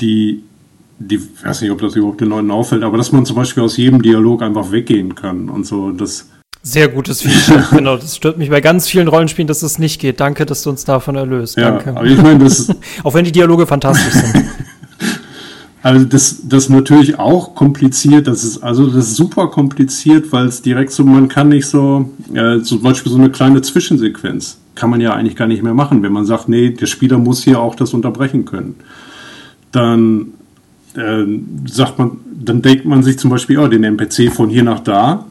die, 0.00 0.42
die, 0.98 1.16
ich 1.16 1.44
weiß 1.44 1.62
nicht, 1.62 1.70
ob 1.70 1.80
das 1.80 1.94
überhaupt 1.94 2.20
den 2.20 2.28
Leuten 2.28 2.50
auffällt, 2.50 2.82
aber 2.82 2.96
dass 2.96 3.12
man 3.12 3.24
zum 3.24 3.36
Beispiel 3.36 3.62
aus 3.62 3.76
jedem 3.76 4.02
Dialog 4.02 4.42
einfach 4.42 4.72
weggehen 4.72 5.14
kann 5.14 5.48
und 5.48 5.66
so, 5.66 5.90
das 5.92 6.28
sehr 6.66 6.88
gutes 6.88 7.22
Feature, 7.22 7.64
genau. 7.76 7.96
Das 7.96 8.16
stört 8.16 8.38
mich 8.38 8.50
bei 8.50 8.60
ganz 8.60 8.88
vielen 8.88 9.06
Rollenspielen, 9.06 9.46
dass 9.46 9.62
es 9.62 9.78
nicht 9.78 10.00
geht. 10.00 10.18
Danke, 10.18 10.44
dass 10.44 10.62
du 10.62 10.70
uns 10.70 10.84
davon 10.84 11.14
erlöst. 11.14 11.56
Ja, 11.56 11.70
Danke. 11.70 11.90
Aber 11.90 12.04
ich 12.04 12.20
meine, 12.20 12.42
das 12.42 12.74
Auch 13.04 13.14
wenn 13.14 13.24
die 13.24 13.30
Dialoge 13.30 13.68
fantastisch 13.68 14.14
sind. 14.14 14.45
Also 15.86 16.04
das, 16.04 16.40
das 16.48 16.64
ist 16.64 16.70
natürlich 16.70 17.16
auch 17.16 17.54
kompliziert. 17.54 18.26
Das 18.26 18.42
ist 18.42 18.60
also 18.60 18.86
das 18.88 19.06
ist 19.06 19.14
super 19.14 19.46
kompliziert, 19.46 20.32
weil 20.32 20.46
es 20.46 20.60
direkt 20.60 20.90
so, 20.90 21.04
man 21.04 21.28
kann 21.28 21.50
nicht 21.50 21.68
so, 21.68 22.10
äh, 22.34 22.60
zum 22.62 22.82
Beispiel 22.82 23.12
so 23.12 23.18
eine 23.18 23.30
kleine 23.30 23.62
Zwischensequenz 23.62 24.58
kann 24.74 24.90
man 24.90 25.00
ja 25.00 25.12
eigentlich 25.12 25.36
gar 25.36 25.46
nicht 25.46 25.62
mehr 25.62 25.74
machen, 25.74 26.02
wenn 26.02 26.10
man 26.10 26.26
sagt, 26.26 26.48
nee, 26.48 26.70
der 26.70 26.86
Spieler 26.86 27.18
muss 27.18 27.44
hier 27.44 27.60
auch 27.60 27.76
das 27.76 27.94
unterbrechen 27.94 28.44
können. 28.44 28.74
Dann 29.70 30.32
äh, 30.96 31.24
sagt 31.66 32.00
man, 32.00 32.16
dann 32.34 32.62
denkt 32.62 32.84
man 32.84 33.04
sich 33.04 33.20
zum 33.20 33.30
Beispiel, 33.30 33.56
oh, 33.60 33.68
den 33.68 33.84
NPC 33.84 34.32
von 34.32 34.50
hier 34.50 34.64
nach 34.64 34.80
da, 34.80 35.24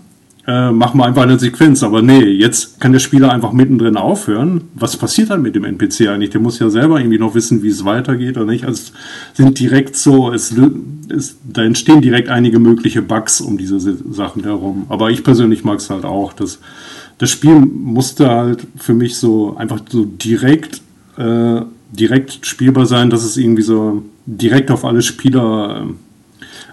äh, 0.47 0.71
machen 0.71 0.99
wir 0.99 1.05
einfach 1.05 1.23
eine 1.23 1.39
Sequenz. 1.39 1.81
Aber 1.81 2.01
nee, 2.01 2.23
jetzt 2.23 2.79
kann 2.79 2.91
der 2.91 2.99
Spieler 2.99 3.31
einfach 3.31 3.51
mittendrin 3.51 3.97
aufhören. 3.97 4.61
Was 4.75 4.95
passiert 4.95 5.31
dann 5.31 5.41
mit 5.41 5.55
dem 5.55 5.63
NPC 5.63 6.07
eigentlich? 6.07 6.29
Der 6.29 6.41
muss 6.41 6.59
ja 6.59 6.69
selber 6.69 6.99
irgendwie 6.99 7.17
noch 7.17 7.33
wissen, 7.33 7.63
wie 7.63 7.69
es 7.69 7.83
weitergeht 7.83 8.37
oder 8.37 8.45
nicht. 8.45 8.65
Also 8.65 8.91
es 9.31 9.37
sind 9.37 9.59
direkt 9.59 9.95
so, 9.95 10.31
es, 10.31 10.53
es, 11.09 11.37
da 11.43 11.63
entstehen 11.63 12.01
direkt 12.01 12.29
einige 12.29 12.59
mögliche 12.59 13.01
Bugs 13.01 13.41
um 13.41 13.57
diese 13.57 13.79
Sachen 13.79 14.43
herum. 14.43 14.85
Aber 14.89 15.09
ich 15.09 15.23
persönlich 15.23 15.63
mag 15.63 15.79
es 15.79 15.89
halt 15.89 16.05
auch. 16.05 16.33
Das, 16.33 16.59
das 17.17 17.29
Spiel 17.31 17.55
musste 17.55 18.29
halt 18.29 18.67
für 18.77 18.93
mich 18.93 19.17
so 19.17 19.55
einfach 19.57 19.79
so 19.89 20.05
direkt, 20.05 20.81
äh, 21.17 21.61
direkt 21.91 22.45
spielbar 22.45 22.85
sein, 22.85 23.09
dass 23.09 23.23
es 23.23 23.37
irgendwie 23.37 23.63
so 23.63 24.03
direkt 24.27 24.69
auf 24.69 24.85
alle 24.85 25.01
Spieler 25.01 25.87
äh, 25.87 25.93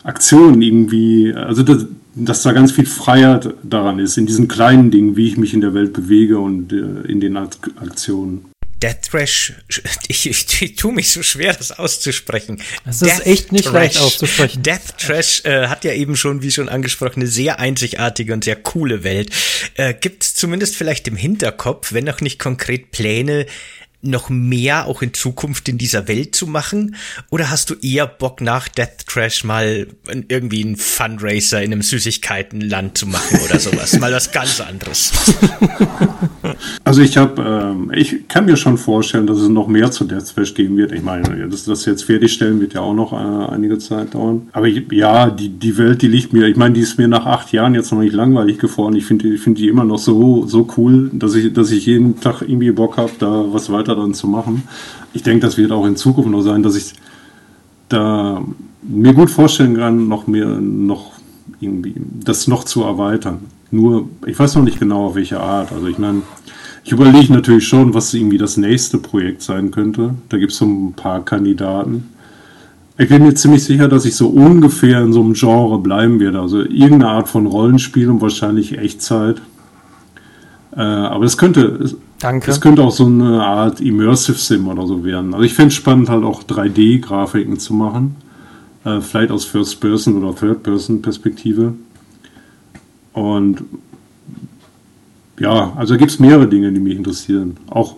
Aktionen 0.04 0.60
irgendwie, 0.60 1.32
also 1.32 1.62
das, 1.62 1.86
dass 2.14 2.42
da 2.42 2.52
ganz 2.52 2.72
viel 2.72 2.86
Freiheit 2.86 3.54
daran 3.62 3.98
ist, 3.98 4.18
in 4.18 4.26
diesen 4.26 4.48
kleinen 4.48 4.90
Dingen, 4.90 5.16
wie 5.16 5.28
ich 5.28 5.36
mich 5.36 5.54
in 5.54 5.60
der 5.60 5.74
Welt 5.74 5.92
bewege 5.92 6.38
und 6.38 6.72
äh, 6.72 7.10
in 7.10 7.20
den 7.20 7.36
Aktionen. 7.36 8.52
Death 8.82 9.02
Trash, 9.10 9.52
ich, 10.08 10.28
ich, 10.28 10.62
ich 10.62 10.76
tue 10.76 10.92
mich 10.92 11.10
so 11.10 11.22
schwer, 11.22 11.54
das 11.54 11.72
auszusprechen. 11.72 12.60
Das 12.84 13.00
ist 13.00 13.18
Death 13.18 13.26
echt 13.26 13.52
nicht 13.52 13.64
Trash. 13.64 13.74
leicht 13.74 13.98
auszusprechen. 13.98 14.62
Death 14.62 14.98
Trash 14.98 15.44
äh, 15.44 15.68
hat 15.68 15.84
ja 15.84 15.92
eben 15.92 16.16
schon, 16.16 16.42
wie 16.42 16.50
schon 16.50 16.68
angesprochen, 16.68 17.20
eine 17.20 17.28
sehr 17.28 17.60
einzigartige 17.60 18.32
und 18.32 18.44
sehr 18.44 18.56
coole 18.56 19.04
Welt. 19.04 19.30
Äh, 19.74 19.94
Gibt 19.94 20.24
es 20.24 20.34
zumindest 20.34 20.76
vielleicht 20.76 21.06
im 21.06 21.16
Hinterkopf, 21.16 21.92
wenn 21.92 22.08
auch 22.10 22.20
nicht 22.20 22.38
konkret 22.38 22.90
Pläne, 22.90 23.46
noch 24.02 24.28
mehr 24.28 24.86
auch 24.86 25.00
in 25.02 25.14
Zukunft 25.14 25.68
in 25.68 25.78
dieser 25.78 26.08
Welt 26.08 26.34
zu 26.34 26.46
machen? 26.46 26.96
Oder 27.30 27.50
hast 27.50 27.70
du 27.70 27.74
eher 27.80 28.06
Bock 28.06 28.40
nach 28.40 28.68
Death 28.68 29.06
Crash 29.06 29.44
mal 29.44 29.86
irgendwie 30.28 30.64
einen 30.64 30.76
Fundraiser 30.76 31.62
in 31.62 31.72
einem 31.72 31.82
Süßigkeitenland 31.82 32.98
zu 32.98 33.06
machen 33.06 33.40
oder 33.44 33.58
sowas? 33.58 33.98
mal 33.98 34.12
was 34.12 34.32
ganz 34.32 34.60
anderes. 34.60 35.12
Also 36.84 37.00
ich 37.00 37.16
habe, 37.16 37.40
ähm, 37.42 37.92
ich 37.94 38.26
kann 38.26 38.44
mir 38.44 38.56
schon 38.56 38.76
vorstellen, 38.76 39.26
dass 39.26 39.38
es 39.38 39.48
noch 39.48 39.68
mehr 39.68 39.90
zu 39.92 40.04
Death 40.04 40.34
geben 40.54 40.76
wird. 40.76 40.92
Ich 40.92 41.02
meine, 41.02 41.48
das, 41.48 41.64
das 41.64 41.84
jetzt 41.84 42.04
fertigstellen 42.04 42.60
wird 42.60 42.74
ja 42.74 42.80
auch 42.80 42.94
noch 42.94 43.12
äh, 43.12 43.52
einige 43.52 43.78
Zeit 43.78 44.14
dauern. 44.14 44.48
Aber 44.52 44.66
ich, 44.66 44.90
ja, 44.90 45.30
die, 45.30 45.48
die 45.48 45.78
Welt, 45.78 46.02
die 46.02 46.08
liegt 46.08 46.32
mir, 46.32 46.48
ich 46.48 46.56
meine, 46.56 46.74
die 46.74 46.80
ist 46.80 46.98
mir 46.98 47.06
nach 47.06 47.26
acht 47.26 47.52
Jahren 47.52 47.74
jetzt 47.74 47.92
noch 47.92 48.00
nicht 48.00 48.14
langweilig 48.14 48.58
geworden. 48.58 48.96
Ich 48.96 49.06
finde 49.06 49.28
ich 49.28 49.40
find 49.40 49.58
die 49.58 49.68
immer 49.68 49.84
noch 49.84 49.98
so, 49.98 50.46
so 50.46 50.66
cool, 50.76 51.10
dass 51.12 51.34
ich, 51.34 51.52
dass 51.52 51.70
ich 51.70 51.86
jeden 51.86 52.18
Tag 52.20 52.42
irgendwie 52.42 52.72
Bock 52.72 52.96
habe, 52.96 53.12
da 53.18 53.44
was 53.52 53.70
weiter 53.70 53.82
weiter 53.82 53.96
dann 53.96 54.14
zu 54.14 54.26
machen. 54.26 54.62
Ich 55.12 55.22
denke, 55.22 55.46
das 55.46 55.58
wird 55.58 55.72
auch 55.72 55.86
in 55.86 55.96
Zukunft 55.96 56.30
noch 56.30 56.42
sein, 56.42 56.62
dass 56.62 56.76
ich 56.76 56.92
da 57.88 58.42
mir 58.82 59.12
gut 59.12 59.30
vorstellen 59.30 59.76
kann, 59.76 60.08
noch 60.08 60.26
mehr, 60.26 60.46
noch 60.46 61.12
irgendwie 61.60 61.94
das 62.24 62.48
noch 62.48 62.64
zu 62.64 62.82
erweitern. 62.82 63.40
Nur, 63.72 64.08
ich 64.26 64.38
weiß 64.38 64.54
noch 64.54 64.62
nicht 64.62 64.78
genau 64.78 65.06
auf 65.06 65.14
welche 65.16 65.40
Art. 65.40 65.72
Also 65.72 65.88
ich 65.88 65.98
meine, 65.98 66.22
ich 66.84 66.92
überlege 66.92 67.32
natürlich 67.32 67.66
schon, 67.66 67.94
was 67.94 68.14
irgendwie 68.14 68.38
das 68.38 68.56
nächste 68.56 68.98
Projekt 68.98 69.42
sein 69.42 69.70
könnte. 69.70 70.14
Da 70.28 70.38
gibt 70.38 70.52
es 70.52 70.58
so 70.58 70.66
ein 70.66 70.92
paar 70.92 71.24
Kandidaten. 71.24 72.10
Ich 72.98 73.08
bin 73.08 73.22
mir 73.22 73.34
ziemlich 73.34 73.64
sicher, 73.64 73.88
dass 73.88 74.04
ich 74.04 74.14
so 74.14 74.28
ungefähr 74.28 75.00
in 75.00 75.12
so 75.12 75.22
einem 75.22 75.32
Genre 75.32 75.78
bleiben 75.78 76.20
werde. 76.20 76.40
Also 76.40 76.60
irgendeine 76.60 77.08
Art 77.08 77.28
von 77.28 77.46
Rollenspiel 77.46 78.10
und 78.10 78.20
wahrscheinlich 78.20 78.78
Echtzeit. 78.78 79.40
Äh, 80.76 80.80
aber 80.80 81.24
es 81.24 81.36
könnte, 81.38 81.96
Danke. 82.22 82.52
Es 82.52 82.60
könnte 82.60 82.82
auch 82.82 82.92
so 82.92 83.06
eine 83.06 83.44
Art 83.44 83.80
Immersive 83.80 84.38
Sim 84.38 84.68
oder 84.68 84.86
so 84.86 85.04
werden. 85.04 85.34
Also 85.34 85.44
ich 85.44 85.54
fände 85.54 85.68
es 85.68 85.74
spannend, 85.74 86.08
halt 86.08 86.22
auch 86.22 86.44
3D-Grafiken 86.44 87.58
zu 87.58 87.74
machen. 87.74 88.14
Äh, 88.84 89.00
vielleicht 89.00 89.32
aus 89.32 89.44
First-Person 89.44 90.22
oder 90.22 90.36
Third-Person-Perspektive. 90.36 91.74
Und 93.12 93.62
ja, 95.38 95.72
also 95.76 95.96
gibt 95.96 96.10
es 96.10 96.18
mehrere 96.18 96.48
Dinge, 96.48 96.72
die 96.72 96.80
mich 96.80 96.96
interessieren. 96.96 97.56
Auch 97.68 97.96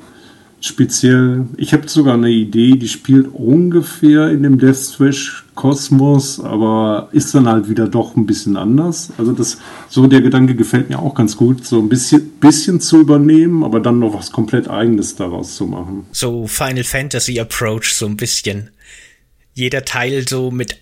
speziell, 0.60 1.44
ich 1.58 1.74
habe 1.74 1.88
sogar 1.88 2.14
eine 2.14 2.30
Idee, 2.30 2.76
die 2.76 2.88
spielt 2.88 3.28
ungefähr 3.34 4.30
in 4.30 4.42
dem 4.42 4.58
Death 4.58 4.94
Thrash 4.96 5.44
Kosmos, 5.54 6.40
aber 6.40 7.10
ist 7.12 7.34
dann 7.34 7.46
halt 7.46 7.68
wieder 7.68 7.86
doch 7.86 8.16
ein 8.16 8.24
bisschen 8.24 8.56
anders. 8.56 9.12
Also 9.18 9.32
das, 9.32 9.58
so 9.88 10.06
der 10.06 10.22
Gedanke 10.22 10.54
gefällt 10.54 10.88
mir 10.88 10.98
auch 10.98 11.14
ganz 11.14 11.36
gut, 11.36 11.66
so 11.66 11.78
ein 11.78 11.88
bisschen, 11.88 12.30
bisschen 12.40 12.80
zu 12.80 13.00
übernehmen, 13.00 13.62
aber 13.62 13.78
dann 13.78 13.98
noch 13.98 14.14
was 14.14 14.32
komplett 14.32 14.68
eigenes 14.68 15.16
daraus 15.16 15.54
zu 15.54 15.66
machen. 15.66 16.06
So 16.12 16.46
Final 16.46 16.84
Fantasy 16.84 17.38
Approach, 17.38 17.92
so 17.92 18.06
ein 18.06 18.16
bisschen. 18.16 18.70
Jeder 19.52 19.84
Teil 19.84 20.26
so 20.26 20.50
mit 20.50 20.78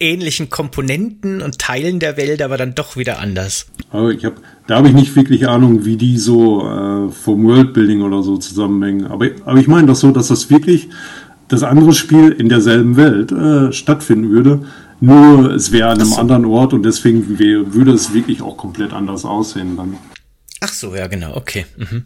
ähnlichen 0.00 0.50
Komponenten 0.50 1.42
und 1.42 1.58
Teilen 1.58 1.98
der 1.98 2.16
Welt, 2.16 2.42
aber 2.42 2.56
dann 2.56 2.74
doch 2.74 2.96
wieder 2.96 3.18
anders. 3.18 3.66
Aber 3.90 4.10
ich 4.10 4.24
hab, 4.24 4.34
da 4.66 4.76
habe 4.76 4.88
ich 4.88 4.94
nicht 4.94 5.14
wirklich 5.16 5.48
Ahnung, 5.48 5.84
wie 5.84 5.96
die 5.96 6.18
so 6.18 6.62
äh, 6.62 7.10
vom 7.10 7.44
Worldbuilding 7.44 8.02
oder 8.02 8.22
so 8.22 8.36
zusammenhängen. 8.36 9.06
Aber, 9.06 9.26
aber 9.44 9.58
ich 9.58 9.68
meine 9.68 9.88
doch 9.88 9.96
so, 9.96 10.10
dass 10.10 10.28
das 10.28 10.50
wirklich 10.50 10.88
das 11.48 11.62
andere 11.62 11.92
Spiel 11.92 12.30
in 12.30 12.48
derselben 12.48 12.96
Welt 12.96 13.30
äh, 13.30 13.72
stattfinden 13.72 14.30
würde. 14.30 14.64
Nur 15.00 15.50
es 15.50 15.72
wäre 15.72 15.88
an 15.88 15.98
einem 15.98 16.08
so. 16.08 16.16
anderen 16.16 16.44
Ort 16.44 16.72
und 16.72 16.84
deswegen 16.84 17.38
wär, 17.38 17.74
würde 17.74 17.92
es 17.92 18.14
wirklich 18.14 18.40
auch 18.40 18.56
komplett 18.56 18.92
anders 18.92 19.24
aussehen 19.24 19.76
dann. 19.76 19.96
Ach 20.60 20.72
so, 20.72 20.94
ja, 20.94 21.08
genau, 21.08 21.36
okay. 21.36 21.66
Mhm. 21.76 22.04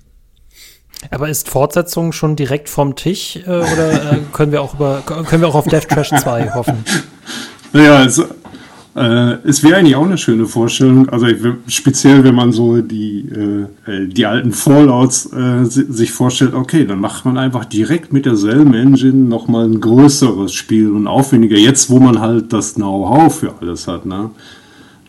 Aber 1.10 1.28
ist 1.28 1.48
Fortsetzung 1.48 2.12
schon 2.12 2.36
direkt 2.36 2.68
vom 2.68 2.96
Tisch 2.96 3.36
äh, 3.36 3.48
oder 3.48 4.12
äh, 4.12 4.18
können 4.32 4.50
wir 4.50 4.62
auch 4.62 4.74
über 4.74 5.02
können 5.02 5.42
wir 5.42 5.48
auch 5.48 5.54
auf 5.54 5.66
Death 5.66 5.88
Trash 5.88 6.10
2 6.10 6.54
hoffen? 6.54 6.84
Naja, 7.72 8.04
es, 8.04 8.18
äh, 8.96 9.36
es 9.44 9.62
wäre 9.62 9.76
eigentlich 9.76 9.96
auch 9.96 10.06
eine 10.06 10.16
schöne 10.16 10.46
Vorstellung. 10.46 11.08
Also 11.10 11.26
speziell, 11.68 12.24
wenn 12.24 12.34
man 12.34 12.52
so 12.52 12.80
die, 12.80 13.28
äh, 13.28 13.92
äh, 13.92 14.06
die 14.08 14.24
alten 14.24 14.52
Fallouts 14.52 15.32
äh, 15.32 15.64
sich 15.64 16.12
vorstellt, 16.12 16.54
okay, 16.54 16.86
dann 16.86 17.00
macht 17.00 17.26
man 17.26 17.36
einfach 17.36 17.66
direkt 17.66 18.12
mit 18.12 18.24
derselben 18.24 18.72
Engine 18.72 19.28
nochmal 19.28 19.66
ein 19.66 19.80
größeres 19.80 20.52
Spiel 20.52 20.90
und 20.90 21.06
aufwendiger. 21.06 21.58
Jetzt, 21.58 21.90
wo 21.90 21.98
man 21.98 22.20
halt 22.20 22.52
das 22.54 22.74
Know-how 22.74 23.34
für 23.34 23.54
alles 23.60 23.86
hat, 23.86 24.06
ne? 24.06 24.30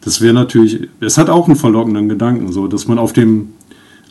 Das 0.03 0.21
wäre 0.21 0.33
natürlich, 0.33 0.87
es 1.01 1.17
hat 1.17 1.29
auch 1.29 1.47
einen 1.47 1.57
verlockenden 1.57 2.07
Gedanken, 2.07 2.51
so, 2.51 2.67
dass 2.67 2.87
man 2.87 2.97
auf 2.97 3.13
dem 3.13 3.49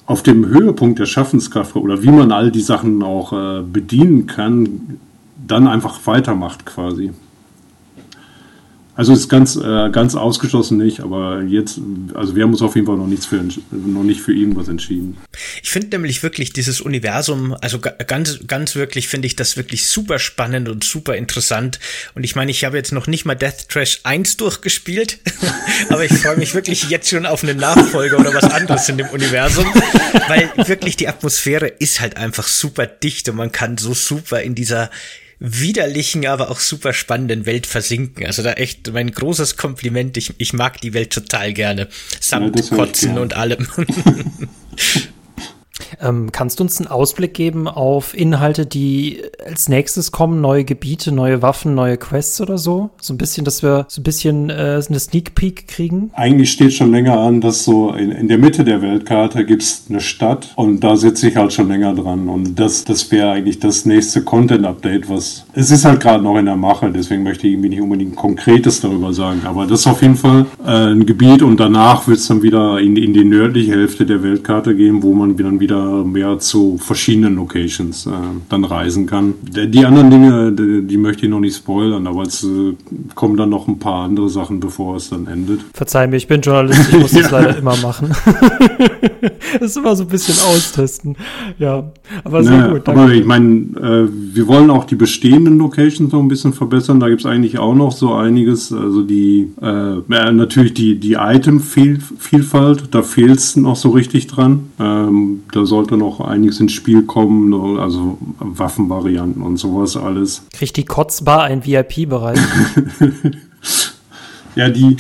auf 0.07 0.23
dem 0.23 0.47
Höhepunkt 0.47 0.99
der 1.01 1.07
Schaffenskraft 1.07 1.75
oder 1.75 2.03
wie 2.03 2.11
man 2.11 2.31
all 2.33 2.51
die 2.51 2.61
Sachen 2.61 3.03
auch 3.03 3.33
äh, 3.33 3.63
bedienen 3.63 4.27
kann, 4.27 4.99
dann 5.47 5.67
einfach 5.67 5.99
weitermacht 6.07 6.65
quasi. 6.65 7.11
Also 8.97 9.13
ist 9.13 9.29
ganz, 9.29 9.57
äh, 9.57 9.91
ganz 9.91 10.15
ausgeschlossen 10.15 10.79
nicht, 10.79 11.01
aber 11.01 11.43
jetzt, 11.43 11.79
also 12.15 12.35
wir 12.35 12.45
haben 12.45 12.53
uns 12.53 12.63
auf 12.63 12.75
jeden 12.77 12.87
Fall 12.87 12.97
noch 12.97 13.07
nichts 13.07 13.27
für 13.27 13.37
noch 13.37 14.03
nicht 14.03 14.23
für 14.23 14.33
irgendwas 14.33 14.69
entschieden. 14.69 15.19
Ich 15.63 15.69
finde 15.69 15.89
nämlich 15.89 16.23
wirklich 16.23 16.55
dieses 16.55 16.81
Universum, 16.81 17.55
also 17.61 17.79
ganz, 17.79 18.39
ganz 18.47 18.75
wirklich 18.75 19.09
finde 19.09 19.27
ich 19.27 19.37
das 19.37 19.59
wirklich 19.59 19.87
super 19.87 20.19
spannend 20.19 20.71
und 20.71 20.83
super 20.83 21.15
interessant. 21.15 21.79
Und 22.15 22.25
ich 22.25 22.37
meine, 22.37 22.51
ich 22.51 22.65
habe 22.65 22.79
jetzt 22.79 22.91
noch 22.91 23.07
nicht 23.07 23.27
mal 23.27 23.35
Death 23.35 23.69
Trash 23.69 24.01
1 24.05 24.39
durchgespielt, 24.39 25.19
aber 25.91 26.07
ich 26.07 26.15
freue 26.15 26.39
mich 26.39 26.55
wirklich 26.55 26.89
jetzt 26.89 27.11
schon 27.11 27.27
auf 27.27 27.43
eine 27.43 27.55
Nachfolge 27.55 28.17
oder 28.17 28.33
was 28.33 28.45
anderes 28.45 28.89
in 28.89 28.97
dem 28.97 29.09
Universum, 29.09 29.67
weil 30.29 30.51
wirklich 30.67 30.97
die 30.97 31.07
Atmosphäre 31.07 31.67
ist 31.67 32.01
halt 32.01 32.17
einfach 32.17 32.49
super 32.49 32.87
dicht 32.87 33.29
und 33.29 33.37
man 33.37 33.53
kann 33.53 33.77
so 33.77 33.93
super 33.93 34.41
in 34.41 34.55
dieser 34.55 34.91
widerlichen, 35.39 36.27
aber 36.27 36.51
auch 36.51 36.61
super 36.61 36.93
spannenden 36.93 37.47
Welt 37.47 37.67
versinken. 37.67 38.27
Also 38.27 38.43
da 38.43 38.53
echt 38.55 38.93
mein 38.93 39.11
großes 39.11 39.57
Kompliment. 39.57 40.17
Ich, 40.17 40.33
ich 40.39 40.53
mag 40.53 40.81
die 40.81 40.95
Welt 40.95 41.13
total 41.13 41.53
gerne. 41.53 41.89
Samt 42.21 42.59
ja, 42.59 42.77
Kotzen 42.77 43.19
und 43.19 43.35
allem. 43.35 43.67
Ähm, 46.01 46.31
kannst 46.33 46.59
du 46.59 46.65
uns 46.65 46.79
einen 46.81 46.89
Ausblick 46.89 47.35
geben 47.35 47.69
auf 47.69 48.17
Inhalte, 48.17 48.67
die 48.67 49.23
als 49.45 49.69
nächstes 49.69 50.13
kommen? 50.13 50.41
Neue 50.41 50.65
Gebiete, 50.65 51.13
neue 51.13 51.43
Waffen, 51.43 51.75
neue 51.75 51.97
Quests 51.97 52.41
oder 52.41 52.59
so? 52.59 52.91
So 53.01 53.15
ein 53.15 53.19
bisschen, 53.19 53.45
dass 53.45 53.63
wir 53.63 53.87
so 53.89 54.01
ein 54.01 54.05
bisschen 54.05 54.51
äh, 54.51 54.81
eine 54.89 54.99
Sneak 54.99 55.35
Peek 55.35 55.69
kriegen? 55.69 56.11
Eigentlich 56.15 56.53
steht 56.53 56.73
schon 56.73 56.91
länger 56.91 57.19
an, 57.19 57.41
dass 57.41 57.65
so 57.65 57.93
in, 57.93 58.11
in 58.11 58.29
der 58.29 58.39
Mitte 58.39 58.65
der 58.65 58.83
Weltkarte 58.83 59.45
gibt 59.45 59.63
es 59.63 59.85
eine 59.89 60.01
Stadt 60.01 60.53
und 60.57 60.81
da 60.81 60.97
sitze 60.97 61.29
ich 61.29 61.37
halt 61.37 61.53
schon 61.53 61.69
länger 61.69 61.95
dran. 61.95 62.29
Und 62.29 62.59
das, 62.59 62.85
das 62.85 63.11
wäre 63.11 63.31
eigentlich 63.31 63.61
das 63.61 63.87
nächste 63.87 64.23
Content-Update, 64.23 65.09
was. 65.09 65.45
Es 65.53 65.71
ist 65.71 65.85
halt 65.85 66.01
gerade 66.01 66.23
noch 66.23 66.37
in 66.37 66.47
der 66.47 66.57
Mache, 66.57 66.91
deswegen 66.91 67.23
möchte 67.23 67.47
ich 67.47 67.55
irgendwie 67.55 67.71
nicht 67.71 67.81
unbedingt 67.81 68.17
Konkretes 68.17 68.81
darüber 68.81 69.13
sagen. 69.13 69.43
Aber 69.45 69.67
das 69.67 69.81
ist 69.81 69.87
auf 69.87 70.03
jeden 70.03 70.17
Fall 70.17 70.47
äh, 70.65 70.93
ein 70.93 71.07
Gebiet 71.07 71.43
und 71.43 71.59
danach 71.59 72.07
wird 72.07 72.19
es 72.19 72.27
dann 72.27 72.43
wieder 72.43 72.79
in, 72.81 72.97
in 72.97 73.13
die 73.13 73.25
nördliche 73.25 73.73
Hälfte 73.73 74.07
der 74.07 74.23
Weltkarte 74.23 74.75
gehen, 74.75 75.03
wo 75.03 75.15
man 75.15 75.37
dann 75.37 75.61
wieder 75.61 75.76
mehr 75.77 76.39
zu 76.39 76.79
verschiedenen 76.79 77.37
Locations 77.37 78.07
äh, 78.07 78.11
dann 78.49 78.65
reisen 78.65 79.07
kann. 79.07 79.35
Die 79.43 79.85
anderen 79.85 80.11
Dinge, 80.11 80.53
die, 80.53 80.87
die, 80.87 80.97
möchte 80.97 81.25
ich 81.25 81.31
noch 81.31 81.41
nicht 81.41 81.57
spoilern, 81.57 82.07
aber 82.07 82.23
es 82.23 82.45
äh, 82.45 82.75
kommen 83.15 83.37
dann 83.37 83.51
noch 83.51 83.69
ein 83.69 83.79
paar 83.79 84.05
andere 84.05 84.29
Sachen, 84.29 84.61
bevor 84.61 84.97
es 84.97 85.11
dann 85.11 85.27
endet. 85.27 85.61
Verzeih 85.73 86.07
mir, 86.07 86.17
ich 86.17 86.29
bin 86.29 86.41
Journalist, 86.41 86.93
ich 86.93 86.99
muss 86.99 87.11
das 87.13 87.31
leider 87.31 87.57
immer 87.57 87.77
machen. 87.77 88.11
das 89.61 89.71
ist 89.71 89.77
immer 89.77 89.97
so 89.97 90.05
ein 90.05 90.09
bisschen 90.09 90.35
austesten. 90.49 91.17
Ja, 91.59 91.91
aber 92.25 92.43
sehr 92.43 92.57
naja, 92.57 92.73
gut. 92.73 92.89
Danke. 92.89 93.01
Aber 93.01 93.13
ich 93.13 93.25
meine, 93.25 93.47
äh, 93.81 94.09
wir 94.11 94.47
wollen 94.47 94.71
auch 94.71 94.85
die 94.85 94.97
bestehenden 94.97 95.59
Locations 95.59 96.13
noch 96.13 96.21
ein 96.21 96.29
bisschen 96.29 96.53
verbessern. 96.53 97.01
Da 97.01 97.09
gibt 97.09 97.21
es 97.21 97.27
eigentlich 97.27 97.59
auch 97.59 97.75
noch 97.75 97.93
so 97.93 98.15
einiges. 98.15 98.73
Also 98.73 99.03
die, 99.03 99.53
äh, 99.61 100.33
natürlich 100.33 100.75
die, 100.75 100.99
die 100.99 101.15
Item-Vielfalt, 101.15 102.89
da 102.91 103.03
fehlt 103.03 103.39
es 103.39 103.57
noch 103.57 103.77
so 103.77 103.91
richtig 103.91 104.27
dran. 104.27 104.71
Ähm, 104.79 105.43
da 105.53 105.66
sollte 105.67 105.97
noch 105.97 106.21
einiges 106.21 106.61
ins 106.61 106.73
Spiel 106.73 107.03
kommen, 107.03 107.79
also 107.79 108.19
Waffenvarianten 108.39 109.43
und 109.43 109.57
sowas 109.57 109.97
alles. 109.97 110.43
Kriegt 110.53 110.77
die 110.77 110.85
Kotzbar 110.85 111.45
ein 111.45 111.65
VIP-Bereich? 111.65 112.39
ja, 114.57 114.69
die, 114.69 114.97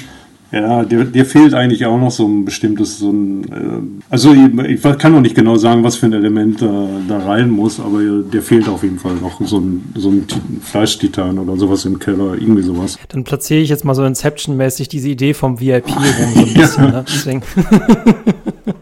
ja, 0.52 0.84
der, 0.84 1.04
der 1.04 1.24
fehlt 1.26 1.54
eigentlich 1.54 1.84
auch 1.86 1.98
noch 1.98 2.12
so 2.12 2.26
ein 2.26 2.44
bestimmtes, 2.44 3.00
so 3.00 3.10
ein, 3.10 3.44
äh, 3.44 4.10
also 4.10 4.32
ich, 4.32 4.82
kann 4.98 5.12
noch 5.12 5.20
nicht 5.20 5.34
genau 5.34 5.56
sagen, 5.56 5.82
was 5.82 5.96
für 5.96 6.06
ein 6.06 6.12
Element 6.12 6.62
da, 6.62 6.88
da 7.08 7.18
rein 7.18 7.50
muss, 7.50 7.80
aber 7.80 8.00
der 8.00 8.42
fehlt 8.42 8.68
auf 8.68 8.84
jeden 8.84 8.98
Fall 8.98 9.16
noch 9.16 9.40
so 9.44 9.58
ein, 9.58 9.92
so 9.96 10.10
ein 10.10 10.26
Fleischtitan 10.62 11.38
oder 11.38 11.56
sowas 11.56 11.84
im 11.84 11.98
Keller, 11.98 12.34
irgendwie 12.34 12.62
sowas. 12.62 12.96
Dann 13.08 13.24
platziere 13.24 13.60
ich 13.60 13.70
jetzt 13.70 13.84
mal 13.84 13.94
so 13.94 14.04
Inception-mäßig 14.04 14.88
diese 14.88 15.08
Idee 15.08 15.34
vom 15.34 15.60
VIP 15.60 15.88
rum 15.88 16.04
so 16.34 16.40
ein 16.40 16.54
bisschen, 16.54 16.84
ja. 16.84 16.90
ne? 16.90 17.04
Deswegen. 17.08 17.42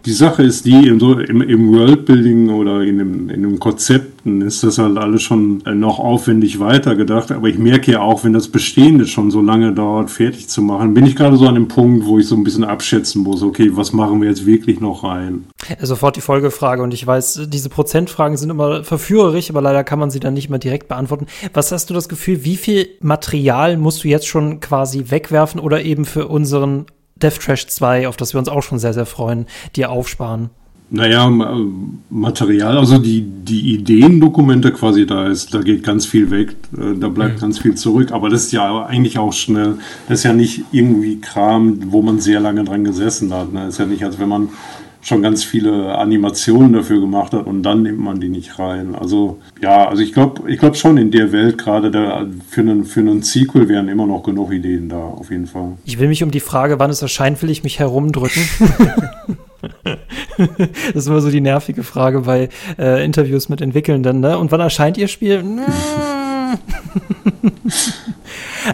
Die 0.06 0.12
Sache 0.12 0.42
ist 0.42 0.66
die, 0.66 0.86
im, 0.86 1.40
im, 1.40 1.72
Worldbuilding 1.72 2.50
oder 2.50 2.82
in 2.82 2.98
dem, 2.98 3.30
in 3.30 3.42
dem 3.42 3.58
Konzepten 3.58 4.42
ist 4.42 4.62
das 4.62 4.76
halt 4.76 4.98
alles 4.98 5.22
schon 5.22 5.64
äh, 5.64 5.74
noch 5.74 5.98
aufwendig 5.98 6.60
weitergedacht. 6.60 7.32
Aber 7.32 7.48
ich 7.48 7.56
merke 7.56 7.92
ja 7.92 8.00
auch, 8.00 8.22
wenn 8.22 8.34
das 8.34 8.48
Bestehende 8.48 9.06
schon 9.06 9.30
so 9.30 9.40
lange 9.40 9.72
dauert, 9.72 10.10
fertig 10.10 10.48
zu 10.48 10.60
machen, 10.60 10.92
bin 10.92 11.06
ich 11.06 11.16
gerade 11.16 11.38
so 11.38 11.46
an 11.48 11.54
dem 11.54 11.68
Punkt, 11.68 12.04
wo 12.04 12.18
ich 12.18 12.26
so 12.26 12.36
ein 12.36 12.44
bisschen 12.44 12.64
abschätzen 12.64 13.22
muss, 13.22 13.42
okay, 13.42 13.70
was 13.72 13.94
machen 13.94 14.20
wir 14.20 14.28
jetzt 14.28 14.44
wirklich 14.44 14.78
noch 14.78 15.04
rein? 15.04 15.46
Sofort 15.80 16.16
die 16.16 16.20
Folgefrage 16.20 16.82
und 16.82 16.92
ich 16.92 17.06
weiß, 17.06 17.48
diese 17.48 17.70
Prozentfragen 17.70 18.36
sind 18.36 18.50
immer 18.50 18.84
verführerisch, 18.84 19.48
aber 19.48 19.62
leider 19.62 19.84
kann 19.84 19.98
man 19.98 20.10
sie 20.10 20.20
dann 20.20 20.34
nicht 20.34 20.50
mehr 20.50 20.58
direkt 20.58 20.88
beantworten. 20.88 21.26
Was 21.54 21.72
hast 21.72 21.88
du 21.88 21.94
das 21.94 22.10
Gefühl, 22.10 22.44
wie 22.44 22.56
viel 22.56 22.88
Material 23.00 23.78
musst 23.78 24.04
du 24.04 24.08
jetzt 24.08 24.26
schon 24.26 24.60
quasi 24.60 25.06
wegwerfen 25.08 25.60
oder 25.60 25.82
eben 25.82 26.04
für 26.04 26.28
unseren 26.28 26.84
Death 27.16 27.40
Trash 27.40 27.66
2, 27.66 28.09
auf 28.09 28.16
das 28.16 28.35
wir 28.35 28.38
uns 28.38 28.48
auch 28.48 28.62
schon 28.62 28.79
sehr, 28.79 28.94
sehr 28.94 29.07
freuen, 29.07 29.46
dir 29.77 29.90
aufsparen? 29.90 30.50
Naja, 30.90 31.29
Material, 32.11 32.77
also 32.77 32.98
die, 32.98 33.22
die 33.22 33.74
Ideendokumente 33.74 34.70
quasi, 34.70 35.07
da 35.07 35.27
ist, 35.27 35.53
da 35.55 35.62
geht 35.62 35.83
ganz 35.83 36.07
viel 36.07 36.31
weg, 36.31 36.55
äh, 36.77 36.94
da 36.96 37.09
bleibt 37.09 37.37
mhm. 37.37 37.40
ganz 37.40 37.59
viel 37.59 37.74
zurück, 37.74 38.12
aber 38.12 38.29
das 38.29 38.44
ist 38.44 38.53
ja 38.53 38.85
eigentlich 38.85 39.18
auch 39.18 39.33
schnell, 39.33 39.79
das 40.09 40.20
ist 40.20 40.24
ja 40.24 40.35
nicht 40.35 40.62
irgendwie 40.72 41.20
Kram, 41.20 41.79
wo 41.87 42.03
man 42.03 42.20
sehr 42.20 42.38
lange 42.38 42.64
dran 42.64 42.85
gesessen 42.85 43.33
hat. 43.33 43.53
Ne? 43.53 43.64
Das 43.64 43.74
ist 43.74 43.79
ja 43.79 43.87
nicht, 43.87 44.05
als 44.05 44.18
wenn 44.18 44.29
man 44.29 44.50
schon 45.04 45.22
ganz 45.22 45.44
viele 45.44 45.96
Animationen 45.96 46.72
dafür 46.72 47.00
gemacht 47.00 47.32
hat 47.34 47.46
und 47.46 47.62
dann 47.62 47.82
nimmt 47.82 48.00
man 48.00 48.20
die 48.20 48.30
nicht 48.30 48.58
rein. 48.58 48.94
Also 48.94 49.38
ja, 49.60 49.86
also 49.86 50.02
ich 50.02 50.12
glaube 50.12 50.50
ich 50.50 50.58
glaube 50.58 50.76
schon 50.76 50.96
in 50.96 51.10
der 51.10 51.30
Welt 51.30 51.58
gerade 51.58 51.90
für 52.48 52.62
einen, 52.62 52.84
für 52.84 53.00
einen 53.00 53.22
Sequel 53.22 53.68
wären 53.68 53.88
immer 53.88 54.06
noch 54.06 54.22
genug 54.22 54.52
Ideen 54.52 54.88
da, 54.88 54.96
auf 54.96 55.30
jeden 55.30 55.46
Fall. 55.46 55.74
Ich 55.84 55.98
will 55.98 56.08
mich 56.08 56.22
um 56.22 56.30
die 56.30 56.40
Frage, 56.40 56.78
wann 56.78 56.90
es 56.90 57.02
erscheint, 57.02 57.42
will 57.42 57.50
ich 57.50 57.62
mich 57.62 57.78
herumdrücken. 57.78 58.42
das 60.64 60.94
ist 60.94 61.06
immer 61.06 61.20
so 61.20 61.31
die 61.31 61.42
nervige 61.42 61.83
Frage 61.83 62.22
bei 62.22 62.48
äh, 62.79 63.04
Interviews 63.04 63.50
mit 63.50 63.60
Entwickelnden. 63.60 64.20
Ne? 64.20 64.38
Und 64.38 64.52
wann 64.52 64.60
erscheint 64.60 64.96
Ihr 64.96 65.08
Spiel? 65.08 65.44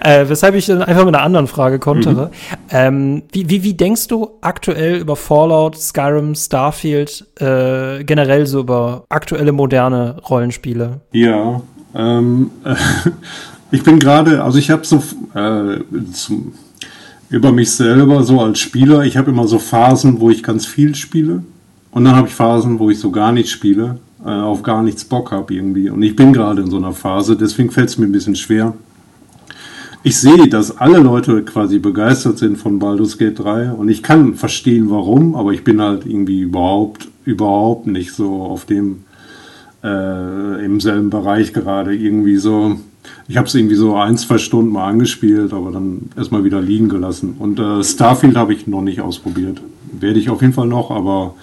äh, 0.02 0.28
weshalb 0.28 0.54
ich 0.54 0.66
dann 0.66 0.82
einfach 0.82 1.04
mit 1.04 1.14
einer 1.14 1.24
anderen 1.24 1.46
Frage 1.46 1.78
kontere. 1.78 2.26
Mhm. 2.26 2.56
Ähm, 2.70 3.22
wie, 3.32 3.48
wie, 3.50 3.62
wie 3.62 3.74
denkst 3.74 4.08
du 4.08 4.30
aktuell 4.40 4.96
über 4.98 5.16
Fallout, 5.16 5.76
Skyrim, 5.76 6.34
Starfield, 6.34 7.26
äh, 7.40 8.04
generell 8.04 8.46
so 8.46 8.60
über 8.60 9.04
aktuelle 9.08 9.52
moderne 9.52 10.16
Rollenspiele? 10.28 11.00
Ja, 11.12 11.60
ähm, 11.94 12.50
äh, 12.64 12.74
ich 13.70 13.82
bin 13.82 13.98
gerade, 13.98 14.42
also 14.42 14.58
ich 14.58 14.70
habe 14.70 14.84
so 14.84 15.02
äh, 15.34 15.78
zum, 16.12 16.52
über 17.28 17.52
mich 17.52 17.70
selber 17.72 18.22
so 18.22 18.40
als 18.40 18.58
Spieler, 18.58 19.04
ich 19.04 19.16
habe 19.16 19.30
immer 19.30 19.46
so 19.46 19.58
Phasen, 19.58 20.20
wo 20.20 20.30
ich 20.30 20.42
ganz 20.42 20.66
viel 20.66 20.94
spiele 20.94 21.42
und 21.90 22.04
dann 22.04 22.16
habe 22.16 22.28
ich 22.28 22.34
Phasen, 22.34 22.78
wo 22.78 22.90
ich 22.90 22.98
so 22.98 23.10
gar 23.10 23.32
nicht 23.32 23.50
spiele. 23.50 23.98
äh, 24.24 24.28
auf 24.28 24.62
gar 24.62 24.82
nichts 24.82 25.04
Bock 25.04 25.32
habe 25.32 25.54
irgendwie. 25.54 25.90
Und 25.90 26.02
ich 26.02 26.14
bin 26.16 26.32
gerade 26.32 26.62
in 26.62 26.70
so 26.70 26.76
einer 26.76 26.92
Phase, 26.92 27.36
deswegen 27.36 27.70
fällt 27.70 27.88
es 27.88 27.98
mir 27.98 28.06
ein 28.06 28.12
bisschen 28.12 28.36
schwer. 28.36 28.74
Ich 30.02 30.18
sehe, 30.18 30.48
dass 30.48 30.78
alle 30.78 30.98
Leute 30.98 31.42
quasi 31.42 31.78
begeistert 31.78 32.38
sind 32.38 32.56
von 32.56 32.78
Baldur's 32.78 33.18
Gate 33.18 33.38
3 33.38 33.72
und 33.72 33.90
ich 33.90 34.02
kann 34.02 34.34
verstehen, 34.34 34.88
warum, 34.88 35.34
aber 35.34 35.52
ich 35.52 35.62
bin 35.62 35.82
halt 35.82 36.06
irgendwie 36.06 36.40
überhaupt, 36.40 37.08
überhaupt 37.26 37.86
nicht 37.86 38.14
so 38.14 38.42
auf 38.42 38.64
dem, 38.64 39.04
äh, 39.84 40.64
im 40.64 40.80
selben 40.80 41.10
Bereich 41.10 41.52
gerade 41.52 41.94
irgendwie 41.94 42.36
so. 42.36 42.76
Ich 43.28 43.36
habe 43.36 43.46
es 43.46 43.54
irgendwie 43.54 43.74
so 43.74 43.94
ein, 43.94 44.16
zwei 44.16 44.38
Stunden 44.38 44.72
mal 44.72 44.88
angespielt, 44.88 45.52
aber 45.52 45.70
dann 45.70 46.08
erstmal 46.16 46.44
wieder 46.44 46.62
liegen 46.62 46.88
gelassen. 46.88 47.34
Und 47.38 47.58
äh, 47.58 47.84
Starfield 47.84 48.36
habe 48.36 48.54
ich 48.54 48.66
noch 48.66 48.82
nicht 48.82 49.02
ausprobiert. 49.02 49.60
Werde 49.92 50.18
ich 50.18 50.30
auf 50.30 50.40
jeden 50.40 50.54
Fall 50.54 50.66
noch, 50.66 50.90
aber 50.90 51.34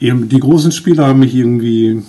eben 0.00 0.28
die 0.28 0.40
großen 0.40 0.72
Spiele 0.72 1.06
haben 1.06 1.20
mich 1.20 1.34
irgendwie, 1.34 2.02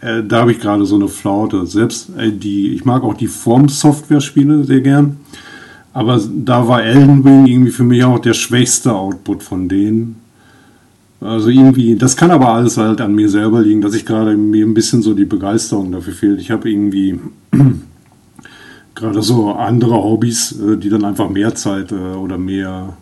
äh, 0.00 0.22
da 0.22 0.40
habe 0.40 0.52
ich 0.52 0.60
gerade 0.60 0.84
so 0.84 0.96
eine 0.96 1.08
Flaute. 1.08 1.66
Selbst 1.66 2.10
äh, 2.16 2.30
die, 2.30 2.74
ich 2.74 2.84
mag 2.84 3.02
auch 3.02 3.14
die 3.14 3.26
Form-Software-Spiele 3.26 4.64
sehr 4.64 4.80
gern. 4.80 5.18
Aber 5.92 6.20
da 6.34 6.66
war 6.68 6.82
Elden 6.82 7.22
Ring 7.22 7.46
irgendwie 7.46 7.70
für 7.70 7.84
mich 7.84 8.02
auch 8.04 8.18
der 8.18 8.34
schwächste 8.34 8.94
Output 8.94 9.42
von 9.42 9.68
denen. 9.68 10.16
Also 11.20 11.50
irgendwie, 11.50 11.94
das 11.94 12.16
kann 12.16 12.30
aber 12.30 12.48
alles 12.48 12.78
halt 12.78 13.00
an 13.00 13.14
mir 13.14 13.28
selber 13.28 13.60
liegen, 13.60 13.80
dass 13.80 13.94
ich 13.94 14.04
gerade 14.04 14.36
mir 14.36 14.66
ein 14.66 14.74
bisschen 14.74 15.02
so 15.02 15.14
die 15.14 15.24
Begeisterung 15.24 15.92
dafür 15.92 16.14
fehlt. 16.14 16.40
Ich 16.40 16.50
habe 16.50 16.70
irgendwie 16.70 17.20
gerade 18.94 19.22
so 19.22 19.52
andere 19.52 19.94
Hobbys, 19.94 20.58
äh, 20.60 20.76
die 20.76 20.88
dann 20.88 21.04
einfach 21.04 21.28
mehr 21.28 21.54
Zeit 21.54 21.92
äh, 21.92 21.94
oder 21.94 22.38
mehr, 22.38 22.96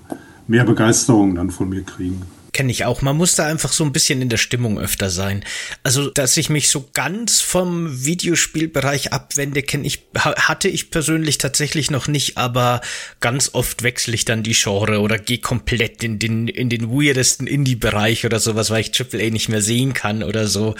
mehr 0.49 0.65
Begeisterung 0.65 1.35
dann 1.35 1.51
von 1.51 1.69
mir 1.71 1.83
kriegen. 1.83 2.23
Kenne 2.53 2.73
ich 2.73 2.85
auch. 2.85 3.01
Man 3.03 3.17
muss 3.17 3.37
da 3.37 3.47
einfach 3.47 3.73
so 3.73 3.85
ein 3.85 3.93
bisschen 3.93 4.23
in 4.23 4.29
der 4.29 4.37
Stimmung 4.37 4.79
öfter 4.79 5.11
sein. 5.11 5.45
Also, 5.85 6.11
dass 6.11 6.37
ich 6.37 6.51
mich 6.51 6.69
so 6.69 6.89
ganz 6.93 7.41
vom 7.41 8.05
Videospielbereich 8.05 9.13
abwende, 9.13 9.63
kenne 9.63 9.87
ich, 9.87 10.07
hatte 10.17 10.69
ich 10.69 10.91
persönlich 10.91 11.39
tatsächlich 11.39 11.91
noch 11.91 12.09
nicht, 12.09 12.39
aber 12.39 12.81
ganz 13.21 13.51
oft 13.53 13.83
wechsle 13.83 14.15
ich 14.15 14.25
dann 14.25 14.43
die 14.43 14.55
Genre 14.55 15.01
oder 15.01 15.19
gehe 15.19 15.39
komplett 15.39 16.03
in 16.03 16.19
den, 16.19 16.49
in 16.49 16.69
den 16.69 16.91
weirdesten 16.91 17.47
Indie-Bereich 17.47 18.27
oder 18.27 18.41
sowas, 18.41 18.71
weil 18.71 18.81
ich 18.81 18.93
AAA 18.99 19.31
nicht 19.31 19.49
mehr 19.49 19.63
sehen 19.63 19.95
kann 19.95 20.23
oder 20.23 20.49
so. 20.49 20.75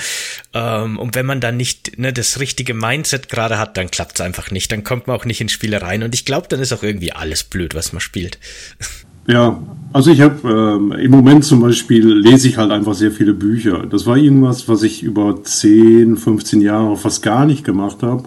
Ähm, 0.53 0.99
und 0.99 1.15
wenn 1.15 1.27
man 1.27 1.41
dann 1.41 1.57
nicht 1.57 1.99
ne, 1.99 2.13
das 2.13 2.41
richtige 2.41 2.75
Mindset 2.75 3.29
gerade 3.29 3.59
hat, 3.59 3.77
dann 3.77 3.91
klappt 3.91 4.19
es 4.19 4.21
einfach 4.21 4.51
nicht. 4.51 4.73
Dann 4.73 4.83
kommt 4.83 5.07
man 5.07 5.17
auch 5.17 5.25
nicht 5.25 5.41
in 5.41 5.49
Spiele 5.49 5.83
rein. 5.83 6.03
Und 6.03 6.15
ich 6.15 6.25
glaube, 6.25 6.49
dann 6.49 6.61
ist 6.61 6.73
auch 6.73 6.83
irgendwie 6.83 7.13
alles 7.13 7.45
blöd, 7.45 7.75
was 7.75 7.93
man 7.93 8.01
spielt. 8.01 8.39
Ja, 9.31 9.61
also 9.93 10.11
ich 10.11 10.21
habe 10.21 10.49
ähm, 10.49 10.93
im 10.93 11.11
Moment 11.11 11.45
zum 11.45 11.61
Beispiel 11.61 12.07
lese 12.07 12.49
ich 12.49 12.57
halt 12.57 12.71
einfach 12.71 12.95
sehr 12.95 13.13
viele 13.13 13.33
Bücher. 13.33 13.87
Das 13.89 14.07
war 14.07 14.17
irgendwas, 14.17 14.69
was 14.69 14.83
ich 14.83 15.03
über 15.03 15.43
10, 15.43 16.17
15 16.17 16.61
Jahre 16.61 16.97
fast 16.97 17.23
gar 17.23 17.47
nicht 17.47 17.65
gemacht 17.65 18.03
habe. 18.03 18.25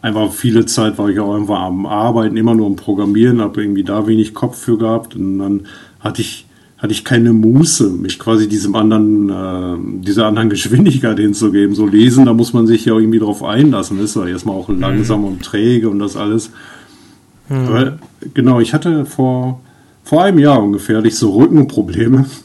Einfach 0.00 0.32
viele 0.32 0.66
Zeit 0.66 0.98
war 0.98 1.08
ich 1.08 1.20
auch 1.20 1.34
einfach 1.34 1.60
am 1.60 1.86
Arbeiten, 1.86 2.36
immer 2.36 2.54
nur 2.54 2.66
am 2.66 2.76
Programmieren, 2.76 3.40
habe 3.40 3.62
irgendwie 3.62 3.84
da 3.84 4.06
wenig 4.08 4.34
Kopf 4.34 4.58
für 4.58 4.78
gehabt 4.78 5.14
und 5.14 5.38
dann 5.38 5.60
hatte 6.00 6.22
ich 6.22 6.46
hatte 6.76 6.92
ich 6.92 7.04
keine 7.04 7.32
Muße, 7.32 7.90
mich 7.90 8.18
quasi 8.18 8.48
diesem 8.48 8.74
anderen, 8.74 9.28
äh, 9.30 10.02
dieser 10.04 10.26
anderen 10.26 10.50
Geschwindigkeit 10.50 11.16
hinzugeben. 11.16 11.76
So 11.76 11.86
lesen, 11.86 12.26
da 12.26 12.32
muss 12.32 12.52
man 12.52 12.66
sich 12.66 12.84
ja 12.84 12.98
irgendwie 12.98 13.20
drauf 13.20 13.44
einlassen. 13.44 14.00
ist 14.00 14.16
ja 14.16 14.26
erstmal 14.26 14.56
auch 14.56 14.68
langsam 14.68 15.20
mhm. 15.20 15.26
und 15.26 15.42
träge 15.44 15.88
und 15.88 16.00
das 16.00 16.16
alles. 16.16 16.50
Mhm. 17.48 17.68
Aber, 17.68 17.98
genau, 18.34 18.58
ich 18.58 18.74
hatte 18.74 19.06
vor 19.06 19.60
vor 20.04 20.24
einem 20.24 20.38
Jahr 20.38 20.62
ungefähr 20.62 20.98
hatte 20.98 21.08
ich 21.08 21.16
so 21.16 21.30
Rückenprobleme. 21.32 22.26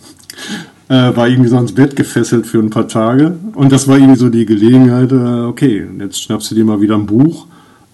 Äh, 0.90 1.18
war 1.18 1.28
irgendwie 1.28 1.50
so 1.50 1.58
ans 1.58 1.74
Bett 1.74 1.98
gefesselt 1.98 2.48
für 2.48 2.60
ein 2.60 2.70
paar 2.70 2.88
Tage. 2.88 3.38
Und 3.56 3.74
das 3.74 3.90
war 3.90 3.98
irgendwie 3.98 4.18
so 4.18 4.30
die 4.30 4.46
Gelegenheit, 4.46 5.12
äh, 5.12 5.42
okay, 5.42 5.86
jetzt 6.00 6.24
schnappst 6.24 6.50
du 6.50 6.56
dir 6.56 6.64
mal 6.64 6.80
wieder 6.80 6.96
ein 6.96 7.06
Buch. 7.06 7.46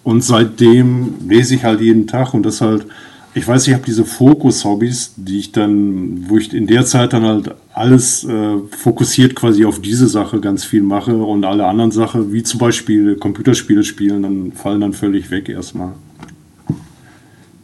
Und 0.04 0.22
seitdem 0.22 1.14
lese 1.26 1.56
ich 1.56 1.64
halt 1.64 1.80
jeden 1.80 2.06
Tag 2.06 2.34
und 2.34 2.44
das 2.44 2.60
halt, 2.60 2.86
ich 3.34 3.48
weiß, 3.48 3.66
ich 3.66 3.74
habe 3.74 3.82
diese 3.84 4.04
Fokus-Hobbys, 4.04 5.14
die 5.16 5.40
ich 5.40 5.50
dann, 5.50 6.28
wo 6.28 6.38
ich 6.38 6.54
in 6.54 6.68
der 6.68 6.84
Zeit 6.84 7.14
dann 7.14 7.24
halt 7.24 7.52
alles 7.72 8.22
äh, 8.22 8.58
fokussiert 8.70 9.34
quasi 9.34 9.64
auf 9.64 9.80
diese 9.80 10.06
Sache 10.06 10.38
ganz 10.38 10.64
viel 10.64 10.82
mache 10.82 11.16
und 11.16 11.44
alle 11.44 11.66
anderen 11.66 11.90
Sachen, 11.90 12.32
wie 12.32 12.44
zum 12.44 12.60
Beispiel 12.60 13.16
Computerspiele 13.16 13.82
spielen, 13.82 14.22
dann 14.22 14.52
fallen 14.52 14.82
dann 14.82 14.92
völlig 14.92 15.32
weg 15.32 15.48
erstmal. 15.48 15.94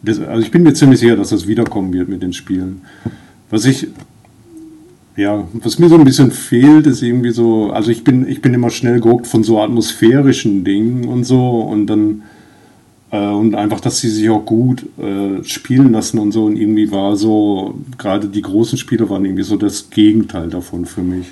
Also 0.07 0.43
ich 0.43 0.51
bin 0.51 0.63
mir 0.63 0.73
ziemlich 0.73 1.01
sicher, 1.01 1.17
dass 1.17 1.31
das 1.31 1.47
wiederkommen 1.47 1.93
wird 1.93 2.09
mit 2.09 2.23
den 2.23 2.33
Spielen. 2.33 2.83
Was 3.51 3.65
ich, 3.67 3.89
ja, 5.17 5.47
was 5.53 5.79
mir 5.79 5.89
so 5.89 5.97
ein 5.97 6.05
bisschen 6.05 6.31
fehlt, 6.31 6.87
ist 6.87 7.03
irgendwie 7.03 7.31
so, 7.31 7.71
also 7.71 7.91
ich 7.91 8.05
bin, 8.05 8.27
ich 8.29 8.41
bin 8.41 8.55
immer 8.55 8.71
schnell 8.71 9.01
geguckt 9.01 9.27
von 9.27 9.43
so 9.43 9.61
atmosphärischen 9.61 10.65
Dingen 10.65 11.07
und 11.07 11.25
so 11.25 11.61
und 11.61 11.87
dann 11.87 12.23
äh, 13.11 13.19
und 13.19 13.55
einfach, 13.55 13.81
dass 13.81 13.99
sie 13.99 14.09
sich 14.09 14.31
auch 14.31 14.45
gut 14.45 14.87
äh, 14.99 15.43
spielen 15.45 15.93
lassen 15.93 16.19
und 16.19 16.33
so 16.33 16.45
und 16.45 16.57
irgendwie 16.57 16.91
war 16.91 17.17
so, 17.17 17.75
gerade 17.99 18.29
die 18.29 18.43
großen 18.43 18.79
Spiele 18.79 19.11
waren 19.11 19.25
irgendwie 19.25 19.43
so 19.43 19.57
das 19.57 19.91
Gegenteil 19.91 20.49
davon 20.49 20.87
für 20.87 21.03
mich. 21.03 21.27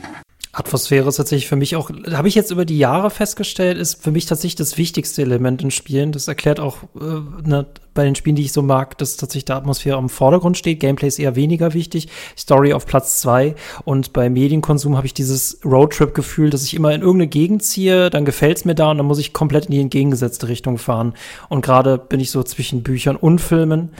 Atmosphäre 0.52 1.08
ist 1.08 1.16
tatsächlich 1.16 1.48
für 1.48 1.56
mich 1.56 1.76
auch, 1.76 1.90
habe 2.10 2.26
ich 2.26 2.34
jetzt 2.34 2.50
über 2.50 2.64
die 2.64 2.78
Jahre 2.78 3.10
festgestellt, 3.10 3.78
ist 3.78 4.02
für 4.02 4.10
mich 4.10 4.26
tatsächlich 4.26 4.56
das 4.56 4.76
wichtigste 4.76 5.22
Element 5.22 5.62
in 5.62 5.70
Spielen. 5.70 6.10
Das 6.10 6.26
erklärt 6.26 6.58
auch 6.58 6.78
äh, 7.00 7.48
ne, 7.48 7.66
bei 7.98 8.04
den 8.04 8.14
Spielen, 8.14 8.36
die 8.36 8.44
ich 8.44 8.52
so 8.52 8.62
mag, 8.62 8.96
dass 8.98 9.16
tatsächlich 9.16 9.46
die 9.46 9.52
Atmosphäre 9.52 9.98
im 9.98 10.08
Vordergrund 10.08 10.56
steht. 10.56 10.78
Gameplay 10.78 11.08
ist 11.08 11.18
eher 11.18 11.34
weniger 11.34 11.74
wichtig. 11.74 12.06
Story 12.38 12.72
auf 12.72 12.86
Platz 12.86 13.20
zwei. 13.20 13.56
Und 13.84 14.12
bei 14.12 14.30
Medienkonsum 14.30 14.96
habe 14.96 15.08
ich 15.08 15.14
dieses 15.14 15.58
Roadtrip-Gefühl, 15.64 16.50
dass 16.50 16.62
ich 16.62 16.74
immer 16.74 16.94
in 16.94 17.00
irgendeine 17.00 17.26
Gegend 17.26 17.64
ziehe, 17.64 18.08
dann 18.08 18.24
gefällt's 18.24 18.64
mir 18.64 18.76
da 18.76 18.92
und 18.92 18.98
dann 18.98 19.06
muss 19.06 19.18
ich 19.18 19.32
komplett 19.32 19.66
in 19.66 19.72
die 19.72 19.80
entgegengesetzte 19.80 20.46
Richtung 20.46 20.78
fahren. 20.78 21.14
Und 21.48 21.62
gerade 21.62 21.98
bin 21.98 22.20
ich 22.20 22.30
so 22.30 22.44
zwischen 22.44 22.84
Büchern 22.84 23.16
und 23.16 23.40
Filmen. 23.40 23.90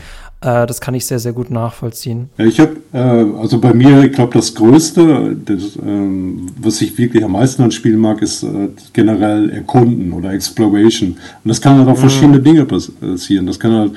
Äh, 0.41 0.67
das 0.67 0.81
kann 0.81 0.95
ich 0.95 1.05
sehr, 1.05 1.19
sehr 1.19 1.33
gut 1.33 1.51
nachvollziehen. 1.51 2.29
Ich 2.39 2.61
habe, 2.61 2.77
äh, 2.93 2.99
also 2.99 3.59
bei 3.59 3.75
mir, 3.75 4.05
ich 4.05 4.13
glaube, 4.13 4.35
das 4.35 4.55
Größte, 4.55 5.37
das, 5.45 5.77
ähm, 5.85 6.49
was 6.61 6.81
ich 6.81 6.97
wirklich 6.97 7.25
am 7.25 7.33
meisten 7.33 7.63
an 7.63 7.73
Spielen 7.73 7.99
mag, 7.99 8.23
ist 8.23 8.45
äh, 8.45 8.69
generell 8.93 9.51
Erkunden 9.51 10.13
oder 10.13 10.33
Exploration. 10.33 11.11
Und 11.11 11.49
das 11.49 11.61
kann 11.61 11.79
halt 11.79 11.89
auf 11.89 11.97
mhm. 11.97 12.03
verschiedene 12.03 12.41
Dinge 12.41 12.65
passieren. 12.67 13.47
Das 13.47 13.59
kann 13.59 13.73
halt 13.73 13.88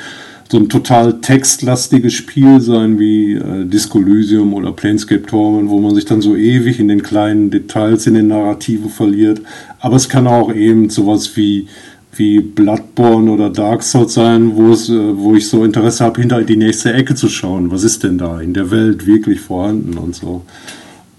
so 0.51 0.57
ein 0.57 0.67
total 0.67 1.21
textlastiges 1.21 2.13
Spiel 2.13 2.59
sein 2.59 2.99
wie 2.99 3.35
äh, 3.35 3.65
Disco 3.65 3.99
Elysium 3.99 4.53
oder 4.53 4.73
Planescape 4.73 5.23
Torment, 5.23 5.69
wo 5.69 5.79
man 5.79 5.95
sich 5.95 6.03
dann 6.03 6.21
so 6.21 6.35
ewig 6.35 6.79
in 6.79 6.89
den 6.89 7.03
kleinen 7.03 7.49
Details 7.49 8.05
in 8.05 8.15
den 8.15 8.27
Narrativen 8.27 8.89
verliert. 8.89 9.41
Aber 9.79 9.95
es 9.95 10.09
kann 10.09 10.27
auch 10.27 10.53
eben 10.53 10.89
sowas 10.89 11.35
wie 11.37 11.67
wie 12.13 12.41
Bloodborne 12.41 13.31
oder 13.31 13.49
Dark 13.49 13.83
Souls 13.83 14.13
sein, 14.13 14.55
wo 14.55 14.71
es, 14.71 14.89
äh, 14.89 15.17
wo 15.17 15.35
ich 15.35 15.47
so 15.47 15.63
Interesse 15.63 16.03
habe, 16.03 16.19
hinter 16.19 16.41
die 16.41 16.57
nächste 16.57 16.93
Ecke 16.93 17.15
zu 17.15 17.29
schauen. 17.29 17.71
Was 17.71 17.83
ist 17.83 18.03
denn 18.03 18.17
da 18.17 18.41
in 18.41 18.53
der 18.53 18.69
Welt 18.69 19.07
wirklich 19.07 19.39
vorhanden 19.39 19.97
und 19.97 20.15
so. 20.15 20.41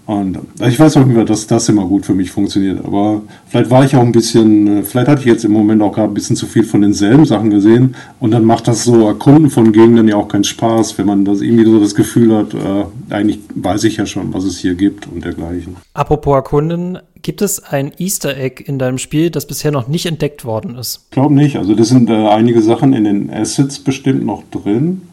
Und 0.05 0.37
äh, 0.59 0.67
ich 0.67 0.79
weiß 0.79 0.97
auch 0.97 1.05
nicht 1.05 1.29
dass 1.29 1.47
das 1.47 1.69
immer 1.69 1.85
gut 1.85 2.05
für 2.05 2.13
mich 2.13 2.31
funktioniert. 2.31 2.83
Aber 2.83 3.21
vielleicht 3.47 3.69
war 3.69 3.85
ich 3.85 3.95
auch 3.95 4.01
ein 4.01 4.11
bisschen, 4.11 4.79
äh, 4.79 4.83
vielleicht 4.83 5.07
hatte 5.07 5.21
ich 5.21 5.27
jetzt 5.27 5.45
im 5.45 5.53
Moment 5.53 5.81
auch 5.81 5.93
gerade 5.93 6.11
ein 6.11 6.13
bisschen 6.13 6.35
zu 6.35 6.45
viel 6.45 6.63
von 6.63 6.81
denselben 6.81 7.25
Sachen 7.25 7.49
gesehen. 7.49 7.95
Und 8.19 8.31
dann 8.31 8.43
macht 8.43 8.67
das 8.67 8.83
so 8.83 9.07
Erkunden 9.07 9.49
von 9.49 9.71
Gegenden 9.71 10.07
ja 10.07 10.17
auch 10.17 10.27
keinen 10.27 10.43
Spaß, 10.43 10.97
wenn 10.97 11.05
man 11.05 11.23
das 11.23 11.41
irgendwie 11.41 11.65
so 11.65 11.79
das 11.79 11.95
Gefühl 11.95 12.35
hat, 12.35 12.53
äh, 12.53 13.13
eigentlich 13.13 13.39
weiß 13.55 13.85
ich 13.85 13.97
ja 13.97 14.05
schon, 14.05 14.33
was 14.33 14.43
es 14.43 14.57
hier 14.57 14.75
gibt 14.75 15.07
und 15.07 15.23
dergleichen. 15.23 15.77
Apropos 15.93 16.35
Erkunden, 16.35 16.99
gibt 17.21 17.41
es 17.41 17.63
ein 17.63 17.93
Easter 17.97 18.35
Egg 18.35 18.61
in 18.65 18.79
deinem 18.79 18.97
Spiel, 18.97 19.29
das 19.29 19.47
bisher 19.47 19.71
noch 19.71 19.87
nicht 19.87 20.05
entdeckt 20.05 20.43
worden 20.43 20.75
ist? 20.75 21.05
Ich 21.05 21.11
glaube 21.11 21.33
nicht. 21.33 21.55
Also 21.55 21.75
das 21.75 21.87
sind 21.87 22.09
äh, 22.09 22.27
einige 22.27 22.61
Sachen 22.61 22.91
in 22.91 23.05
den 23.05 23.29
Assets 23.29 23.79
bestimmt 23.79 24.25
noch 24.25 24.43
drin. 24.51 25.03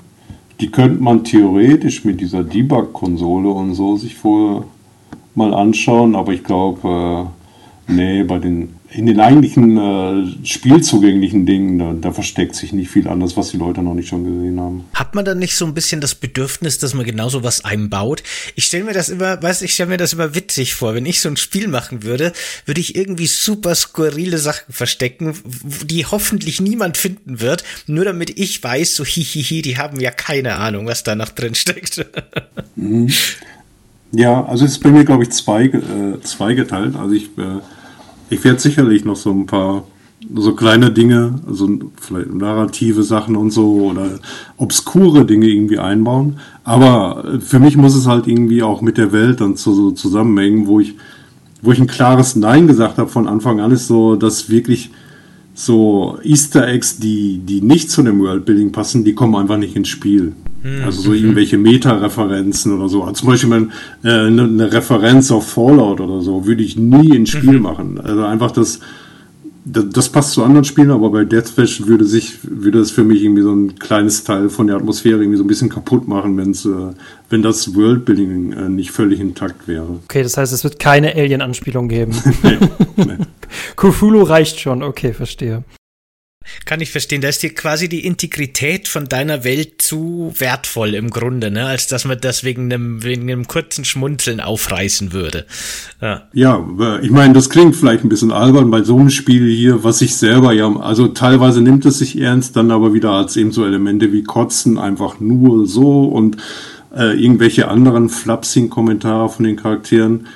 Die 0.61 0.71
könnte 0.71 1.01
man 1.01 1.23
theoretisch 1.23 2.05
mit 2.05 2.21
dieser 2.21 2.43
Debug-Konsole 2.43 3.49
und 3.49 3.75
so 3.75 3.97
sich 3.97 4.17
vor 4.17 4.67
mal 5.35 5.55
anschauen, 5.55 6.15
aber 6.15 6.33
ich 6.33 6.45
glaube, 6.45 7.31
äh, 7.89 7.93
nee, 7.93 8.23
bei 8.23 8.39
den 8.39 8.81
in 8.93 9.07
den 9.07 9.21
eigentlichen 9.21 9.79
äh, 9.79 10.47
spielzugänglichen 10.47 11.47
Dingen, 11.47 11.79
da, 11.79 11.93
da, 11.93 12.13
versteckt 12.13 12.57
sich 12.57 12.73
nicht 12.73 12.91
viel 12.91 13.07
anders, 13.07 13.37
was 13.37 13.51
die 13.51 13.57
Leute 13.57 13.83
noch 13.83 13.95
nicht 13.95 14.09
schon 14.09 14.25
gesehen 14.25 14.61
haben. 14.61 14.85
Hat 14.95 15.15
man 15.15 15.25
dann 15.25 15.39
nicht 15.39 15.55
so 15.55 15.65
ein 15.65 15.75
bisschen 15.75 16.01
das 16.01 16.17
Bedürfnis, 16.17 16.79
dass 16.79 16.93
man 16.93 17.07
genau 17.07 17.29
so 17.29 17.45
was 17.45 17.65
einbaut? 17.65 18.25
Ich 18.57 18.65
stelle 18.65 18.85
mir 18.85 18.93
das 18.93 19.09
immer, 19.09 19.41
weißt 19.41 19.63
ich 19.63 19.75
stelle 19.75 19.91
mir 19.91 19.97
das 19.97 20.13
immer 20.13 20.35
witzig 20.35 20.75
vor. 20.75 20.95
Wenn 20.95 21.07
ich 21.07 21.21
so 21.21 21.29
ein 21.29 21.37
Spiel 21.37 21.69
machen 21.69 22.03
würde, 22.03 22.33
würde 22.67 22.81
ich 22.81 22.97
irgendwie 22.97 23.29
super 23.29 23.77
skurrile 23.77 24.39
Sachen 24.39 24.73
verstecken, 24.73 25.35
die 25.85 26.05
hoffentlich 26.05 26.61
niemand 26.61 26.97
finden 26.97 27.41
wird, 27.41 27.63
nur 27.87 28.05
damit 28.05 28.41
ich 28.41 28.63
weiß, 28.63 28.97
so 28.97 29.05
hihihi, 29.05 29.63
die 29.63 29.79
haben 29.79 30.01
ja 30.01 30.11
keine 30.11 30.57
Ahnung, 30.57 30.87
was 30.87 31.05
da 31.05 31.15
noch 31.15 31.29
drin 31.29 31.55
steckt. 31.55 32.05
Mhm. 32.75 33.09
Ja, 34.13 34.45
also 34.45 34.65
es 34.65 34.73
ist 34.73 34.83
bei 34.83 34.91
mir, 34.91 35.05
glaube 35.05 35.23
ich, 35.23 35.31
zwei, 35.31 35.65
äh, 35.65 36.21
zweigeteilt. 36.23 36.97
Also 36.97 37.15
ich, 37.15 37.27
äh, 37.39 37.61
ich 38.29 38.43
werde 38.45 38.59
sicherlich 38.59 39.05
noch 39.05 39.17
so 39.17 39.31
ein 39.31 39.47
paar 39.47 39.85
so 40.35 40.55
kleine 40.55 40.91
Dinge, 40.91 41.41
also 41.47 41.79
vielleicht 41.99 42.35
narrative 42.35 43.03
Sachen 43.03 43.37
und 43.37 43.51
so 43.53 43.91
oder 43.91 44.19
obskure 44.59 45.25
Dinge 45.25 45.47
irgendwie 45.47 45.79
einbauen. 45.79 46.39
Aber 46.63 47.39
für 47.41 47.59
mich 47.59 47.77
muss 47.77 47.95
es 47.95 48.07
halt 48.07 48.27
irgendwie 48.27 48.63
auch 48.63 48.83
mit 48.83 48.99
der 48.99 49.13
Welt 49.13 49.41
dann 49.41 49.57
so, 49.57 49.73
so 49.73 49.93
zusammenhängen, 49.93 50.67
wo 50.67 50.81
ich 50.81 50.95
wo 51.63 51.73
ich 51.73 51.81
ein 51.81 51.87
klares 51.87 52.37
Nein 52.37 52.67
gesagt 52.67 52.99
habe 52.99 53.11
von 53.11 53.29
Anfang 53.29 53.61
an, 53.61 53.71
ist 53.71 53.87
so, 53.87 54.17
dass 54.17 54.49
wirklich 54.49 54.91
so 55.55 56.19
Easter 56.23 56.67
Eggs, 56.67 56.99
die, 56.99 57.39
die 57.39 57.61
nicht 57.61 57.91
zu 57.91 58.03
dem 58.03 58.21
Worldbuilding 58.21 58.73
passen, 58.73 59.05
die 59.05 59.15
kommen 59.15 59.35
einfach 59.35 59.59
nicht 59.59 59.77
ins 59.77 59.89
Spiel. 59.89 60.33
Hm. 60.63 60.85
Also 60.85 61.03
so 61.03 61.13
irgendwelche 61.15 61.59
Meta-Referenzen 61.59 62.77
oder 62.77 62.89
so. 62.89 63.03
Also 63.03 63.15
zum 63.15 63.29
Beispiel 63.29 63.53
eine, 63.53 63.69
äh, 64.05 64.27
eine 64.27 64.73
Referenz 64.73 65.31
auf 65.31 65.49
Fallout 65.49 66.01
oder 66.01 66.21
so 66.21 66.47
würde 66.47 66.63
ich 66.63 66.77
nie 66.77 67.17
ins 67.17 67.31
Spiel 67.31 67.55
mhm. 67.55 67.63
machen. 67.63 68.01
Also 68.01 68.25
einfach 68.25 68.51
das, 68.51 68.81
das 69.65 70.09
passt 70.09 70.33
zu 70.33 70.43
anderen 70.43 70.65
Spielen, 70.65 70.91
aber 70.91 71.11
bei 71.11 71.25
Deathwish 71.25 71.87
würde 71.87 72.05
sich, 72.05 72.39
würde 72.43 72.81
es 72.81 72.91
für 72.91 73.05
mich 73.05 73.23
irgendwie 73.23 73.43
so 73.43 73.53
ein 73.53 73.79
kleines 73.79 74.25
Teil 74.25 74.49
von 74.49 74.67
der 74.67 74.77
Atmosphäre 74.77 75.21
irgendwie 75.21 75.37
so 75.37 75.45
ein 75.45 75.49
bisschen 75.49 75.69
kaputt 75.69 76.09
machen, 76.09 76.37
wenn's, 76.37 76.65
äh, 76.65 76.93
wenn 77.29 77.43
das 77.43 77.75
Worldbuilding 77.75 78.53
äh, 78.53 78.69
nicht 78.69 78.91
völlig 78.91 79.21
intakt 79.21 79.69
wäre. 79.69 79.87
Okay, 80.05 80.23
das 80.23 80.37
heißt, 80.37 80.53
es 80.53 80.65
wird 80.65 80.79
keine 80.79 81.15
Alien-Anspielung 81.15 81.89
geben. 81.89 82.13
nee, 82.43 82.59
nee. 82.97 83.17
Cthulhu 83.77 84.23
reicht 84.23 84.61
schon, 84.61 84.83
okay, 84.83 85.13
verstehe. 85.13 85.65
Kann 86.65 86.81
ich 86.81 86.91
verstehen. 86.91 87.21
Da 87.21 87.29
ist 87.29 87.43
dir 87.43 87.55
quasi 87.55 87.89
die 87.89 88.05
Integrität 88.05 88.89
von 88.89 89.07
deiner 89.07 89.45
Welt 89.45 89.83
zu 89.83 90.33
wertvoll 90.37 90.95
im 90.95 91.11
Grunde, 91.11 91.51
ne? 91.51 91.67
als 91.67 91.87
dass 91.87 92.05
man 92.05 92.21
das 92.21 92.45
wegen 92.45 92.73
einem, 92.73 93.03
wegen 93.03 93.31
einem 93.31 93.47
kurzen 93.47 93.85
Schmunzeln 93.85 94.41
aufreißen 94.41 95.13
würde. 95.13 95.47
Ja, 96.01 96.29
ja 96.33 96.65
ich 97.03 97.11
meine, 97.11 97.35
das 97.35 97.51
klingt 97.51 97.77
vielleicht 97.77 98.05
ein 98.05 98.09
bisschen 98.09 98.33
albern 98.33 98.71
bei 98.71 98.83
so 98.83 98.99
einem 98.99 99.11
Spiel 99.11 99.49
hier, 99.49 99.85
was 99.85 100.01
ich 100.01 100.17
selber 100.17 100.53
ja, 100.53 100.71
also 100.77 101.09
teilweise 101.09 101.61
nimmt 101.61 101.85
es 101.87 101.99
sich 101.99 102.21
ernst, 102.21 102.57
dann 102.57 102.71
aber 102.71 102.95
wieder 102.95 103.11
als 103.11 103.37
eben 103.37 103.53
so 103.53 103.65
Elemente 103.65 104.13
wie 104.13 104.23
Kotzen 104.23 104.79
einfach 104.79 105.21
nur 105.21 105.67
so 105.67 106.05
und 106.05 106.37
äh, 106.95 107.21
irgendwelche 107.21 107.69
anderen 107.69 108.09
flapsigen 108.09 108.71
Kommentare 108.71 109.29
von 109.29 109.45
den 109.45 109.57
Charakteren. 109.57 110.27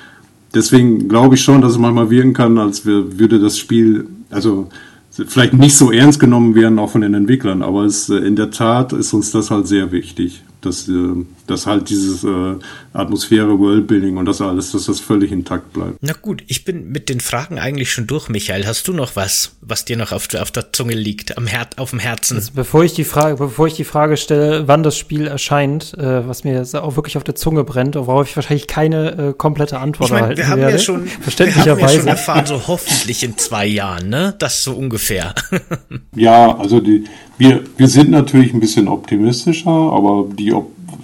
Deswegen 0.53 1.09
glaube 1.09 1.35
ich 1.35 1.43
schon, 1.43 1.61
dass 1.61 1.73
es 1.73 1.77
manchmal 1.77 2.09
wirken 2.09 2.33
kann, 2.33 2.57
als 2.57 2.85
würde 2.85 3.39
das 3.39 3.57
Spiel, 3.57 4.07
also 4.29 4.69
vielleicht 5.27 5.53
nicht 5.53 5.75
so 5.75 5.91
ernst 5.91 6.19
genommen 6.19 6.55
werden, 6.55 6.79
auch 6.79 6.89
von 6.89 7.01
den 7.01 7.13
Entwicklern, 7.13 7.61
aber 7.61 7.85
es, 7.85 8.09
äh, 8.09 8.15
in 8.15 8.35
der 8.35 8.51
Tat 8.51 8.93
ist 8.93 9.13
uns 9.13 9.31
das 9.31 9.51
halt 9.51 9.67
sehr 9.67 9.91
wichtig 9.91 10.43
dass, 10.65 10.87
äh, 10.87 10.93
dass 11.47 11.65
halt 11.65 11.89
dieses 11.89 12.23
äh, 12.23 12.55
Atmosphäre, 12.93 13.59
Worldbuilding 13.59 14.17
und 14.17 14.25
das 14.25 14.41
alles, 14.41 14.71
dass 14.71 14.85
das 14.85 14.99
völlig 14.99 15.31
intakt 15.31 15.73
bleibt. 15.73 15.97
Na 16.01 16.13
gut, 16.13 16.43
ich 16.47 16.65
bin 16.65 16.91
mit 16.91 17.09
den 17.09 17.19
Fragen 17.19 17.59
eigentlich 17.59 17.91
schon 17.91 18.07
durch, 18.07 18.29
Michael. 18.29 18.65
Hast 18.65 18.87
du 18.87 18.93
noch 18.93 19.15
was, 19.15 19.55
was 19.61 19.85
dir 19.85 19.97
noch 19.97 20.11
auf, 20.11 20.27
auf 20.33 20.51
der 20.51 20.73
Zunge 20.73 20.95
liegt, 20.95 21.37
am 21.37 21.47
Her 21.47 21.67
auf 21.77 21.91
dem 21.91 21.99
Herzen? 21.99 22.37
Also 22.37 22.51
bevor 22.53 22.83
ich 22.83 22.93
die 22.93 23.03
Frage, 23.03 23.35
bevor 23.35 23.67
ich 23.67 23.73
die 23.73 23.83
Frage 23.83 24.17
stelle, 24.17 24.67
wann 24.67 24.83
das 24.83 24.97
Spiel 24.97 25.27
erscheint, 25.27 25.93
äh, 25.97 26.27
was 26.27 26.43
mir 26.43 26.65
auch 26.73 26.95
wirklich 26.95 27.17
auf 27.17 27.23
der 27.23 27.35
Zunge 27.35 27.63
brennt, 27.63 27.95
worauf 27.95 28.29
ich 28.29 28.35
wahrscheinlich 28.35 28.67
keine 28.67 29.29
äh, 29.29 29.33
komplette 29.33 29.79
Antwort 29.79 30.09
ich 30.09 30.13
mein, 30.13 30.21
erhalten 30.21 30.37
wir 30.37 30.47
haben 30.47 30.61
werde. 30.61 30.73
Ja 30.73 30.79
schon, 30.79 31.07
Verständlicherweise. 31.07 31.77
Wir 31.77 31.87
haben 31.87 31.93
ja 31.93 31.99
schon 31.99 32.07
erfahren, 32.07 32.45
so 32.45 32.67
hoffentlich 32.67 33.23
in 33.23 33.37
zwei 33.37 33.65
Jahren, 33.65 34.09
ne? 34.09 34.35
Das 34.39 34.63
so 34.63 34.73
ungefähr. 34.73 35.35
ja, 36.15 36.57
also 36.57 36.79
die, 36.79 37.05
wir, 37.37 37.61
wir 37.77 37.87
sind 37.87 38.11
natürlich 38.11 38.53
ein 38.53 38.59
bisschen 38.59 38.87
optimistischer, 38.87 39.69
aber 39.69 40.25
die, 40.37 40.53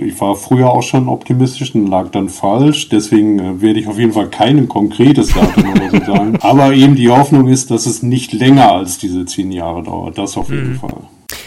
ich 0.01 0.19
war 0.19 0.35
früher 0.35 0.69
auch 0.69 0.83
schon 0.83 1.07
optimistisch 1.07 1.75
und 1.75 1.87
lag 1.87 2.09
dann 2.09 2.29
falsch. 2.29 2.89
Deswegen 2.89 3.39
äh, 3.39 3.61
werde 3.61 3.79
ich 3.79 3.87
auf 3.87 3.99
jeden 3.99 4.13
Fall 4.13 4.29
kein 4.29 4.67
konkretes 4.67 5.33
Datum 5.33 5.71
oder 5.71 5.89
so 5.89 6.05
sagen. 6.05 6.37
Aber 6.41 6.73
eben 6.73 6.95
die 6.95 7.09
Hoffnung 7.09 7.47
ist, 7.47 7.71
dass 7.71 7.85
es 7.85 8.03
nicht 8.03 8.33
länger 8.33 8.71
als 8.71 8.97
diese 8.97 9.25
zehn 9.25 9.51
Jahre 9.51 9.83
dauert. 9.83 10.17
Das 10.17 10.37
auf 10.37 10.49
jeden 10.49 10.73
mhm. 10.73 10.79
Fall. 10.79 10.97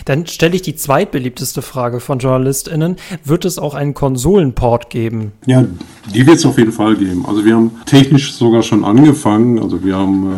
Dann 0.05 0.27
stelle 0.27 0.55
ich 0.55 0.63
die 0.63 0.77
zweitbeliebteste 0.77 1.63
Frage 1.63 2.01
von 2.01 2.19
JournalistInnen. 2.19 2.97
Wird 3.25 3.45
es 3.45 3.59
auch 3.59 3.75
einen 3.75 3.95
Konsolenport 3.95 4.91
geben? 4.91 5.33
Ja, 5.47 5.65
die 6.13 6.27
wird 6.27 6.37
es 6.37 6.47
auf 6.47 6.59
jeden 6.59 6.73
Fall 6.73 6.97
geben. 6.97 7.25
Also 7.27 7.45
wir 7.45 7.55
haben 7.55 7.73
technisch 7.87 8.35
sogar 8.35 8.63
schon 8.63 8.85
angefangen. 8.85 9.59
Also 9.59 9.83
wir 9.85 9.97
haben 9.97 10.33
äh, 10.33 10.37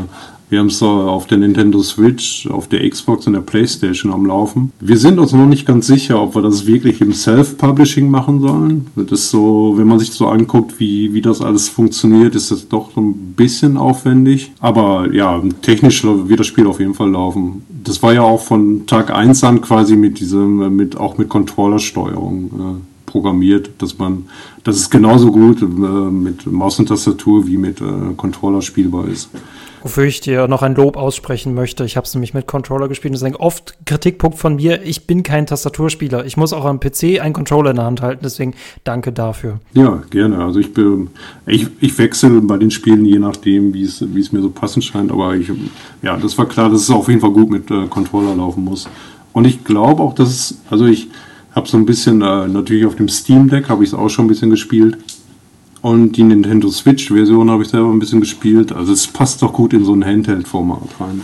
wir 0.49 0.61
haben 0.61 0.68
es 0.68 0.80
auf 0.82 1.26
der 1.26 1.38
Nintendo 1.38 1.82
Switch, 1.82 2.47
auf 2.49 2.68
der 2.68 2.88
Xbox 2.88 3.26
und 3.26 3.32
der 3.32 3.40
PlayStation 3.40 4.12
am 4.12 4.26
Laufen. 4.26 4.70
Wir 4.78 4.97
sind 4.97 5.18
uns 5.18 5.32
noch 5.32 5.47
nicht 5.47 5.66
ganz 5.66 5.88
sicher, 5.88 6.22
ob 6.22 6.36
wir 6.36 6.42
das 6.42 6.66
wirklich 6.66 7.01
im 7.01 7.12
Self-Publishing 7.12 8.09
machen 8.09 8.40
sollen. 8.40 8.86
Das 8.94 9.20
ist 9.20 9.30
so, 9.30 9.74
wenn 9.76 9.88
man 9.88 9.99
sich 9.99 10.12
so 10.12 10.28
anguckt, 10.28 10.78
wie, 10.78 11.12
wie 11.12 11.20
das 11.20 11.40
alles 11.40 11.68
funktioniert, 11.68 12.36
ist 12.36 12.53
das 12.53 12.68
doch 12.68 12.92
so 12.94 13.01
ein 13.01 13.34
bisschen 13.34 13.76
aufwendig. 13.76 14.53
Aber 14.61 15.12
ja, 15.12 15.42
technisch 15.62 16.05
wird 16.05 16.38
das 16.38 16.47
Spiel 16.47 16.66
auf 16.66 16.78
jeden 16.78 16.94
Fall 16.94 17.11
laufen. 17.11 17.64
Das 17.82 18.03
war 18.03 18.14
ja 18.14 18.22
auch 18.22 18.40
von 18.40 18.86
Tag 18.86 19.12
1 19.12 19.42
an 19.42 19.61
quasi 19.61 19.97
mit 19.97 20.20
diesem, 20.20 20.76
mit, 20.76 20.97
auch 20.97 21.18
mit 21.18 21.28
Controllersteuerung. 21.28 22.44
Äh, 22.44 22.82
programmiert, 23.07 23.70
dass 23.78 23.99
man, 23.99 24.24
dass 24.64 24.76
es 24.76 24.90
genauso 24.90 25.30
gut 25.30 25.62
äh, 25.62 25.64
mit 25.64 26.44
Maus 26.51 26.78
und 26.78 26.86
Tastatur 26.86 27.47
wie 27.47 27.57
mit 27.57 27.80
äh, 27.80 27.84
Controller 28.16 28.61
spielbar 28.61 29.07
ist 29.09 29.30
wofür 29.87 30.05
ich 30.05 30.20
dir 30.20 30.49
noch 30.49 30.62
ein 30.62 30.74
Lob 30.74 30.97
aussprechen 30.97 31.55
möchte. 31.55 31.84
Ich 31.84 31.97
habe 31.97 32.05
es 32.05 32.12
nämlich 32.12 32.34
mit 32.34 32.49
Controller 32.49 32.89
gespielt. 32.89 33.14
Ist 33.14 33.22
ein 33.22 33.37
oft 33.37 33.76
Kritikpunkt 33.87 34.37
von 34.37 34.57
mir. 34.57 34.82
Ich 34.82 35.07
bin 35.07 35.22
kein 35.22 35.47
Tastaturspieler. 35.47 36.26
Ich 36.26 36.37
muss 36.37 36.53
auch 36.53 36.64
am 36.64 36.80
PC 36.80 37.20
einen 37.20 37.32
Controller 37.32 37.70
in 37.70 37.76
der 37.76 37.84
Hand 37.84 38.03
halten. 38.03 38.22
Deswegen 38.24 38.55
danke 38.82 39.12
dafür. 39.12 39.61
Ja, 39.74 40.03
gerne. 40.11 40.45
Also 40.45 40.59
ich 40.59 40.74
bin, 40.74 41.11
ich, 41.47 41.68
ich 41.80 41.97
wechsle 41.99 42.41
bei 42.41 42.57
den 42.57 42.72
Spielen 42.72 43.05
je 43.05 43.20
nachdem, 43.20 43.74
wie 43.74 43.84
es, 43.84 44.05
wie 44.12 44.18
es 44.18 44.32
mir 44.32 44.43
so 44.43 44.51
passend 44.51 44.84
scheint. 44.84 45.12
Aber 45.12 45.37
ich, 45.37 45.53
ja, 46.03 46.16
das 46.16 46.37
war 46.37 46.49
klar, 46.49 46.68
dass 46.68 46.82
es 46.82 46.91
auf 46.91 47.07
jeden 47.09 47.20
Fall 47.20 47.30
gut 47.30 47.49
mit 47.49 47.70
äh, 47.70 47.87
Controller 47.87 48.34
laufen 48.34 48.64
muss. 48.64 48.89
Und 49.32 49.47
ich 49.47 49.62
glaube 49.62 50.03
auch, 50.03 50.16
dass 50.16 50.30
es, 50.30 50.59
also 50.68 50.87
ich 50.87 51.07
habe 51.55 51.68
so 51.68 51.76
ein 51.76 51.87
bisschen, 51.87 52.22
äh, 52.22 52.49
natürlich 52.49 52.87
auf 52.87 52.97
dem 52.97 53.09
Steam 53.09 53.49
Deck 53.49 53.68
habe 53.68 53.84
ich 53.84 53.91
es 53.91 53.95
auch 53.95 54.09
schon 54.09 54.24
ein 54.24 54.28
bisschen 54.28 54.51
gespielt. 54.51 54.99
Und 55.87 56.16
die 56.16 56.24
Nintendo 56.24 56.68
Switch-Version 56.68 57.49
habe 57.49 57.62
ich 57.62 57.68
selber 57.68 57.91
ein 57.91 58.01
bisschen 58.01 58.18
gespielt. 58.18 58.72
Also 58.72 58.93
es 58.93 59.07
passt 59.07 59.41
doch 59.41 59.53
gut 59.53 59.72
in 59.72 59.84
so 59.84 59.95
ein 59.95 60.05
Handheld-Format 60.05 60.89
rein. 60.99 61.20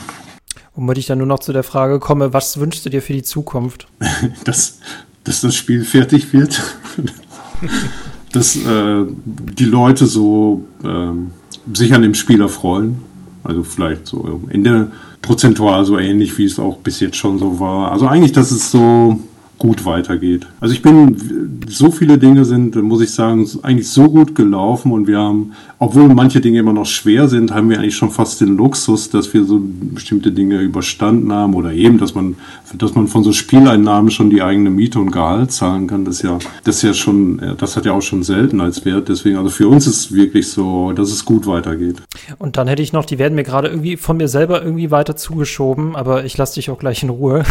Womit 0.76 0.98
ich 0.98 1.06
dann 1.06 1.18
nur 1.18 1.26
noch 1.26 1.40
zu 1.40 1.52
der 1.52 1.64
Frage 1.64 1.98
komme, 1.98 2.32
was 2.32 2.60
wünschst 2.60 2.86
du 2.86 2.90
dir 2.90 3.02
für 3.02 3.12
die 3.12 3.24
Zukunft? 3.24 3.88
dass, 4.44 4.78
dass 5.24 5.40
das 5.40 5.56
Spiel 5.56 5.84
fertig 5.84 6.32
wird. 6.32 6.62
dass 8.32 8.54
äh, 8.54 9.04
die 9.24 9.64
Leute 9.64 10.06
so 10.06 10.62
äh, 10.84 11.76
sich 11.76 11.92
an 11.92 12.02
dem 12.02 12.14
Spiel 12.14 12.40
erfreuen. 12.40 12.98
Also 13.42 13.64
vielleicht 13.64 14.06
so 14.06 14.42
in 14.48 14.62
der 14.62 14.92
prozentual 15.22 15.84
so 15.84 15.98
ähnlich, 15.98 16.38
wie 16.38 16.44
es 16.44 16.60
auch 16.60 16.76
bis 16.76 17.00
jetzt 17.00 17.16
schon 17.16 17.40
so 17.40 17.58
war. 17.58 17.90
Also 17.90 18.06
eigentlich, 18.06 18.30
dass 18.30 18.52
es 18.52 18.70
so 18.70 19.18
gut 19.62 19.84
weitergeht. 19.86 20.44
Also 20.60 20.74
ich 20.74 20.82
bin, 20.82 21.62
so 21.68 21.92
viele 21.92 22.18
Dinge 22.18 22.44
sind, 22.44 22.74
muss 22.82 23.00
ich 23.00 23.12
sagen, 23.12 23.48
eigentlich 23.62 23.88
so 23.88 24.10
gut 24.10 24.34
gelaufen 24.34 24.90
und 24.90 25.06
wir 25.06 25.18
haben, 25.18 25.52
obwohl 25.78 26.08
manche 26.08 26.40
Dinge 26.40 26.58
immer 26.58 26.72
noch 26.72 26.86
schwer 26.86 27.28
sind, 27.28 27.54
haben 27.54 27.70
wir 27.70 27.78
eigentlich 27.78 27.94
schon 27.94 28.10
fast 28.10 28.40
den 28.40 28.56
Luxus, 28.56 29.08
dass 29.10 29.32
wir 29.32 29.44
so 29.44 29.62
bestimmte 29.62 30.32
Dinge 30.32 30.58
überstanden 30.58 31.32
haben 31.32 31.54
oder 31.54 31.72
eben, 31.72 31.98
dass 31.98 32.12
man, 32.12 32.34
dass 32.76 32.96
man 32.96 33.06
von 33.06 33.22
so 33.22 33.32
Spieleinnahmen 33.32 34.10
schon 34.10 34.30
die 34.30 34.42
eigene 34.42 34.68
Miete 34.68 34.98
und 34.98 35.12
Gehalt 35.12 35.52
zahlen 35.52 35.86
kann. 35.86 36.04
Das 36.04 36.22
ja, 36.22 36.40
das 36.64 36.76
ist 36.78 36.82
ja 36.82 36.92
schon, 36.92 37.40
das 37.56 37.76
hat 37.76 37.86
ja 37.86 37.92
auch 37.92 38.02
schon 38.02 38.24
Seltenheitswert. 38.24 39.08
Deswegen, 39.08 39.36
also 39.36 39.50
für 39.50 39.68
uns 39.68 39.86
ist 39.86 39.96
es 39.96 40.12
wirklich 40.12 40.48
so, 40.48 40.90
dass 40.90 41.12
es 41.12 41.24
gut 41.24 41.46
weitergeht. 41.46 42.02
Und 42.38 42.56
dann 42.56 42.66
hätte 42.66 42.82
ich 42.82 42.92
noch, 42.92 43.04
die 43.04 43.20
werden 43.20 43.36
mir 43.36 43.44
gerade 43.44 43.68
irgendwie 43.68 43.96
von 43.96 44.16
mir 44.16 44.26
selber 44.26 44.60
irgendwie 44.64 44.90
weiter 44.90 45.14
zugeschoben, 45.14 45.94
aber 45.94 46.24
ich 46.24 46.36
lasse 46.36 46.56
dich 46.56 46.68
auch 46.68 46.80
gleich 46.80 47.04
in 47.04 47.10
Ruhe. 47.10 47.44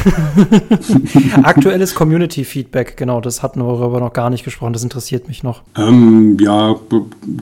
Aktuelles 1.43 1.95
Community-Feedback, 2.01 2.97
genau, 2.97 3.21
das 3.21 3.43
hatten 3.43 3.59
wir 3.59 3.79
aber 3.79 3.99
noch 3.99 4.11
gar 4.11 4.31
nicht 4.31 4.43
gesprochen, 4.43 4.73
das 4.73 4.81
interessiert 4.81 5.27
mich 5.27 5.43
noch. 5.43 5.61
Ähm, 5.77 6.35
ja, 6.39 6.75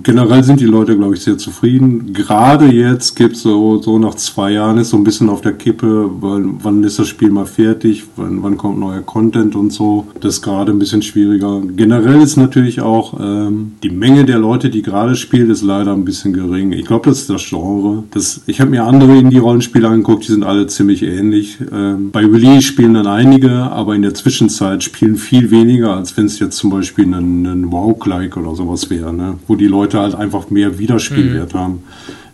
generell 0.03 0.43
sind 0.43 0.59
die 0.59 0.65
Leute, 0.65 0.97
glaube 0.97 1.15
ich, 1.15 1.21
sehr 1.21 1.37
zufrieden. 1.37 2.11
Gerade 2.11 2.65
jetzt 2.65 3.15
gibt 3.15 3.37
es 3.37 3.43
so, 3.43 3.81
so 3.81 3.97
nach 3.97 4.15
zwei 4.15 4.51
Jahren 4.51 4.77
ist 4.77 4.89
so 4.89 4.97
ein 4.97 5.05
bisschen 5.05 5.29
auf 5.29 5.39
der 5.39 5.53
Kippe, 5.53 6.09
wann, 6.19 6.59
wann 6.61 6.83
ist 6.83 6.99
das 6.99 7.07
Spiel 7.07 7.29
mal 7.29 7.45
fertig, 7.45 8.03
wann, 8.17 8.43
wann 8.43 8.57
kommt 8.57 8.79
neuer 8.79 8.99
Content 8.99 9.55
und 9.55 9.71
so. 9.71 10.07
Das 10.19 10.35
ist 10.35 10.41
gerade 10.41 10.73
ein 10.73 10.79
bisschen 10.79 11.03
schwieriger. 11.03 11.61
Generell 11.77 12.21
ist 12.21 12.35
natürlich 12.35 12.81
auch 12.81 13.17
ähm, 13.17 13.77
die 13.81 13.89
Menge 13.89 14.25
der 14.25 14.39
Leute, 14.39 14.69
die 14.69 14.81
gerade 14.81 15.15
spielt, 15.15 15.49
ist 15.49 15.61
leider 15.61 15.93
ein 15.93 16.03
bisschen 16.03 16.33
gering. 16.33 16.73
Ich 16.73 16.85
glaube, 16.85 17.09
das 17.09 17.19
ist 17.19 17.29
das 17.29 17.45
Genre. 17.45 18.03
Das, 18.11 18.41
ich 18.45 18.59
habe 18.59 18.71
mir 18.71 18.83
andere 18.83 19.15
Indie-Rollenspiele 19.15 19.87
angeguckt, 19.87 20.27
die 20.27 20.33
sind 20.33 20.43
alle 20.43 20.67
ziemlich 20.67 21.01
ähnlich. 21.01 21.59
Ähm, 21.71 22.11
bei 22.11 22.25
Release 22.25 22.63
spielen 22.63 22.95
dann 22.95 23.07
einige, 23.07 23.51
aber 23.51 23.95
in 23.95 24.01
der 24.01 24.13
Zwischenzeit 24.13 24.48
Zwischenzeit 24.49 24.83
spielen 24.83 25.15
viel 25.15 25.51
weniger, 25.51 25.95
als 25.95 26.17
wenn 26.17 26.25
es 26.25 26.39
jetzt 26.39 26.57
zum 26.57 26.71
Beispiel 26.71 27.05
ein, 27.05 27.45
ein 27.45 27.71
Wow-Like 27.71 28.35
oder 28.35 28.55
sowas 28.55 28.89
wäre, 28.89 29.13
ne? 29.13 29.37
wo 29.47 29.55
die 29.55 29.67
Leute 29.67 29.99
halt 29.99 30.15
einfach 30.15 30.49
mehr 30.49 30.79
Wiederspielwert 30.79 31.53
mhm. 31.53 31.59
haben. 31.59 31.83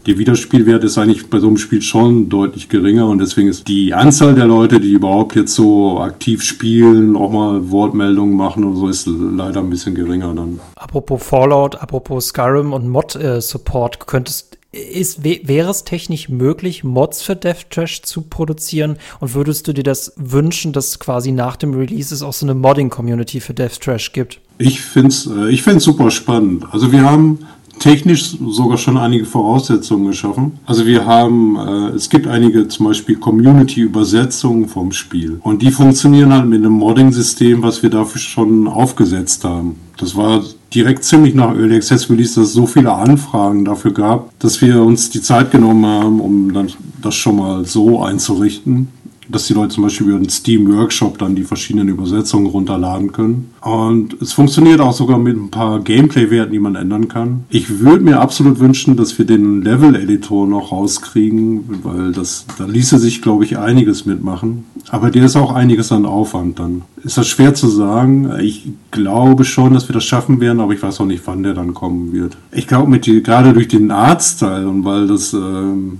Der 0.05 0.17
Wiederspielwert 0.17 0.83
ist 0.83 0.97
eigentlich 0.97 1.29
bei 1.29 1.39
so 1.39 1.47
einem 1.47 1.57
Spiel 1.57 1.81
schon 1.81 2.29
deutlich 2.29 2.69
geringer 2.69 3.07
und 3.07 3.17
deswegen 3.17 3.49
ist 3.49 3.67
die 3.67 3.93
Anzahl 3.93 4.35
der 4.35 4.45
Leute, 4.45 4.79
die 4.79 4.91
überhaupt 4.91 5.35
jetzt 5.35 5.55
so 5.55 5.99
aktiv 5.99 6.41
spielen, 6.43 7.15
auch 7.15 7.31
mal 7.31 7.69
Wortmeldungen 7.71 8.35
machen 8.35 8.63
und 8.63 8.75
so, 8.75 8.87
ist 8.87 9.07
leider 9.07 9.59
ein 9.61 9.69
bisschen 9.69 9.95
geringer 9.95 10.33
dann. 10.33 10.59
Apropos 10.75 11.21
Fallout, 11.21 11.75
apropos 11.81 12.27
Skyrim 12.27 12.71
und 12.71 12.87
Mod-Support, 12.87 13.95
äh, 13.95 14.05
könntest 14.05 14.54
ist, 14.75 15.23
wäre 15.23 15.69
es 15.69 15.83
technisch 15.83 16.29
möglich, 16.29 16.83
Mods 16.83 17.21
für 17.21 17.35
Death 17.35 17.69
Trash 17.69 18.01
zu 18.01 18.21
produzieren? 18.21 18.97
Und 19.19 19.33
würdest 19.33 19.67
du 19.67 19.73
dir 19.73 19.83
das 19.83 20.13
wünschen, 20.17 20.73
dass 20.73 20.99
quasi 20.99 21.31
nach 21.31 21.55
dem 21.55 21.73
Release 21.73 22.13
es 22.13 22.21
auch 22.21 22.33
so 22.33 22.45
eine 22.45 22.55
Modding-Community 22.55 23.39
für 23.39 23.53
Death 23.53 23.79
Trash 23.81 24.11
gibt? 24.11 24.39
Ich 24.57 24.81
finde 24.81 25.09
es 25.09 25.27
äh, 25.27 25.49
ich 25.49 25.63
find's 25.63 25.83
super 25.83 26.11
spannend. 26.11 26.65
Also 26.71 26.91
wir 26.91 27.03
haben 27.03 27.39
technisch 27.79 28.37
sogar 28.47 28.77
schon 28.77 28.97
einige 28.97 29.25
Voraussetzungen 29.25 30.07
geschaffen. 30.07 30.59
Also 30.65 30.85
wir 30.85 31.05
haben, 31.05 31.57
äh, 31.57 31.95
es 31.95 32.09
gibt 32.09 32.27
einige 32.27 32.67
zum 32.67 32.87
Beispiel 32.87 33.17
Community-Übersetzungen 33.17 34.67
vom 34.67 34.91
Spiel. 34.91 35.39
Und 35.43 35.61
die 35.61 35.71
funktionieren 35.71 36.33
halt 36.33 36.47
mit 36.47 36.59
einem 36.59 36.73
Modding-System, 36.73 37.61
was 37.63 37.83
wir 37.83 37.89
dafür 37.89 38.21
schon 38.21 38.67
aufgesetzt 38.67 39.43
haben. 39.43 39.75
Das 39.97 40.15
war 40.15 40.43
direkt 40.75 41.03
ziemlich 41.03 41.33
nach 41.33 41.55
Early 41.55 41.77
Access 41.77 42.09
Release, 42.09 42.35
dass 42.35 42.49
es 42.49 42.53
so 42.53 42.67
viele 42.67 42.93
Anfragen 42.93 43.65
dafür 43.65 43.93
gab, 43.93 44.37
dass 44.39 44.61
wir 44.61 44.83
uns 44.83 45.09
die 45.09 45.21
Zeit 45.21 45.51
genommen 45.51 45.85
haben, 45.85 46.19
um 46.19 46.53
dann 46.53 46.71
das 47.01 47.15
schon 47.15 47.37
mal 47.37 47.65
so 47.65 48.03
einzurichten 48.03 48.89
dass 49.27 49.47
die 49.47 49.53
Leute 49.53 49.73
zum 49.73 49.83
Beispiel 49.83 50.07
über 50.07 50.19
den 50.19 50.29
Steam 50.29 50.71
Workshop 50.71 51.17
dann 51.17 51.35
die 51.35 51.43
verschiedenen 51.43 51.87
Übersetzungen 51.87 52.47
runterladen 52.47 53.11
können. 53.11 53.51
Und 53.65 54.21
es 54.21 54.33
funktioniert 54.33 54.79
auch 54.79 54.93
sogar 54.93 55.17
mit 55.17 55.35
ein 55.35 55.49
paar 55.49 55.79
Gameplay-Werten, 55.79 56.51
die 56.51 56.59
man 56.59 56.75
ändern 56.75 57.07
kann. 57.07 57.45
Ich 57.49 57.79
würde 57.79 58.03
mir 58.03 58.21
absolut 58.21 58.59
wünschen, 58.59 58.95
dass 58.95 59.17
wir 59.17 59.25
den 59.25 59.63
Level-Editor 59.63 60.45
noch 60.45 60.71
rauskriegen, 60.71 61.79
weil 61.81 62.11
das, 62.11 62.45
da 62.59 62.65
ließe 62.65 62.99
sich, 62.99 63.23
glaube 63.23 63.43
ich, 63.43 63.57
einiges 63.57 64.05
mitmachen. 64.05 64.65
Aber 64.89 65.09
der 65.09 65.25
ist 65.25 65.35
auch 65.35 65.51
einiges 65.51 65.91
an 65.91 66.05
Aufwand 66.05 66.59
dann. 66.59 66.83
Ist 67.03 67.17
das 67.17 67.27
schwer 67.27 67.55
zu 67.55 67.67
sagen? 67.67 68.29
Ich 68.39 68.67
glaube 68.91 69.45
schon, 69.45 69.73
dass 69.73 69.89
wir 69.89 69.93
das 69.93 70.03
schaffen 70.03 70.39
werden, 70.39 70.59
aber 70.59 70.73
ich 70.73 70.83
weiß 70.83 71.01
auch 71.01 71.07
nicht, 71.07 71.23
wann 71.25 71.41
der 71.41 71.55
dann 71.55 71.73
kommen 71.73 72.13
wird. 72.13 72.37
Ich 72.51 72.67
glaube, 72.67 72.87
mit 72.87 73.07
die, 73.07 73.23
gerade 73.23 73.51
durch 73.53 73.67
den 73.67 73.89
Arztteil 73.89 74.67
und 74.67 74.85
weil 74.85 75.07
das, 75.07 75.33
äh, 75.33 75.37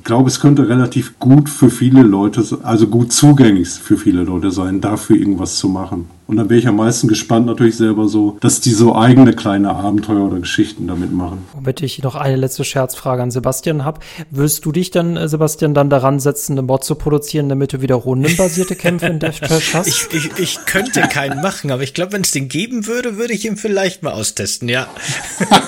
glaube, 0.03 0.30
es 0.30 0.39
könnte 0.39 0.70
relativ 0.70 1.18
gut 1.18 1.49
für 1.49 1.72
viele 1.72 2.03
Leute, 2.03 2.43
also 2.61 2.86
gut 2.86 3.11
zugänglich 3.11 3.70
für 3.70 3.97
viele 3.97 4.24
Leute 4.24 4.51
sein, 4.51 4.82
dafür 4.82 5.16
irgendwas 5.16 5.55
zu 5.55 5.68
machen. 5.68 6.05
Und 6.28 6.38
dann 6.38 6.47
bin 6.47 6.57
ich 6.57 6.67
am 6.67 6.78
meisten 6.78 7.07
gespannt 7.07 7.45
natürlich 7.45 7.78
selber 7.78 8.07
so, 8.07 8.38
dass 8.41 8.59
die 8.59 8.71
so 8.71 8.95
eigene 8.95 9.34
kleine 9.34 9.69
Abenteuer 9.69 10.26
oder 10.26 10.39
Geschichten 10.39 10.88
damit 10.88 11.13
machen. 11.13 11.45
Womit 11.53 11.84
ich 11.84 12.01
noch 12.01 12.15
eine 12.15 12.36
letzte 12.36 12.63
Scherzfrage 12.63 13.21
an 13.21 13.30
Sebastian 13.30 13.86
habe. 13.86 13.99
Wirst 14.32 14.65
du 14.65 14.71
dich 14.71 14.89
dann, 14.89 15.17
äh, 15.17 15.28
Sebastian, 15.28 15.76
dann 15.76 15.91
daran 15.91 16.19
setzen, 16.19 16.53
eine 16.53 16.63
Mod 16.63 16.84
zu 16.84 16.95
produzieren, 16.95 17.47
damit 17.47 17.73
du 17.73 17.82
wieder 17.82 17.95
rundenbasierte 17.95 18.76
Kämpfe 18.76 19.05
in 19.05 19.19
Death 19.19 19.39
Trash 19.39 19.76
hast? 19.76 19.88
Ich, 19.88 20.07
ich, 20.13 20.39
ich 20.39 20.65
könnte 20.65 21.01
keinen 21.01 21.41
machen, 21.41 21.69
aber 21.69 21.84
ich 21.84 21.93
glaube, 21.93 22.13
wenn 22.13 22.21
es 22.21 22.32
den 22.32 22.49
geben 22.49 22.88
würde, 22.88 23.17
würde 23.17 23.34
ich 23.34 23.45
ihn 23.45 23.55
vielleicht 23.57 24.01
mal 24.01 24.13
austesten, 24.13 24.67
ja. 24.67 24.88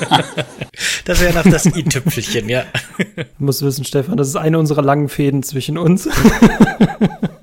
das 1.05 1.21
wäre 1.21 1.35
noch 1.35 1.51
das 1.51 1.67
i-Tüpfelchen, 1.67 2.49
ja. 2.49 2.63
Du 2.97 3.45
musst 3.45 3.61
wissen, 3.61 3.85
Stefan, 3.85 4.17
das 4.17 4.29
ist 4.29 4.35
eine 4.35 4.57
unserer 4.57 4.81
langen 4.81 5.07
Fäden 5.07 5.43
zwischen 5.43 5.77
uns. 5.77 6.09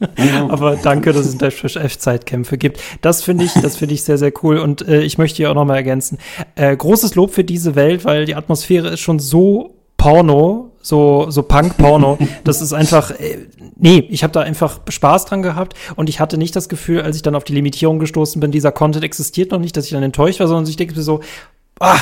aber 0.49 0.77
danke, 0.77 1.13
dass 1.13 1.27
es 1.27 1.37
Trash 1.39 1.77
F-Zeitkämpfe 1.77 2.59
gibt. 2.59 2.81
Das 3.01 3.23
finde 3.23 3.45
ich, 3.45 3.53
das 3.55 3.77
finde 3.77 3.95
ich 3.95 4.03
sehr, 4.03 4.19
sehr 4.19 4.33
cool. 4.43 4.59
Und 4.59 4.87
äh, 4.87 5.03
ich 5.03 5.19
möchte 5.19 5.37
hier 5.39 5.51
auch 5.51 5.55
noch 5.55 5.65
mal 5.65 5.77
ergänzen. 5.77 6.19
Äh, 6.55 6.77
großes 6.77 7.15
Lob 7.15 7.33
für 7.33 7.45
diese 7.45 7.75
Welt, 7.75 8.05
weil 8.05 8.25
die 8.27 8.35
Atmosphäre 8.35 8.89
ist 8.89 9.01
schon 9.01 9.19
so 9.19 9.75
Porno, 9.97 10.73
so 10.83 11.31
so 11.31 11.43
Punk-Porno. 11.43 12.19
Das 12.45 12.61
ist 12.61 12.73
einfach, 12.73 13.11
äh, 13.13 13.47
nee, 13.77 14.07
ich 14.11 14.23
habe 14.23 14.33
da 14.33 14.41
einfach 14.41 14.81
Spaß 14.89 15.25
dran 15.25 15.43
gehabt 15.43 15.75
und 15.97 16.09
ich 16.09 16.21
hatte 16.21 16.37
nicht 16.37 16.55
das 16.55 16.69
Gefühl, 16.69 17.01
als 17.01 17.17
ich 17.17 17.23
dann 17.23 17.35
auf 17.35 17.45
die 17.45 17.55
Limitierung 17.55 17.99
gestoßen 17.99 18.41
bin, 18.41 18.51
dieser 18.51 18.73
Content 18.73 19.05
existiert 19.05 19.51
noch 19.51 19.61
nicht, 19.61 19.77
dass 19.77 19.87
ich 19.87 19.93
dann 19.93 20.03
enttäuscht 20.03 20.41
war, 20.41 20.49
sondern 20.49 20.69
ich 20.69 20.77
denke 20.77 20.95
mir 20.95 21.03
so, 21.03 21.21
ah, 21.81 21.99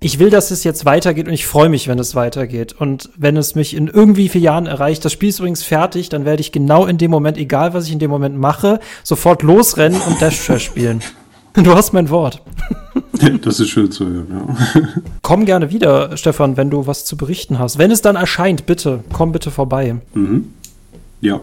ich 0.00 0.18
will, 0.18 0.30
dass 0.30 0.50
es 0.50 0.64
jetzt 0.64 0.84
weitergeht 0.84 1.28
und 1.28 1.34
ich 1.34 1.46
freue 1.46 1.68
mich, 1.68 1.88
wenn 1.88 1.98
es 1.98 2.14
weitergeht. 2.14 2.72
Und 2.72 3.10
wenn 3.16 3.36
es 3.36 3.54
mich 3.54 3.74
in 3.74 3.88
irgendwie 3.88 4.28
vier 4.28 4.40
Jahren 4.40 4.66
erreicht, 4.66 5.04
das 5.04 5.12
Spiel 5.12 5.28
ist 5.28 5.38
übrigens 5.38 5.62
fertig, 5.62 6.08
dann 6.08 6.24
werde 6.24 6.40
ich 6.40 6.52
genau 6.52 6.86
in 6.86 6.98
dem 6.98 7.10
Moment, 7.10 7.38
egal 7.38 7.72
was 7.74 7.86
ich 7.86 7.92
in 7.92 7.98
dem 7.98 8.10
Moment 8.10 8.36
mache, 8.36 8.80
sofort 9.04 9.42
losrennen 9.42 10.00
und 10.00 10.20
Dash 10.20 10.44
Trash 10.44 10.64
spielen. 10.64 11.00
Du 11.54 11.74
hast 11.74 11.92
mein 11.92 12.08
Wort. 12.08 12.40
Das 13.42 13.60
ist 13.60 13.68
schön 13.68 13.92
zu 13.92 14.06
hören, 14.06 14.26
ja. 14.74 14.92
Komm 15.22 15.44
gerne 15.44 15.70
wieder, 15.70 16.16
Stefan, 16.16 16.56
wenn 16.56 16.70
du 16.70 16.86
was 16.86 17.04
zu 17.04 17.14
berichten 17.18 17.58
hast. 17.58 17.76
Wenn 17.76 17.90
es 17.90 18.00
dann 18.00 18.16
erscheint, 18.16 18.64
bitte, 18.64 19.04
komm 19.12 19.32
bitte 19.32 19.50
vorbei. 19.50 19.96
Mhm. 20.14 20.54
Ja, 21.20 21.40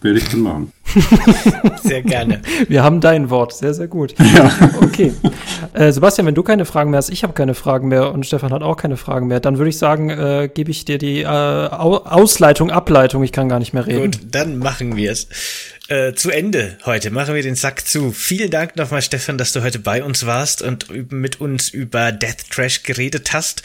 werde 0.00 0.18
ich 0.18 0.28
dann 0.28 0.40
machen. 0.40 0.72
Sehr 1.82 2.02
gerne. 2.02 2.42
Wir 2.68 2.82
haben 2.82 3.00
dein 3.00 3.30
Wort. 3.30 3.52
Sehr, 3.54 3.74
sehr 3.74 3.88
gut. 3.88 4.14
Ja. 4.36 4.50
Okay. 4.82 5.12
Äh, 5.72 5.92
Sebastian, 5.92 6.26
wenn 6.26 6.34
du 6.34 6.42
keine 6.42 6.64
Fragen 6.64 6.90
mehr 6.90 6.98
hast, 6.98 7.10
ich 7.10 7.22
habe 7.22 7.32
keine 7.32 7.54
Fragen 7.54 7.88
mehr 7.88 8.12
und 8.12 8.26
Stefan 8.26 8.52
hat 8.52 8.62
auch 8.62 8.76
keine 8.76 8.96
Fragen 8.96 9.28
mehr, 9.28 9.40
dann 9.40 9.56
würde 9.56 9.70
ich 9.70 9.78
sagen, 9.78 10.10
äh, 10.10 10.50
gebe 10.52 10.70
ich 10.70 10.84
dir 10.84 10.98
die 10.98 11.22
äh, 11.22 11.26
Ausleitung, 11.26 12.70
Ableitung. 12.70 13.22
Ich 13.22 13.32
kann 13.32 13.48
gar 13.48 13.58
nicht 13.58 13.72
mehr 13.72 13.86
reden. 13.86 14.10
Gut, 14.10 14.18
dann 14.30 14.58
machen 14.58 14.96
wir 14.96 15.12
es 15.12 15.28
äh, 15.88 16.14
zu 16.14 16.30
Ende 16.30 16.78
heute. 16.84 17.10
Machen 17.10 17.34
wir 17.34 17.42
den 17.42 17.54
Sack 17.54 17.86
zu. 17.86 18.12
Vielen 18.12 18.50
Dank 18.50 18.76
nochmal, 18.76 19.02
Stefan, 19.02 19.38
dass 19.38 19.52
du 19.52 19.62
heute 19.62 19.78
bei 19.78 20.02
uns 20.02 20.26
warst 20.26 20.62
und 20.62 21.12
mit 21.12 21.40
uns 21.40 21.68
über 21.68 22.12
Death 22.12 22.50
Trash 22.50 22.82
geredet 22.82 23.32
hast. 23.32 23.62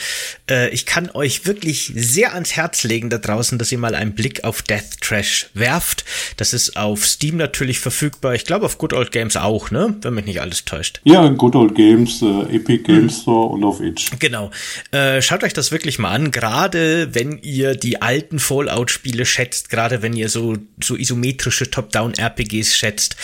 Äh, 0.50 0.70
ich 0.70 0.86
kann 0.86 1.10
euch 1.14 1.46
wirklich 1.46 1.92
sehr 1.96 2.34
ans 2.34 2.56
Herz 2.56 2.84
legen 2.84 3.10
da 3.10 3.18
draußen, 3.18 3.58
dass 3.58 3.72
ihr 3.72 3.78
mal 3.78 3.96
einen 3.96 4.14
Blick 4.14 4.44
auf 4.44 4.62
Death 4.62 5.02
Trash 5.02 5.50
werft. 5.54 6.06
Das 6.38 6.54
ist 6.54 6.78
auf 6.78 7.06
Steam 7.06 7.38
natürlich 7.38 7.80
verfügbar. 7.80 8.36
Ich 8.36 8.46
glaube 8.46 8.66
auf 8.66 8.78
Good 8.78 8.94
Old 8.94 9.12
Games 9.12 9.38
auch, 9.38 9.72
ne? 9.72 9.96
Wenn 10.02 10.14
mich 10.14 10.26
nicht 10.26 10.42
alles 10.42 10.66
täuscht. 10.66 11.02
Ja, 11.04 11.28
Good 11.28 11.56
Old 11.56 11.76
Games, 11.76 12.22
äh, 12.22 12.56
Epic 12.56 12.84
Games 12.84 13.16
hm. 13.16 13.22
Store 13.22 13.48
und 13.48 13.64
auf 13.64 13.82
Itch. 13.82 14.12
Genau. 14.20 14.52
Äh, 14.92 15.22
schaut 15.22 15.44
euch 15.44 15.54
das 15.54 15.72
wirklich 15.72 16.00
mal 16.00 16.12
an, 16.12 16.32
gerade 16.32 17.14
wenn 17.14 17.40
ihr 17.42 17.76
die 17.76 18.02
alten 18.02 18.40
Fallout-Spiele 18.40 19.26
schätzt, 19.26 19.70
gerade 19.70 20.02
wenn 20.02 20.14
ihr 20.14 20.30
so, 20.30 20.58
so 20.82 20.96
isometrische 20.96 21.70
Top-Down-RPGs 22.12 22.76
schätzt. 22.76 23.16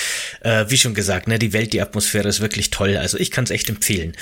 Äh, 0.41 0.65
wie 0.69 0.77
schon 0.77 0.93
gesagt, 0.93 1.27
ne, 1.27 1.39
die 1.39 1.53
Welt, 1.53 1.73
die 1.73 1.81
Atmosphäre 1.81 2.27
ist 2.27 2.39
wirklich 2.39 2.69
toll. 2.69 2.97
Also 2.97 3.17
ich 3.17 3.31
kann 3.31 3.43
es 3.43 3.51
echt 3.51 3.69
empfehlen. 3.69 4.15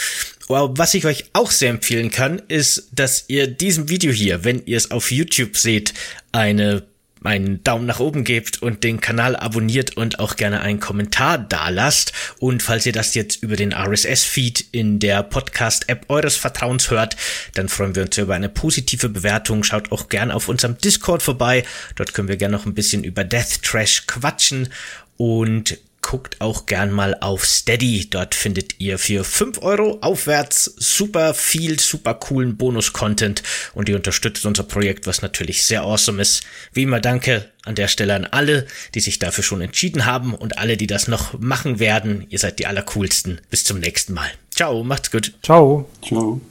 Was 0.48 0.94
ich 0.94 1.06
euch 1.06 1.26
auch 1.34 1.52
sehr 1.52 1.72
empfehlen 1.72 2.12
kann, 2.12 2.42
ist, 2.48 2.90
dass 2.92 3.26
ihr 3.28 3.48
diesem 3.48 3.90
Video 3.90 4.12
hier, 4.12 4.44
wenn 4.44 4.64
ihr 4.66 4.78
es 4.78 4.92
auf 4.92 5.12
YouTube 5.12 5.58
seht, 5.58 5.94
eine 6.32 6.84
einen 7.28 7.64
Daumen 7.64 7.86
nach 7.86 8.00
oben 8.00 8.24
gebt 8.24 8.62
und 8.62 8.84
den 8.84 9.02
Kanal 9.02 9.36
abonniert 9.36 9.98
und 9.98 10.20
auch 10.20 10.36
gerne 10.36 10.62
einen 10.62 10.80
Kommentar 10.80 11.38
da 11.38 11.70
lasst. 11.70 12.14
Und 12.40 12.64
falls 12.64 12.86
ihr 12.86 12.94
das 12.94 13.16
jetzt 13.16 13.42
über 13.44 13.56
den 13.56 13.74
RSS-Feed 13.74 14.66
in 14.72 15.00
der 15.00 15.24
Podcast-App 15.24 16.06
eures 16.10 16.36
Vertrauens 16.36 16.90
hört, 16.92 17.16
dann 17.54 17.70
freuen 17.70 17.96
wir 17.96 18.04
uns 18.04 18.18
über 18.18 18.36
eine 18.36 18.50
positive 18.50 19.10
Bewertung. 19.10 19.64
Schaut 19.64 19.92
auch 19.92 20.10
gerne 20.10 20.34
auf 20.34 20.48
unserem 20.50 20.78
Discord 20.78 21.24
vorbei. 21.24 21.64
Dort 21.96 22.14
können 22.14 22.28
wir 22.28 22.38
gerne 22.38 22.58
noch 22.58 22.66
ein 22.66 22.74
bisschen 22.74 23.04
über 23.04 23.24
Death 23.24 23.62
Trash 23.64 24.08
quatschen. 24.08 24.70
Und 25.18 25.78
guckt 26.06 26.40
auch 26.40 26.68
gern 26.68 26.92
mal 26.92 27.18
auf 27.20 27.48
Steady. 27.48 28.08
Dort 28.08 28.36
findet 28.36 28.80
ihr 28.80 29.00
für 29.00 29.24
5 29.24 29.64
Euro 29.64 29.98
aufwärts 30.02 30.66
super 30.78 31.34
viel, 31.34 31.80
super 31.80 32.14
coolen 32.14 32.58
Bonus-Content 32.58 33.42
und 33.74 33.90
ihr 33.90 33.96
unterstützt 33.96 34.46
unser 34.46 34.64
Projekt, 34.64 35.08
was 35.08 35.24
natürlich 35.24 35.66
sehr 35.66 35.82
awesome 35.82 36.22
ist. 36.22 36.44
Wie 36.74 36.84
immer 36.84 37.00
danke 37.00 37.50
an 37.64 37.74
der 37.74 37.88
Stelle 37.88 38.14
an 38.14 38.26
alle, 38.26 38.68
die 38.94 39.00
sich 39.00 39.18
dafür 39.18 39.44
schon 39.44 39.62
entschieden 39.62 40.06
haben 40.06 40.36
und 40.36 40.60
alle, 40.60 40.78
die 40.78 40.86
das 40.86 41.08
noch 41.08 41.40
machen 41.40 41.80
werden. 41.80 42.28
Ihr 42.30 42.38
seid 42.38 42.60
die 42.60 42.68
allercoolsten. 42.68 43.42
Bis 43.50 43.64
zum 43.64 43.80
nächsten 43.80 44.14
Mal. 44.14 44.30
Ciao, 44.52 44.84
macht's 44.84 45.10
gut. 45.10 45.34
Ciao. 45.42 45.90
Ciao. 46.04 46.40